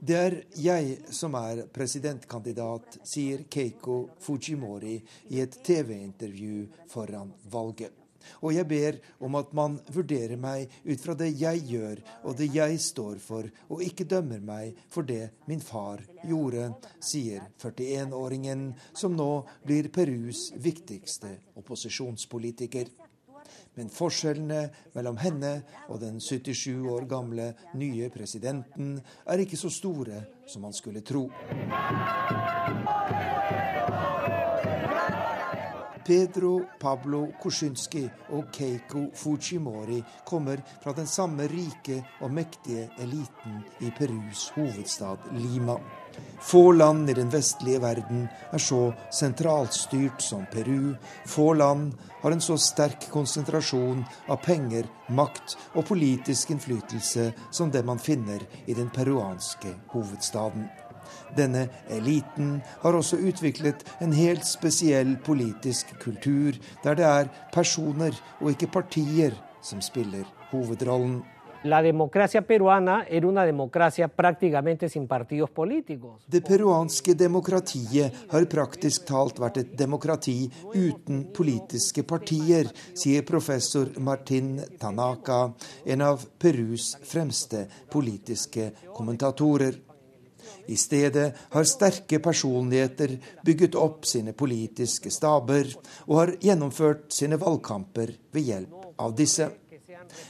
Det 0.00 0.18
er 0.18 0.36
jeg 0.62 0.98
som 1.10 1.34
er 1.34 1.64
presidentkandidat, 1.74 3.00
sier 3.02 3.42
Keiko 3.50 4.04
Fujimori 4.22 4.94
i 5.34 5.42
et 5.42 5.58
TV-intervju 5.66 6.68
foran 6.92 7.34
valget. 7.50 7.98
Og 8.42 8.54
jeg 8.54 8.68
ber 8.70 8.98
om 9.26 9.34
at 9.38 9.52
man 9.56 9.78
vurderer 9.92 10.38
meg 10.40 10.70
ut 10.86 11.02
fra 11.02 11.16
det 11.18 11.32
jeg 11.40 11.64
gjør 11.72 12.02
og 12.22 12.36
det 12.38 12.48
jeg 12.54 12.78
står 12.82 13.18
for, 13.22 13.48
og 13.68 13.82
ikke 13.82 14.06
dømmer 14.08 14.42
meg 14.44 14.78
for 14.92 15.06
det 15.06 15.32
min 15.50 15.62
far 15.62 16.02
gjorde, 16.22 16.70
sier 17.02 17.48
41-åringen, 17.58 18.68
som 18.94 19.16
nå 19.18 19.30
blir 19.66 19.90
Perus 19.94 20.50
viktigste 20.54 21.34
opposisjonspolitiker. 21.58 22.90
Men 23.76 23.88
forskjellene 23.92 24.66
mellom 24.94 25.16
henne 25.22 25.52
og 25.88 26.02
den 26.02 26.20
77 26.20 26.84
år 26.92 27.06
gamle 27.08 27.52
nye 27.80 28.10
presidenten 28.12 28.98
er 29.24 29.44
ikke 29.44 29.60
så 29.60 29.72
store 29.72 30.24
som 30.46 30.66
man 30.66 30.76
skulle 30.76 31.00
tro. 31.00 31.28
Pedro 36.04 36.60
Pablo 36.80 37.26
Kuczynski 37.42 38.02
og 38.30 38.50
Keiko 38.52 39.06
Fujimori 39.14 40.02
kommer 40.26 40.62
fra 40.82 40.92
den 40.92 41.06
samme 41.06 41.46
rike 41.46 42.00
og 42.20 42.32
mektige 42.32 42.88
eliten 42.98 43.60
i 43.80 43.90
Perus 43.98 44.48
hovedstad 44.56 45.30
Lima. 45.32 45.76
Få 46.40 46.72
land 46.72 47.10
i 47.10 47.14
den 47.14 47.30
vestlige 47.32 47.80
verden 47.80 48.28
er 48.52 48.58
så 48.58 48.92
sentralstyrt 49.12 50.22
som 50.22 50.46
Peru. 50.52 50.94
Få 51.26 51.52
land 51.52 51.92
har 52.22 52.32
en 52.34 52.40
så 52.40 52.58
sterk 52.58 53.08
konsentrasjon 53.10 54.04
av 54.28 54.42
penger, 54.44 54.88
makt 55.08 55.56
og 55.74 55.86
politisk 55.88 56.50
innflytelse 56.50 57.30
som 57.50 57.70
det 57.70 57.84
man 57.86 58.02
finner 58.02 58.42
i 58.66 58.74
den 58.74 58.90
peruanske 58.90 59.76
hovedstaden. 59.94 60.66
Denne 61.36 61.68
eliten 61.90 62.60
har 62.82 62.98
også 62.98 63.16
utviklet 63.16 63.84
en 64.04 64.12
helt 64.12 64.46
spesiell 64.46 65.16
politisk 65.24 65.94
kultur, 66.02 66.58
der 66.84 66.98
det 66.98 67.08
er 67.08 67.30
personer 67.54 68.16
og 68.40 68.54
ikke 68.54 68.72
partier 68.72 69.36
som 69.62 69.80
spiller 69.80 70.26
hovedrollen. 70.50 71.22
Det 71.62 71.94
peruanske 76.42 77.14
demokratiet 77.14 78.10
har 78.32 78.48
praktisk 78.50 79.04
talt 79.06 79.38
vært 79.38 79.60
et 79.62 79.70
demokrati 79.78 80.50
uten 80.74 81.30
politiske 81.34 82.02
partier, 82.02 82.66
sier 82.98 83.22
professor 83.22 83.86
Martin 84.02 84.58
Tanaka, 84.80 85.52
en 85.86 86.02
av 86.02 86.26
Perus 86.42 86.96
fremste 87.06 87.68
politiske 87.94 88.72
kommentatorer. 88.96 89.91
I 90.68 90.76
stedet 90.78 91.32
har 91.50 91.68
sterke 91.68 92.20
personligheter 92.22 93.16
bygget 93.44 93.74
opp 93.78 94.06
sine 94.06 94.32
politiske 94.32 95.10
staber 95.10 95.68
og 96.06 96.16
har 96.18 96.34
gjennomført 96.40 97.10
sine 97.14 97.38
valgkamper 97.40 98.14
ved 98.32 98.48
hjelp 98.50 99.00
av 99.02 99.16
disse. 99.18 99.48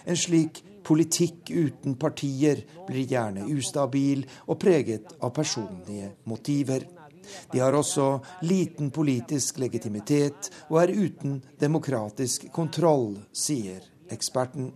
En 0.07 0.17
slik 0.17 0.63
politikk 0.83 1.51
uten 1.51 1.95
partier 2.01 2.65
blir 2.89 3.07
gjerne 3.09 3.47
ustabil 3.53 4.25
og 4.47 4.59
preget 4.63 5.15
av 5.21 5.35
personlige 5.37 6.13
motiver. 6.25 6.89
De 7.53 7.63
har 7.63 7.75
også 7.77 8.19
liten 8.49 8.91
politisk 8.91 9.61
legitimitet 9.63 10.51
og 10.69 10.83
er 10.83 10.95
uten 10.97 11.39
demokratisk 11.61 12.49
kontroll, 12.53 13.15
sier 13.33 13.85
eksperten. 14.13 14.73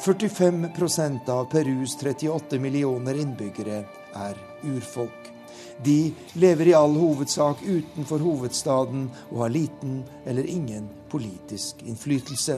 45% 0.00 1.28
av 1.28 1.44
Perus 1.44 1.96
38 2.00 2.58
millioner 2.58 3.14
innbyggere 3.20 3.82
er 4.16 4.38
urfolk. 4.64 5.28
De 5.84 6.12
lever 6.32 6.70
i 6.70 6.74
all 6.74 6.96
hovedsak 6.96 7.60
utenfor 7.66 8.24
hovedstaden 8.24 9.10
og 9.28 9.42
har 9.42 9.52
liten 9.52 10.00
eller 10.24 10.48
ingen 10.48 10.88
politisk 11.12 11.84
innflytelse. 11.84 12.56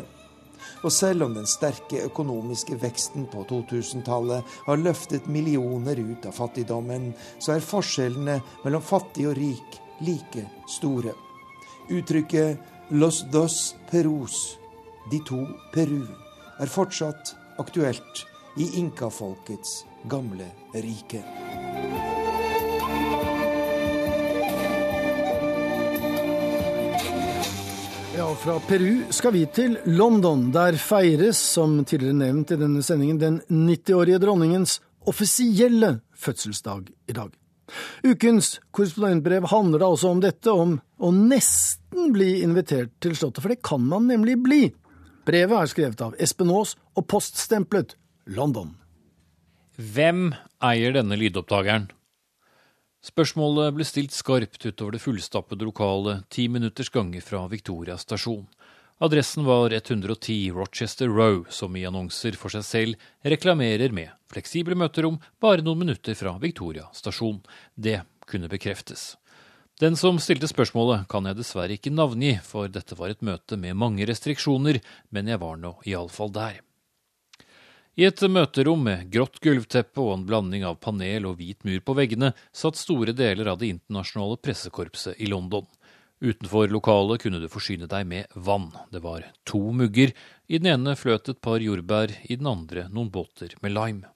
Og 0.86 0.94
selv 0.94 1.26
om 1.26 1.34
den 1.34 1.50
sterke 1.50 2.04
økonomiske 2.06 2.78
veksten 2.78 3.26
på 3.34 3.42
2000-tallet 3.50 4.56
har 4.68 4.82
løftet 4.86 5.26
millioner 5.26 5.98
ut 5.98 6.30
av 6.30 6.38
fattigdommen, 6.38 7.10
så 7.42 7.56
er 7.56 7.66
forskjellene 7.66 8.38
mellom 8.62 8.82
fattig 8.86 9.26
og 9.30 9.38
rik 9.38 9.80
like 10.06 10.46
store. 10.70 11.14
Uttrykket 11.90 12.58
'los 12.90 13.24
dos 13.32 13.74
Perus', 13.90 14.58
de 15.10 15.18
to 15.26 15.46
Peru, 15.72 16.06
er 16.62 16.70
fortsatt 16.70 17.34
aktuelt 17.58 18.22
i 18.56 18.68
inkafolkets 18.78 19.82
gamle 20.06 20.46
rike. 20.74 21.22
Ja, 28.16 28.28
fra 28.34 28.60
Peru 28.68 29.02
skal 29.10 29.32
vi 29.34 29.46
til 29.50 29.78
London. 29.84 30.50
Der 30.54 30.76
feires, 30.78 31.40
som 31.40 31.80
tidligere 31.84 32.20
nevnt 32.20 32.52
i 32.54 32.60
denne 32.60 32.82
sendingen, 32.86 33.18
den 33.18 33.40
90-årige 33.48 34.20
dronningens 34.22 34.78
offisielle 35.08 35.96
fødselsdag 36.14 36.92
i 37.10 37.16
dag. 37.16 37.32
Ukens 38.04 38.60
korrespondentbrev 38.70 39.48
handler 39.50 39.82
da 39.82 39.88
også 39.90 40.12
om 40.12 40.20
dette, 40.22 40.52
om 40.52 40.76
å 41.02 41.10
nesten 41.16 42.12
bli 42.14 42.42
invitert 42.44 42.92
til 43.02 43.16
Slottet, 43.16 43.42
for 43.42 43.50
det 43.50 43.62
kan 43.64 43.82
man 43.82 44.06
nemlig 44.12 44.36
bli. 44.44 44.62
Brevet 45.22 45.54
er 45.54 45.70
skrevet 45.70 46.00
av 46.02 46.14
Espen 46.18 46.50
Aas 46.50 46.72
og 46.98 47.04
poststemplet 47.06 47.94
London. 48.34 48.72
Hvem 49.78 50.32
eier 50.66 50.96
denne 50.96 51.14
lydopptakeren? 51.18 51.86
Spørsmålet 53.06 53.70
ble 53.76 53.86
stilt 53.86 54.14
skarpt 54.14 54.66
utover 54.66 54.96
det 54.96 55.02
fullstappede 55.02 55.66
lokalet 55.66 56.26
ti 56.30 56.48
minutters 56.50 56.90
gange 56.90 57.22
fra 57.22 57.44
Victoria 57.50 57.94
stasjon. 57.98 58.48
Adressen 59.02 59.46
var 59.46 59.70
110 59.70 60.52
Rochester 60.54 61.10
Row, 61.10 61.44
som 61.50 61.74
i 61.78 61.86
annonser 61.86 62.34
for 62.38 62.54
seg 62.54 62.66
selv 62.66 63.08
reklamerer 63.26 63.94
med 63.94 64.10
fleksible 64.30 64.74
møterom 64.78 65.20
bare 65.42 65.62
noen 65.62 65.84
minutter 65.86 66.18
fra 66.18 66.34
Victoria 66.42 66.88
stasjon. 66.94 67.40
Det 67.74 68.00
kunne 68.26 68.50
bekreftes. 68.50 69.16
Den 69.82 69.96
som 69.96 70.20
stilte 70.22 70.46
spørsmålet, 70.46 71.08
kan 71.10 71.26
jeg 71.26 71.34
dessverre 71.40 71.74
ikke 71.74 71.90
navngi, 71.90 72.36
for 72.46 72.70
dette 72.70 72.94
var 72.94 73.10
et 73.10 73.24
møte 73.26 73.56
med 73.58 73.74
mange 73.74 74.06
restriksjoner, 74.06 74.78
men 75.10 75.26
jeg 75.26 75.40
var 75.42 75.56
nå 75.58 75.72
iallfall 75.90 76.30
der. 76.36 76.60
I 77.98 78.06
et 78.06 78.22
møterom 78.30 78.84
med 78.86 79.10
grått 79.10 79.40
gulvteppe 79.42 79.98
og 80.04 80.12
en 80.14 80.28
blanding 80.28 80.62
av 80.68 80.78
panel 80.86 81.26
og 81.26 81.40
hvit 81.40 81.66
mur 81.66 81.82
på 81.82 81.96
veggene 81.98 82.30
satt 82.54 82.78
store 82.78 83.10
deler 83.10 83.50
av 83.50 83.58
det 83.58 83.72
internasjonale 83.74 84.38
pressekorpset 84.38 85.18
i 85.18 85.26
London. 85.26 85.66
Utenfor 86.22 86.70
lokalet 86.70 87.26
kunne 87.26 87.42
du 87.42 87.50
forsyne 87.50 87.90
deg 87.90 88.06
med 88.06 88.38
vann. 88.38 88.70
Det 88.94 89.02
var 89.02 89.26
to 89.42 89.64
mugger. 89.74 90.14
I 90.46 90.62
den 90.62 90.76
ene 90.76 90.94
fløt 90.94 91.26
et 91.34 91.42
par 91.42 91.58
jordbær, 91.58 92.14
i 92.22 92.38
den 92.38 92.46
andre 92.46 92.86
noen 92.86 93.10
båter 93.10 93.58
med 93.58 93.74
lime. 93.74 94.14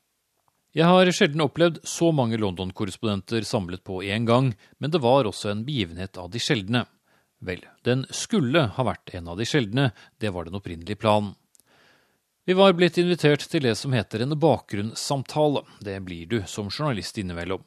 Jeg 0.77 0.93
har 0.93 1.09
sjelden 1.09 1.41
opplevd 1.41 1.79
så 1.89 2.11
mange 2.13 2.37
London-korrespondenter 2.37 3.47
samlet 3.49 3.81
på 3.81 4.03
én 4.05 4.27
gang, 4.29 4.51
men 4.77 4.93
det 4.93 5.01
var 5.01 5.25
også 5.25 5.49
en 5.49 5.63
begivenhet 5.65 6.19
av 6.21 6.29
de 6.35 6.43
sjeldne. 6.43 6.83
Vel, 7.41 7.63
den 7.89 8.03
skulle 8.13 8.67
ha 8.77 8.85
vært 8.85 9.15
en 9.17 9.31
av 9.33 9.41
de 9.41 9.47
sjeldne, 9.49 9.87
det 10.21 10.35
var 10.37 10.45
den 10.45 10.61
opprinnelige 10.61 11.01
planen. 11.01 11.33
Vi 12.45 12.53
var 12.61 12.77
blitt 12.77 13.01
invitert 13.01 13.49
til 13.49 13.65
det 13.65 13.73
som 13.81 13.97
heter 13.97 14.27
en 14.27 14.37
bakgrunnssamtale. 14.37 15.65
Det 15.81 15.97
blir 16.05 16.29
du 16.29 16.39
som 16.45 16.69
journalist 16.69 17.17
innimellom. 17.25 17.65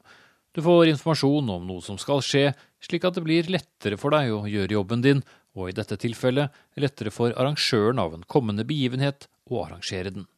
Du 0.54 0.62
får 0.62 0.94
informasjon 0.94 1.50
om 1.50 1.66
noe 1.66 1.82
som 1.82 1.98
skal 1.98 2.22
skje, 2.22 2.52
slik 2.78 3.10
at 3.10 3.18
det 3.18 3.26
blir 3.26 3.50
lettere 3.50 3.98
for 3.98 4.14
deg 4.14 4.30
å 4.38 4.46
gjøre 4.46 4.78
jobben 4.78 5.02
din, 5.02 5.26
og 5.58 5.72
i 5.72 5.80
dette 5.82 5.98
tilfellet 5.98 6.54
lettere 6.78 7.10
for 7.10 7.34
arrangøren 7.34 8.06
av 8.06 8.14
en 8.14 8.30
kommende 8.30 8.70
begivenhet 8.70 9.26
å 9.50 9.66
arrangere 9.66 10.14
den. 10.14 10.30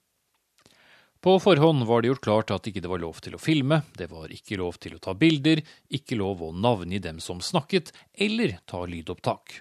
På 1.21 1.39
forhånd 1.39 1.83
var 1.85 2.01
det 2.01 2.07
gjort 2.09 2.23
klart 2.25 2.51
at 2.51 2.65
ikke 2.65 2.81
det 2.81 2.89
var 2.89 3.01
lov 3.03 3.19
til 3.21 3.35
å 3.37 3.39
filme, 3.41 3.83
det 3.93 4.07
var 4.09 4.31
ikke 4.33 4.57
lov 4.57 4.79
til 4.81 4.95
å 4.97 5.01
ta 5.05 5.13
bilder, 5.13 5.59
ikke 5.93 6.17
lov 6.17 6.39
å 6.41 6.47
navngi 6.49 6.97
dem 6.97 7.19
som 7.21 7.43
snakket, 7.45 7.91
eller 8.17 8.55
ta 8.65 8.79
lydopptak. 8.89 9.59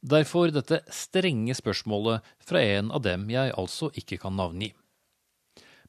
Derfor 0.00 0.48
dette 0.52 0.80
strenge 0.88 1.52
spørsmålet 1.56 2.24
fra 2.40 2.62
en 2.78 2.88
av 2.88 3.04
dem 3.04 3.28
jeg 3.28 3.52
altså 3.52 3.90
ikke 3.92 4.16
kan 4.22 4.32
navngi. 4.40 4.70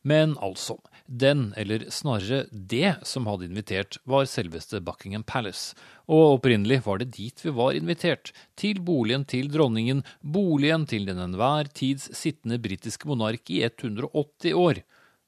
Men 0.03 0.35
altså, 0.43 0.75
den, 1.07 1.47
eller 1.57 1.87
snarere 1.89 2.43
det, 2.51 2.97
som 3.07 3.25
hadde 3.31 3.47
invitert, 3.47 3.97
var 4.03 4.27
selveste 4.29 4.83
Buckingham 4.83 5.23
Palace, 5.23 5.79
og 6.11 6.41
opprinnelig 6.41 6.81
var 6.85 6.99
det 6.99 7.13
dit 7.15 7.39
vi 7.41 7.55
var 7.55 7.73
invitert, 7.79 8.33
til 8.59 8.83
boligen 8.83 9.23
til 9.25 9.47
dronningen, 9.49 10.03
boligen 10.21 10.83
til 10.91 11.07
den 11.07 11.23
enhver 11.23 11.71
tids 11.71 12.11
sittende 12.11 12.59
britiske 12.61 13.07
monark 13.07 13.49
i 13.49 13.63
180 13.63 14.59
år, 14.59 14.83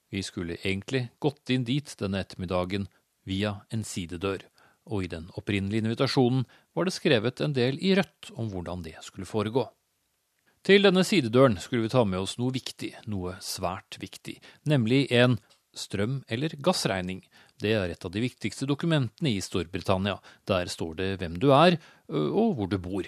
vi 0.10 0.24
skulle 0.24 0.60
egentlig 0.64 1.08
gått 1.20 1.50
inn 1.54 1.66
dit 1.68 1.94
denne 2.00 2.22
ettermiddagen 2.24 2.88
via 3.28 3.58
en 3.74 3.84
sidedør, 3.84 4.46
og 4.88 5.04
i 5.04 5.12
den 5.12 5.28
opprinnelige 5.36 5.84
invitasjonen 5.84 6.46
var 6.76 6.88
det 6.88 6.96
skrevet 6.96 7.42
en 7.44 7.56
del 7.58 7.80
i 7.84 7.96
rødt 7.98 8.32
om 8.36 8.52
hvordan 8.54 8.86
det 8.86 8.96
skulle 9.04 9.28
foregå. 9.28 9.68
Til 10.68 10.84
denne 10.84 11.04
sidedøren 11.08 11.58
skulle 11.64 11.86
vi 11.86 11.92
ta 11.94 12.04
med 12.08 12.20
oss 12.20 12.38
noe 12.40 12.52
viktig, 12.56 12.94
noe 13.08 13.38
svært 13.44 14.00
viktig, 14.02 14.38
nemlig 14.68 15.06
en 15.16 15.38
strøm- 15.78 16.24
eller 16.28 16.56
gassregning. 16.64 17.22
Det 17.62 17.72
er 17.74 17.94
et 17.94 18.04
av 18.06 18.12
de 18.12 18.24
viktigste 18.24 18.68
dokumentene 18.68 19.32
i 19.32 19.44
Storbritannia. 19.44 20.18
Der 20.48 20.68
står 20.72 20.98
det 20.98 21.08
hvem 21.22 21.38
du 21.40 21.52
er, 21.56 21.78
og 22.10 22.58
hvor 22.58 22.68
du 22.72 22.78
bor. 22.82 23.08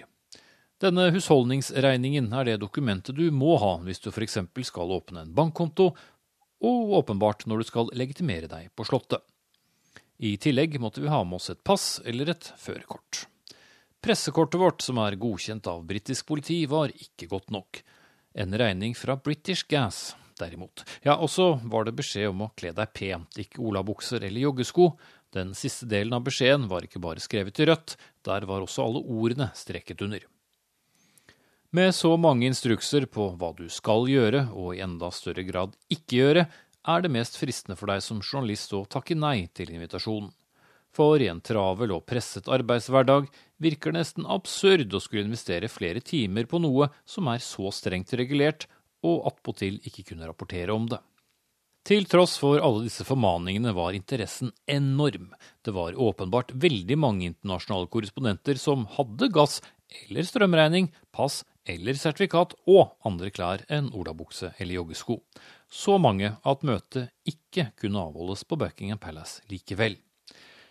Denne 0.79 1.09
husholdningsregningen 1.11 2.31
er 2.31 2.47
det 2.47 2.61
dokumentet 2.61 3.17
du 3.17 3.25
må 3.35 3.57
ha 3.59 3.73
hvis 3.83 3.99
du 3.99 4.07
f.eks. 4.13 4.37
skal 4.69 4.95
åpne 4.95 5.25
en 5.25 5.35
bankkonto, 5.35 5.91
og 6.59 6.93
åpenbart 7.01 7.45
når 7.47 7.61
du 7.61 7.69
skal 7.69 7.91
legitimere 7.95 8.49
deg 8.51 8.69
på 8.75 8.85
Slottet. 8.87 9.23
I 10.19 10.35
tillegg 10.41 10.75
måtte 10.83 10.99
vi 10.99 11.11
ha 11.11 11.21
med 11.23 11.39
oss 11.39 11.49
et 11.53 11.63
pass 11.63 12.01
eller 12.05 12.33
et 12.33 12.51
førerkort. 12.59 13.25
Pressekortet 14.03 14.59
vårt, 14.59 14.81
som 14.83 14.99
er 14.99 15.19
godkjent 15.19 15.67
av 15.67 15.85
britisk 15.87 16.27
politi, 16.27 16.65
var 16.67 16.91
ikke 16.91 17.27
godt 17.31 17.51
nok. 17.55 17.81
En 18.39 18.55
regning 18.55 18.95
fra 18.95 19.15
British 19.19 19.67
Gas, 19.67 20.13
derimot. 20.39 20.83
Ja, 21.03 21.17
og 21.17 21.31
så 21.31 21.53
var 21.63 21.87
det 21.87 21.97
beskjed 21.99 22.31
om 22.31 22.45
å 22.45 22.51
kle 22.59 22.71
deg 22.75 22.93
pent, 22.95 23.39
ikke 23.39 23.63
olabukser 23.63 24.23
eller 24.23 24.47
joggesko. 24.47 24.91
Den 25.35 25.51
siste 25.57 25.87
delen 25.89 26.15
av 26.15 26.23
beskjeden 26.27 26.67
var 26.71 26.87
ikke 26.87 27.01
bare 27.03 27.23
skrevet 27.23 27.59
i 27.59 27.67
rødt, 27.69 27.95
der 28.27 28.47
var 28.49 28.63
også 28.63 28.87
alle 28.87 29.03
ordene 29.03 29.51
streket 29.55 30.03
under. 30.05 30.23
Med 31.71 31.95
så 31.95 32.15
mange 32.17 32.47
instrukser 32.49 33.05
på 33.05 33.27
hva 33.37 33.51
du 33.53 33.67
skal 33.69 34.07
gjøre, 34.09 34.47
og 34.57 34.73
i 34.73 34.79
enda 34.81 35.11
større 35.13 35.43
grad 35.45 35.75
ikke 35.93 36.15
gjøre, 36.17 36.43
er 36.89 37.03
det 37.05 37.11
mest 37.13 37.35
fristende 37.37 37.77
for 37.77 37.91
deg 37.91 38.01
som 38.01 38.23
journalist 38.25 38.73
å 38.73 38.87
takke 38.89 39.13
nei 39.13 39.51
til 39.53 39.69
invitasjonen. 39.75 40.31
For 40.89 41.21
i 41.21 41.27
en 41.29 41.43
travel 41.45 41.93
og 41.93 42.07
presset 42.09 42.49
arbeidshverdag 42.49 43.27
virker 43.61 43.93
det 43.93 43.99
nesten 43.99 44.25
absurd 44.25 44.95
å 44.97 45.03
skulle 45.03 45.27
investere 45.27 45.69
flere 45.69 46.01
timer 46.01 46.49
på 46.49 46.57
noe 46.63 46.89
som 47.05 47.29
er 47.29 47.43
så 47.45 47.69
strengt 47.69 48.15
regulert, 48.17 48.65
og 49.05 49.29
attpåtil 49.29 49.77
ikke 49.85 50.07
kunne 50.09 50.25
rapportere 50.25 50.73
om 50.73 50.89
det. 50.89 50.97
Til 51.85 52.09
tross 52.09 52.33
for 52.41 52.57
alle 52.65 52.87
disse 52.87 53.05
formaningene 53.05 53.75
var 53.77 53.93
interessen 53.93 54.49
enorm. 54.67 55.29
Det 55.61 55.71
var 55.77 55.93
åpenbart 55.93 56.51
veldig 56.57 56.97
mange 56.97 57.29
internasjonale 57.29 57.87
korrespondenter 57.93 58.57
som 58.59 58.89
hadde 58.97 59.29
gass 59.37 59.59
eller 60.01 60.25
strømregning, 60.25 60.89
pass 61.15 61.43
eller 61.69 61.97
sertifikat 61.99 62.55
og 62.69 62.95
andre 63.05 63.29
klær 63.33 63.63
enn 63.69 63.91
olabukse 63.95 64.51
eller 64.57 64.79
joggesko. 64.79 65.19
Så 65.69 65.99
mange 66.01 66.33
at 66.41 66.65
møtet 66.65 67.11
ikke 67.29 67.69
kunne 67.79 68.01
avholdes 68.09 68.45
på 68.49 68.57
Buckingham 68.57 69.01
Palace 69.01 69.43
likevel. 69.51 69.99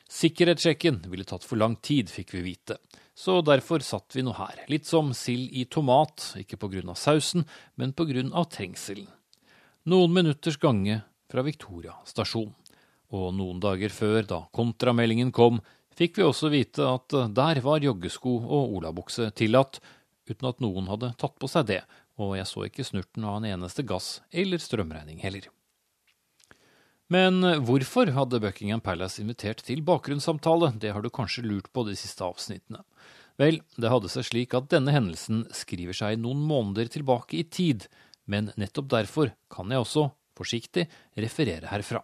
Sikkerhetssjekken 0.08 1.02
ville 1.12 1.26
tatt 1.28 1.44
for 1.44 1.60
lang 1.60 1.76
tid, 1.84 2.08
fikk 2.08 2.32
vi 2.34 2.46
vite. 2.46 2.78
så 3.18 3.40
derfor 3.42 3.82
satt 3.82 4.14
vi 4.14 4.22
nå 4.22 4.30
her, 4.38 4.60
litt 4.70 4.86
som 4.86 5.10
sild 5.10 5.50
i 5.50 5.64
tomat, 5.66 6.36
ikke 6.38 6.56
på 6.56 6.68
grunn 6.70 6.92
av 6.92 6.94
sausen, 6.94 7.42
men 7.74 7.90
på 7.92 8.06
grunn 8.06 8.30
av 8.30 8.46
trengselen. 8.54 9.08
Noen 9.90 10.12
minutters 10.14 10.56
gange 10.56 11.00
fra 11.28 11.42
Victoria 11.42 11.96
stasjon. 12.06 12.52
Og 13.10 13.32
noen 13.34 13.58
dager 13.60 13.90
før, 13.90 14.22
da 14.22 14.38
kontrameldingen 14.54 15.32
kom, 15.34 15.58
fikk 15.98 16.20
vi 16.20 16.26
også 16.28 16.50
vite 16.52 16.86
at 16.86 17.16
der 17.34 17.60
var 17.64 17.82
joggesko 17.82 18.36
og 18.38 18.76
olabukse 18.78 19.32
tillatt, 19.34 19.80
uten 20.30 20.48
at 20.50 20.60
noen 20.64 20.88
hadde 20.90 21.14
tatt 21.20 21.36
på 21.40 21.50
seg 21.50 21.68
det, 21.70 21.82
og 22.18 22.36
jeg 22.38 22.48
så 22.50 22.66
ikke 22.66 22.86
snurten 22.86 23.26
av 23.26 23.38
en 23.38 23.48
eneste 23.48 23.84
gass- 23.86 24.18
eller 24.30 24.60
strømregning 24.62 25.22
heller. 25.22 25.48
Men 27.08 27.40
hvorfor 27.64 28.10
hadde 28.12 28.40
Buckingham 28.42 28.82
Palace 28.84 29.22
invitert 29.22 29.62
til 29.64 29.80
bakgrunnssamtale, 29.80 30.74
det 30.76 30.92
har 30.92 31.00
du 31.00 31.08
kanskje 31.08 31.46
lurt 31.46 31.70
på 31.72 31.86
de 31.88 31.96
siste 31.96 32.20
avsnittene. 32.26 32.82
Vel, 33.40 33.62
det 33.78 33.88
hadde 33.88 34.10
seg 34.12 34.26
slik 34.26 34.54
at 34.58 34.68
denne 34.72 34.92
hendelsen 34.92 35.46
skriver 35.54 35.96
seg 35.96 36.18
noen 36.20 36.42
måneder 36.44 36.90
tilbake 36.92 37.38
i 37.38 37.46
tid, 37.46 37.86
men 38.28 38.50
nettopp 38.60 38.90
derfor 38.92 39.32
kan 39.52 39.70
jeg 39.72 39.84
også, 39.84 40.08
forsiktig, 40.36 40.88
referere 41.16 41.70
herfra. 41.70 42.02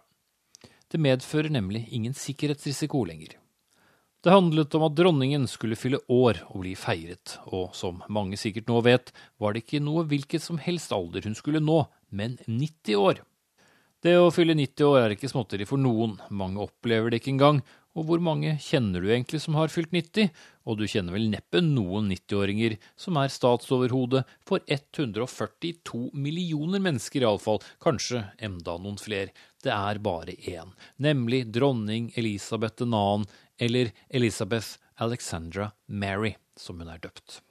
Det 0.89 1.01
medfører 1.01 1.51
nemlig 1.53 1.85
ingen 1.93 2.15
sikkerhetsrisiko 2.15 3.03
lenger. 3.05 3.35
Det 4.25 4.33
handlet 4.33 4.73
om 4.73 4.81
at 4.87 4.95
dronningen 4.97 5.43
skulle 5.45 5.77
fylle 5.77 5.99
år 6.09 6.39
og 6.47 6.63
bli 6.63 6.71
feiret, 6.73 7.35
og 7.53 7.75
som 7.77 7.99
mange 8.09 8.39
sikkert 8.41 8.71
nå 8.71 8.79
vet, 8.81 9.11
var 9.37 9.53
det 9.53 9.61
ikke 9.61 9.83
noe 9.85 10.01
hvilket 10.09 10.41
som 10.41 10.57
helst 10.57 10.95
alder 10.95 11.27
hun 11.29 11.37
skulle 11.37 11.61
nå, 11.61 11.83
men 12.09 12.39
90 12.47 12.97
år. 12.97 13.21
Det 14.01 14.15
å 14.17 14.31
fylle 14.33 14.57
90 14.57 14.87
år 14.89 14.97
er 15.03 15.13
ikke 15.13 15.29
småtteri 15.29 15.69
for 15.69 15.77
noen, 15.77 16.17
mange 16.33 16.65
opplever 16.65 17.13
det 17.13 17.21
ikke 17.21 17.35
engang, 17.35 17.61
og 17.95 18.09
hvor 18.09 18.19
mange 18.19 18.57
kjenner 18.59 18.99
du 18.99 19.07
egentlig 19.07 19.39
som 19.43 19.55
har 19.55 19.69
fylt 19.71 19.93
90? 19.95 20.33
Og 20.67 20.81
du 20.81 20.83
kjenner 20.89 21.15
vel 21.15 21.29
neppe 21.31 21.61
noen 21.63 22.09
90-åringer 22.11 22.75
som 22.99 23.21
er 23.21 23.31
statsoverhode 23.31 24.25
for 24.43 24.65
142 24.65 26.09
millioner 26.17 26.81
mennesker 26.83 27.23
iallfall, 27.23 27.61
kanskje 27.77 28.25
enda 28.43 28.79
noen 28.81 28.97
flere, 28.99 29.31
Det 29.65 29.71
er 29.73 29.97
bare 29.97 30.35
én, 30.45 30.75
nemlig 31.01 31.47
dronning 31.49 32.11
Elisabeth 32.15 32.83
2., 32.83 33.23
eller 33.59 33.91
Elisabeth 34.09 34.77
Alexandra 34.95 35.71
Mary, 35.87 36.35
som 36.55 36.79
hun 36.79 36.89
er 36.89 37.01
døpt. 37.03 37.41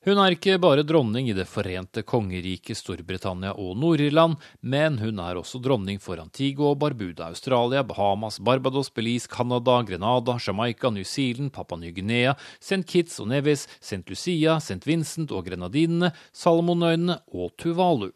Hun 0.00 0.16
er 0.16 0.32
ikke 0.32 0.54
bare 0.56 0.80
dronning 0.80 1.26
i 1.28 1.34
Det 1.36 1.44
forente 1.44 2.00
kongeriket 2.08 2.78
Storbritannia 2.78 3.50
og 3.52 3.74
Nord-Irland, 3.76 4.38
men 4.64 4.96
hun 4.96 5.20
er 5.20 5.36
også 5.36 5.60
dronning 5.60 6.00
for 6.00 6.16
Antigua 6.16 6.72
Barbuda, 6.72 7.26
Australia, 7.28 7.82
Bahamas, 7.84 8.38
Barbados, 8.40 8.88
Belize, 8.88 9.28
Canada, 9.28 9.82
Grenada, 9.84 10.38
Jamaica, 10.40 10.88
New 10.88 11.04
Zealand, 11.04 11.52
Papua 11.52 11.76
Ny-Guinea, 11.82 12.32
St. 12.58 12.80
Kitts 12.88 13.20
og 13.20 13.28
Nevis, 13.28 13.68
St. 13.76 14.00
Lucia, 14.08 14.56
St. 14.56 14.80
Vincent 14.88 15.36
og 15.36 15.44
Grenadinene, 15.44 16.14
Salomonøyene 16.32 17.20
og 17.36 17.52
Tuvalu. 17.60 18.14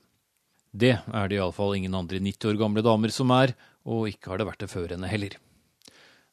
Det 0.73 0.97
er 1.05 1.29
det 1.29 1.37
iallfall 1.37 1.77
ingen 1.77 2.01
andre 2.01 2.17
90 2.17 2.49
år 2.49 2.63
gamle 2.65 2.83
damer 2.83 3.13
som 3.13 3.29
er, 3.37 3.53
og 3.85 4.09
ikke 4.09 4.33
har 4.33 4.41
det 4.41 4.49
vært 4.49 4.65
det 4.65 4.73
før 4.73 4.97
henne 4.97 5.13
heller. 5.13 5.37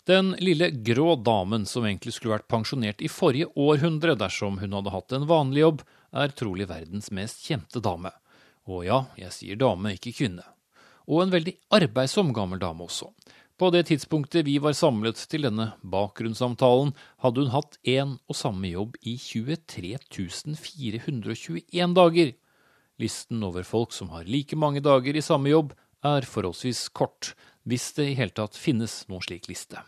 Den 0.10 0.32
lille 0.41 0.72
grå 0.72 1.16
damen 1.16 1.68
som 1.70 1.86
egentlig 1.86 2.16
skulle 2.16 2.34
vært 2.34 2.49
pensjonert 2.49 3.04
i 3.06 3.10
forrige 3.12 3.52
århundre 3.54 4.16
dersom 4.18 4.58
hun 4.58 4.74
hadde 4.74 4.93
hatt 4.95 5.14
en 5.14 5.28
vanlig 5.30 5.62
jobb, 5.62 5.84
er 6.12 6.34
trolig 6.34 6.66
verdens 6.72 7.12
mest 7.14 7.43
kjente 7.45 7.84
dame. 7.86 8.10
Og 8.66 8.88
ja, 8.88 9.04
jeg 9.20 9.34
sier 9.36 9.60
dame, 9.62 9.93
ikke 9.93 10.16
kvinne. 10.18 10.47
Og 11.06 11.24
en 11.24 11.34
veldig 11.34 11.54
arbeidsom 11.78 12.34
gammel 12.34 12.62
dame 12.62 12.88
også. 12.88 13.12
På 13.62 13.70
det 13.70 13.84
tidspunktet 13.91 14.47
vi 14.47 14.56
var 14.58 14.74
samlet 14.74 15.22
til 15.30 15.45
denne 15.45 15.68
bakgrunnssamtalen, 15.86 16.95
hadde 17.22 17.43
hun 17.43 17.54
hatt 17.54 17.78
én 17.86 18.16
og 18.26 18.38
samme 18.38 18.72
jobb 18.72 18.97
i 19.06 19.20
23 19.22 19.99
421 20.58 21.93
dager. 21.93 22.34
Listen 22.97 23.45
over 23.45 23.62
folk 23.62 23.93
som 23.93 24.10
har 24.16 24.26
like 24.26 24.58
mange 24.58 24.82
dager 24.82 25.14
i 25.14 25.22
samme 25.22 25.54
jobb, 25.54 25.76
er 26.02 26.26
forholdsvis 26.26 26.88
kort, 26.97 27.36
hvis 27.68 27.91
det 27.97 28.12
i 28.12 28.20
hele 28.20 28.36
tatt 28.36 28.57
finnes 28.57 29.03
noen 29.09 29.26
slik 29.26 29.49
liste. 29.51 29.82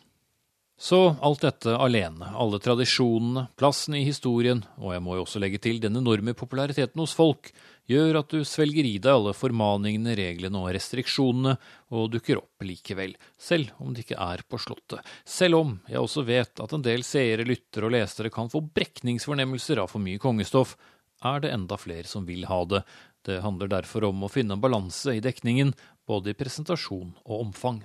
Så 0.83 1.15
alt 1.21 1.43
dette 1.45 1.75
alene, 1.77 2.31
alle 2.35 2.57
tradisjonene, 2.59 3.45
plassen 3.55 3.93
i 3.95 4.01
historien, 4.03 4.63
og 4.81 4.95
jeg 4.95 5.03
må 5.05 5.15
jo 5.15 5.23
også 5.23 5.39
legge 5.39 5.61
til 5.61 5.77
den 5.79 5.95
enorme 5.95 6.33
populariteten 6.35 6.99
hos 6.99 7.13
folk, 7.15 7.51
gjør 7.87 8.19
at 8.19 8.33
du 8.33 8.41
svelger 8.47 8.87
i 8.89 8.97
deg 8.97 9.13
alle 9.13 9.35
formaningene, 9.37 10.15
reglene 10.17 10.59
og 10.59 10.73
restriksjonene, 10.75 11.53
og 11.93 12.09
dukker 12.15 12.41
opp 12.41 12.65
likevel, 12.65 13.13
selv 13.37 13.71
om 13.79 13.93
det 13.93 14.03
ikke 14.03 14.19
er 14.25 14.43
på 14.49 14.59
Slottet. 14.59 15.05
Selv 15.23 15.61
om 15.61 15.77
jeg 15.87 16.01
også 16.01 16.25
vet 16.27 16.63
at 16.65 16.75
en 16.75 16.83
del 16.83 17.05
seere, 17.07 17.47
lyttere 17.47 17.87
og 17.87 17.95
lesere 17.95 18.33
kan 18.33 18.51
få 18.51 18.65
brekningsfornemmelser 18.73 19.83
av 19.83 19.93
for 19.93 20.03
mye 20.03 20.19
kongestoff, 20.19 20.75
er 21.23 21.45
det 21.45 21.53
enda 21.55 21.77
flere 21.79 22.09
som 22.09 22.25
vil 22.27 22.43
ha 22.49 22.59
det. 22.67 22.83
Det 23.23 23.39
handler 23.43 23.71
derfor 23.71 24.09
om 24.09 24.25
å 24.25 24.31
finne 24.31 24.57
en 24.57 24.63
balanse 24.63 25.15
i 25.15 25.23
dekningen, 25.23 25.71
både 26.07 26.33
i 26.33 26.37
presentasjon 26.37 27.13
og 27.23 27.39
omfang. 27.39 27.83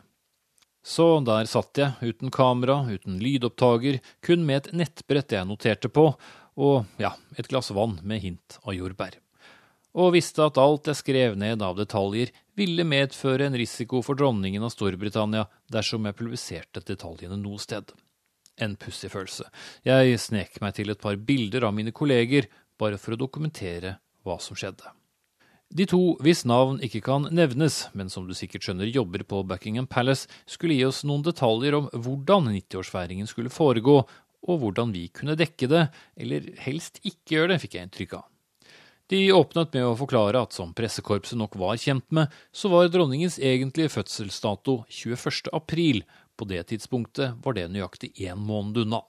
Så 0.83 1.21
der 1.27 1.47
satt 1.51 1.79
jeg, 1.79 1.95
uten 2.01 2.33
kamera, 2.35 2.81
uten 2.89 3.19
lydopptaker, 3.23 4.01
kun 4.25 4.47
med 4.49 4.63
et 4.63 4.77
nettbrett 4.83 5.35
jeg 5.37 5.47
noterte 5.47 5.91
på, 5.93 6.11
og 6.59 7.01
ja, 7.03 7.13
et 7.39 7.49
glass 7.51 7.71
vann 7.75 7.99
med 8.03 8.23
hint 8.23 8.59
av 8.65 8.75
jordbær. 8.75 9.19
Og 9.99 10.13
visste 10.15 10.45
at 10.45 10.59
alt 10.61 10.91
jeg 10.91 11.01
skrev 11.01 11.37
ned 11.39 11.63
av 11.65 11.79
detaljer, 11.79 12.33
ville 12.59 12.87
medføre 12.87 13.47
en 13.47 13.57
risiko 13.59 14.03
for 14.05 14.19
dronningen 14.19 14.65
av 14.65 14.73
Storbritannia 14.75 15.47
dersom 15.71 16.07
jeg 16.07 16.19
publiserte 16.19 16.83
detaljene 16.87 17.39
noe 17.41 17.63
sted. 17.63 17.93
En 18.59 18.75
pussig 18.79 19.11
følelse. 19.13 19.47
Jeg 19.87 20.19
snek 20.19 20.59
meg 20.63 20.75
til 20.79 20.91
et 20.91 21.03
par 21.03 21.19
bilder 21.19 21.69
av 21.69 21.77
mine 21.77 21.95
kolleger, 21.95 22.51
bare 22.79 22.99
for 22.99 23.15
å 23.15 23.21
dokumentere 23.21 23.97
hva 24.27 24.39
som 24.43 24.59
skjedde. 24.59 24.91
De 25.69 25.85
to 25.85 26.01
hvis 26.25 26.47
navn 26.49 26.79
ikke 26.85 27.03
kan 27.05 27.27
nevnes, 27.35 27.83
men 27.93 28.09
som 28.09 28.25
du 28.25 28.33
sikkert 28.37 28.65
skjønner 28.65 28.89
jobber 28.89 29.25
på 29.29 29.43
Buckingham 29.45 29.87
Palace, 29.91 30.25
skulle 30.49 30.79
gi 30.79 30.87
oss 30.89 31.03
noen 31.05 31.27
detaljer 31.27 31.77
om 31.77 31.91
hvordan 31.93 32.49
90-årsfeiringen 32.55 33.29
skulle 33.29 33.53
foregå, 33.53 34.01
og 34.49 34.63
hvordan 34.63 34.95
vi 34.95 35.09
kunne 35.13 35.37
dekke 35.37 35.69
det, 35.69 35.85
eller 36.17 36.49
helst 36.65 37.03
ikke 37.03 37.37
gjøre 37.37 37.53
det, 37.53 37.61
fikk 37.65 37.77
jeg 37.77 37.89
inntrykk 37.89 38.17
av. 38.21 38.27
De 39.09 39.21
åpnet 39.33 39.73
med 39.77 39.87
å 39.89 39.97
forklare 39.97 40.41
at 40.45 40.57
som 40.57 40.75
pressekorpset 40.77 41.39
nok 41.41 41.57
var 41.61 41.79
kjent 41.81 42.05
med, 42.13 42.33
så 42.53 42.69
var 42.73 42.91
dronningens 42.93 43.39
egentlige 43.41 43.93
fødselsdato 43.93 44.83
21. 44.93 45.49
april. 45.57 46.03
På 46.37 46.49
det 46.49 46.67
tidspunktet 46.73 47.39
var 47.45 47.57
det 47.57 47.71
nøyaktig 47.73 48.13
én 48.21 48.41
måned 48.41 48.85
unna. 48.85 49.01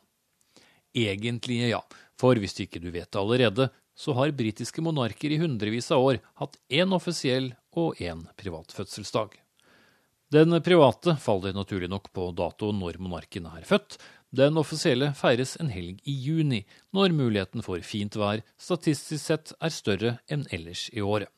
Egentlige, 0.95 1.71
ja, 1.75 1.81
for 2.19 2.39
hvis 2.39 2.55
ikke 2.63 2.79
du 2.83 2.89
vet 2.91 3.11
det 3.11 3.19
allerede, 3.19 3.67
så 3.99 4.15
har 4.15 4.31
britiske 4.31 4.81
monarker 4.85 5.33
i 5.35 5.41
hundrevis 5.41 5.91
av 5.91 6.05
år 6.05 6.21
hatt 6.39 6.55
én 6.71 6.95
offisiell 6.95 7.51
og 7.75 7.99
én 7.99 8.23
privat 8.39 8.71
fødselsdag. 8.71 9.35
Den 10.31 10.53
private 10.61 11.15
faller 11.17 11.55
naturlig 11.57 11.89
nok 11.89 12.11
på 12.13 12.29
datoen 12.37 12.79
når 12.79 12.99
monarken 13.01 13.49
er 13.49 13.65
født. 13.65 13.97
Den 14.29 14.59
offisielle 14.61 15.09
feires 15.17 15.55
en 15.59 15.71
helg 15.73 16.03
i 16.05 16.13
juni, 16.13 16.61
når 16.93 17.15
muligheten 17.17 17.65
for 17.65 17.81
fint 17.81 18.13
vær 18.13 18.43
statistisk 18.61 19.23
sett 19.25 19.53
er 19.57 19.73
større 19.73 20.15
enn 20.29 20.45
ellers 20.53 20.85
i 20.93 21.01
året. 21.01 21.33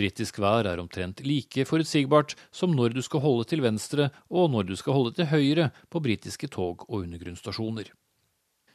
Britisk 0.00 0.40
vær 0.40 0.66
er 0.66 0.80
omtrent 0.80 1.20
like 1.28 1.66
forutsigbart 1.68 2.32
som 2.50 2.72
når 2.72 2.96
du 2.96 3.02
skal 3.04 3.20
holde 3.20 3.44
til 3.50 3.60
venstre 3.62 4.08
og 4.32 4.48
når 4.54 4.70
du 4.70 4.78
skal 4.80 4.96
holde 4.96 5.12
til 5.18 5.28
høyre 5.28 5.68
på 5.92 6.00
britiske 6.00 6.48
tog 6.48 6.86
og 6.88 7.02
undergrunnsstasjoner. 7.04 7.92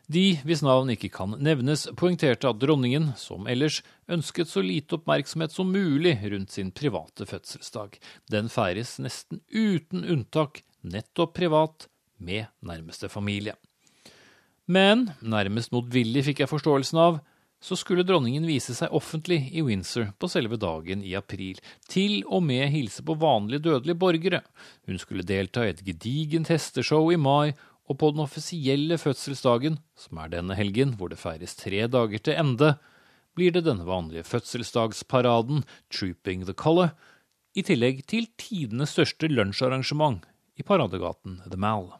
De, 0.07 0.37
hvis 0.47 0.63
navn 0.63 0.93
ikke 0.93 1.09
kan 1.11 1.33
nevnes, 1.43 1.83
poengterte 1.99 2.47
at 2.47 2.59
dronningen, 2.61 3.09
som 3.19 3.47
ellers, 3.51 3.81
ønsket 4.07 4.47
så 4.47 4.63
lite 4.63 4.95
oppmerksomhet 4.95 5.51
som 5.51 5.73
mulig 5.73 6.15
rundt 6.31 6.55
sin 6.55 6.71
private 6.71 7.27
fødselsdag. 7.27 7.97
Den 8.31 8.47
feires 8.47 8.95
nesten 9.03 9.41
uten 9.51 10.07
unntak 10.07 10.63
nettopp 10.87 11.35
privat, 11.35 11.89
med 12.17 12.47
nærmeste 12.65 13.11
familie. 13.13 13.53
Men, 14.65 15.11
nærmest 15.21 15.69
motvillig 15.69 16.23
fikk 16.25 16.41
jeg 16.41 16.49
forståelsen 16.49 16.97
av, 16.97 17.19
så 17.61 17.77
skulle 17.77 18.05
dronningen 18.05 18.45
vise 18.45 18.75
seg 18.77 18.93
offentlig 18.93 19.39
i 19.53 19.63
Windsor 19.65 20.11
på 20.17 20.29
selve 20.29 20.59
dagen 20.61 21.03
i 21.05 21.15
april, 21.17 21.59
til 21.89 22.19
og 22.25 22.43
med 22.45 22.67
hilse 22.73 23.05
på 23.05 23.15
vanlige 23.17 23.65
dødelige 23.69 23.97
borgere. 23.97 24.41
Hun 24.89 25.01
skulle 25.01 25.25
delta 25.25 25.65
i 25.65 25.71
et 25.73 25.81
gedigent 25.85 26.51
hesteshow 26.53 27.09
i 27.13 27.17
mai, 27.21 27.55
og 27.87 27.99
på 28.01 28.11
den 28.11 28.23
offisielle 28.23 28.97
fødselsdagen, 28.99 29.79
som 29.95 30.19
er 30.19 30.31
denne 30.33 30.57
helgen 30.59 30.95
hvor 30.99 31.11
det 31.11 31.19
feires 31.21 31.55
tre 31.55 31.85
dager 31.87 32.19
til 32.19 32.35
ende, 32.39 32.73
blir 33.37 33.53
det 33.53 33.63
denne 33.67 33.85
vanlige 33.87 34.25
fødselsdagsparaden, 34.27 35.63
Trooping 35.93 36.43
the 36.47 36.55
Color, 36.57 36.91
i 37.57 37.63
tillegg 37.65 38.03
til 38.09 38.27
tidenes 38.37 38.93
største 38.95 39.29
lunsjarrangement 39.31 40.25
i 40.57 40.65
paradegaten 40.65 41.39
The 41.45 41.57
Mall. 41.57 41.91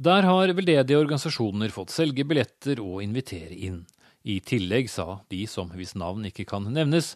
Der 0.00 0.24
har 0.24 0.52
veldedige 0.56 0.96
organisasjoner 0.96 1.72
fått 1.72 1.92
selge 1.92 2.24
billetter 2.24 2.80
og 2.80 3.02
invitere 3.04 3.52
inn. 3.52 3.82
I 4.24 4.40
tillegg 4.44 4.88
sa 4.92 5.20
de 5.32 5.44
som 5.48 5.70
hvis 5.76 5.94
navn 5.96 6.24
ikke 6.28 6.46
kan 6.48 6.66
nevnes, 6.72 7.14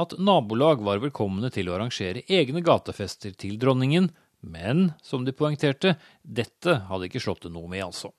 at 0.00 0.16
nabolag 0.16 0.80
var 0.84 1.00
velkomne 1.02 1.50
til 1.52 1.68
å 1.68 1.76
arrangere 1.76 2.24
egne 2.28 2.62
gatefester 2.64 3.34
til 3.36 3.58
dronningen, 3.60 4.08
men 4.42 4.90
som 5.02 5.24
de 5.24 5.34
poengterte, 5.36 5.96
dette 6.22 6.76
hadde 6.88 7.08
ikke 7.08 7.22
slått 7.22 7.46
det 7.46 7.52
noe 7.54 7.70
med, 7.70 7.84
altså. 7.86 8.12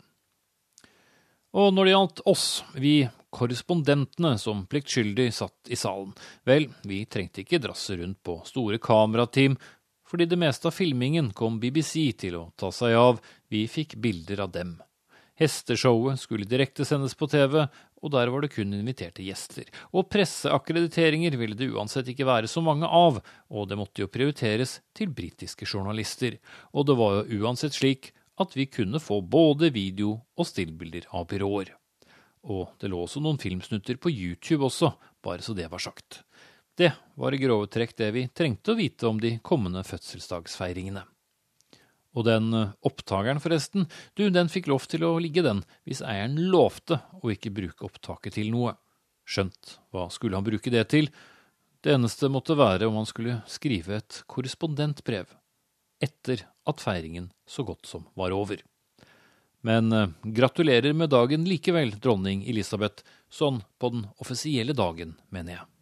Og 1.54 1.70
når 1.74 1.86
det 1.86 1.94
gjaldt 1.94 2.24
oss, 2.32 2.48
vi 2.74 2.96
korrespondentene 3.34 4.38
som 4.42 4.66
pliktskyldig 4.70 5.28
satt 5.36 5.70
i 5.70 5.78
salen, 5.78 6.14
vel, 6.48 6.70
vi 6.88 7.04
trengte 7.06 7.44
ikke 7.44 7.62
drasse 7.62 7.98
rundt 8.00 8.22
på 8.26 8.40
store 8.48 8.80
kamerateam, 8.82 9.58
fordi 10.10 10.28
det 10.30 10.40
meste 10.42 10.70
av 10.70 10.76
filmingen 10.78 11.32
kom 11.34 11.60
BBC 11.62 12.12
til 12.22 12.38
å 12.38 12.48
ta 12.58 12.72
seg 12.74 12.98
av, 12.98 13.22
vi 13.50 13.66
fikk 13.70 13.96
bilder 14.02 14.46
av 14.46 14.54
dem. 14.54 14.76
Hesteshowet 15.40 16.22
skulle 16.22 16.50
direktesendes 16.50 17.16
på 17.18 17.30
TV, 17.30 17.64
og 18.04 18.12
der 18.12 18.32
var 18.34 18.44
det 18.44 18.52
kun 18.52 18.76
inviterte 18.76 19.24
gjester. 19.24 19.70
Og 19.96 20.10
presseakkrediteringer 20.12 21.38
ville 21.40 21.56
det 21.58 21.70
uansett 21.72 22.10
ikke 22.12 22.28
være 22.28 22.50
så 22.52 22.62
mange 22.66 22.88
av, 22.88 23.22
og 23.48 23.70
det 23.70 23.80
måtte 23.80 24.04
jo 24.04 24.12
prioriteres 24.12 24.82
til 24.96 25.14
britiske 25.16 25.68
journalister. 25.70 26.36
Og 26.76 26.90
det 26.90 26.98
var 27.00 27.22
jo 27.22 27.46
uansett 27.46 27.80
slik 27.80 28.12
at 28.42 28.58
vi 28.58 28.68
kunne 28.68 29.00
få 29.00 29.22
både 29.22 29.72
video 29.74 30.18
og 30.36 30.50
stillbilder 30.50 31.08
av 31.16 31.30
byråer. 31.32 31.72
Og 32.52 32.76
det 32.82 32.92
lå 32.92 33.06
også 33.06 33.24
noen 33.24 33.40
filmsnutter 33.40 33.96
på 34.02 34.12
YouTube 34.12 34.68
også, 34.68 34.92
bare 35.24 35.46
så 35.46 35.56
det 35.56 35.70
var 35.72 35.80
sagt. 35.80 36.24
Det 36.76 36.92
var 37.16 37.32
i 37.32 37.40
grove 37.40 37.70
trekk 37.72 37.96
det 38.02 38.12
vi 38.16 38.28
trengte 38.34 38.74
å 38.74 38.80
vite 38.80 39.08
om 39.08 39.22
de 39.22 39.38
kommende 39.46 39.86
fødselsdagsfeiringene. 39.88 41.06
Og 42.14 42.28
den 42.28 42.54
eh, 42.54 42.74
opptakeren, 42.86 43.42
forresten, 43.44 43.88
du, 44.18 44.28
den 44.30 44.52
fikk 44.52 44.70
lov 44.72 44.88
til 44.90 45.06
å 45.08 45.16
ligge, 45.22 45.44
den, 45.46 45.64
hvis 45.88 46.04
eieren 46.06 46.38
lovte 46.54 47.00
å 47.22 47.32
ikke 47.34 47.54
bruke 47.54 47.88
opptaket 47.88 48.38
til 48.38 48.52
noe. 48.54 48.76
Skjønt, 49.24 49.78
hva 49.94 50.10
skulle 50.12 50.38
han 50.38 50.46
bruke 50.46 50.74
det 50.74 50.84
til? 50.94 51.10
Det 51.84 51.96
eneste 51.96 52.30
måtte 52.32 52.58
være 52.60 52.88
om 52.88 53.00
han 53.00 53.08
skulle 53.10 53.42
skrive 53.50 53.98
et 54.00 54.22
korrespondentbrev. 54.32 55.32
Etter 56.04 56.46
at 56.70 56.84
feiringen 56.84 57.32
så 57.48 57.66
godt 57.68 57.88
som 57.90 58.06
var 58.20 58.36
over. 58.36 58.62
Men 59.64 59.92
eh, 59.96 60.10
gratulerer 60.24 60.94
med 60.94 61.12
dagen 61.16 61.48
likevel, 61.48 61.96
dronning 62.04 62.44
Elisabeth, 62.48 63.06
sånn 63.32 63.64
på 63.80 63.96
den 63.96 64.10
offisielle 64.22 64.76
dagen, 64.78 65.16
mener 65.34 65.58
jeg. 65.58 65.73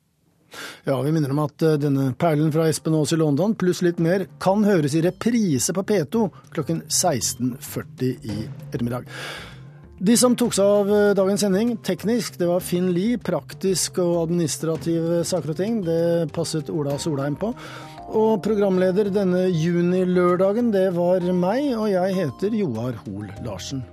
Ja, 0.87 0.97
vi 1.01 1.13
minner 1.13 1.31
om 1.33 1.43
at 1.45 1.63
eh, 1.65 1.77
denne 1.81 2.11
perlen 2.19 2.51
fra 2.53 2.67
Espen 2.69 2.95
Aas 2.97 3.13
i 3.15 3.19
London 3.19 3.55
pluss 3.59 3.83
litt 3.85 4.01
mer 4.03 4.27
kan 4.41 4.65
høres 4.67 4.95
i 4.97 5.03
reprise 5.05 5.75
på 5.75 5.85
P2 5.87 6.25
klokken 6.55 6.83
16.40 6.89 8.11
i 8.27 8.37
ettermiddag. 8.67 9.07
De 10.01 10.15
som 10.17 10.33
tok 10.33 10.55
seg 10.57 10.65
av 10.65 10.89
eh, 10.89 11.13
dagens 11.17 11.43
sending 11.45 11.75
teknisk, 11.85 12.39
det 12.41 12.49
var 12.49 12.63
Finn 12.65 12.89
Lie. 12.95 13.19
Praktisk 13.21 14.01
og 14.01 14.23
administrative 14.23 15.21
saker 15.29 15.53
og 15.53 15.61
ting, 15.61 15.79
det 15.85 16.31
passet 16.33 16.73
Ola 16.73 16.97
Solheim 16.97 17.37
på. 17.37 17.53
Og 18.11 18.41
programleder 18.43 19.11
denne 19.13 19.45
junilørdagen, 19.53 20.73
det 20.73 20.89
var 20.97 21.23
meg, 21.31 21.69
og 21.77 21.91
jeg 21.93 22.17
heter 22.17 22.61
Joar 22.63 22.97
Hoel 23.05 23.29
Larsen. 23.45 23.85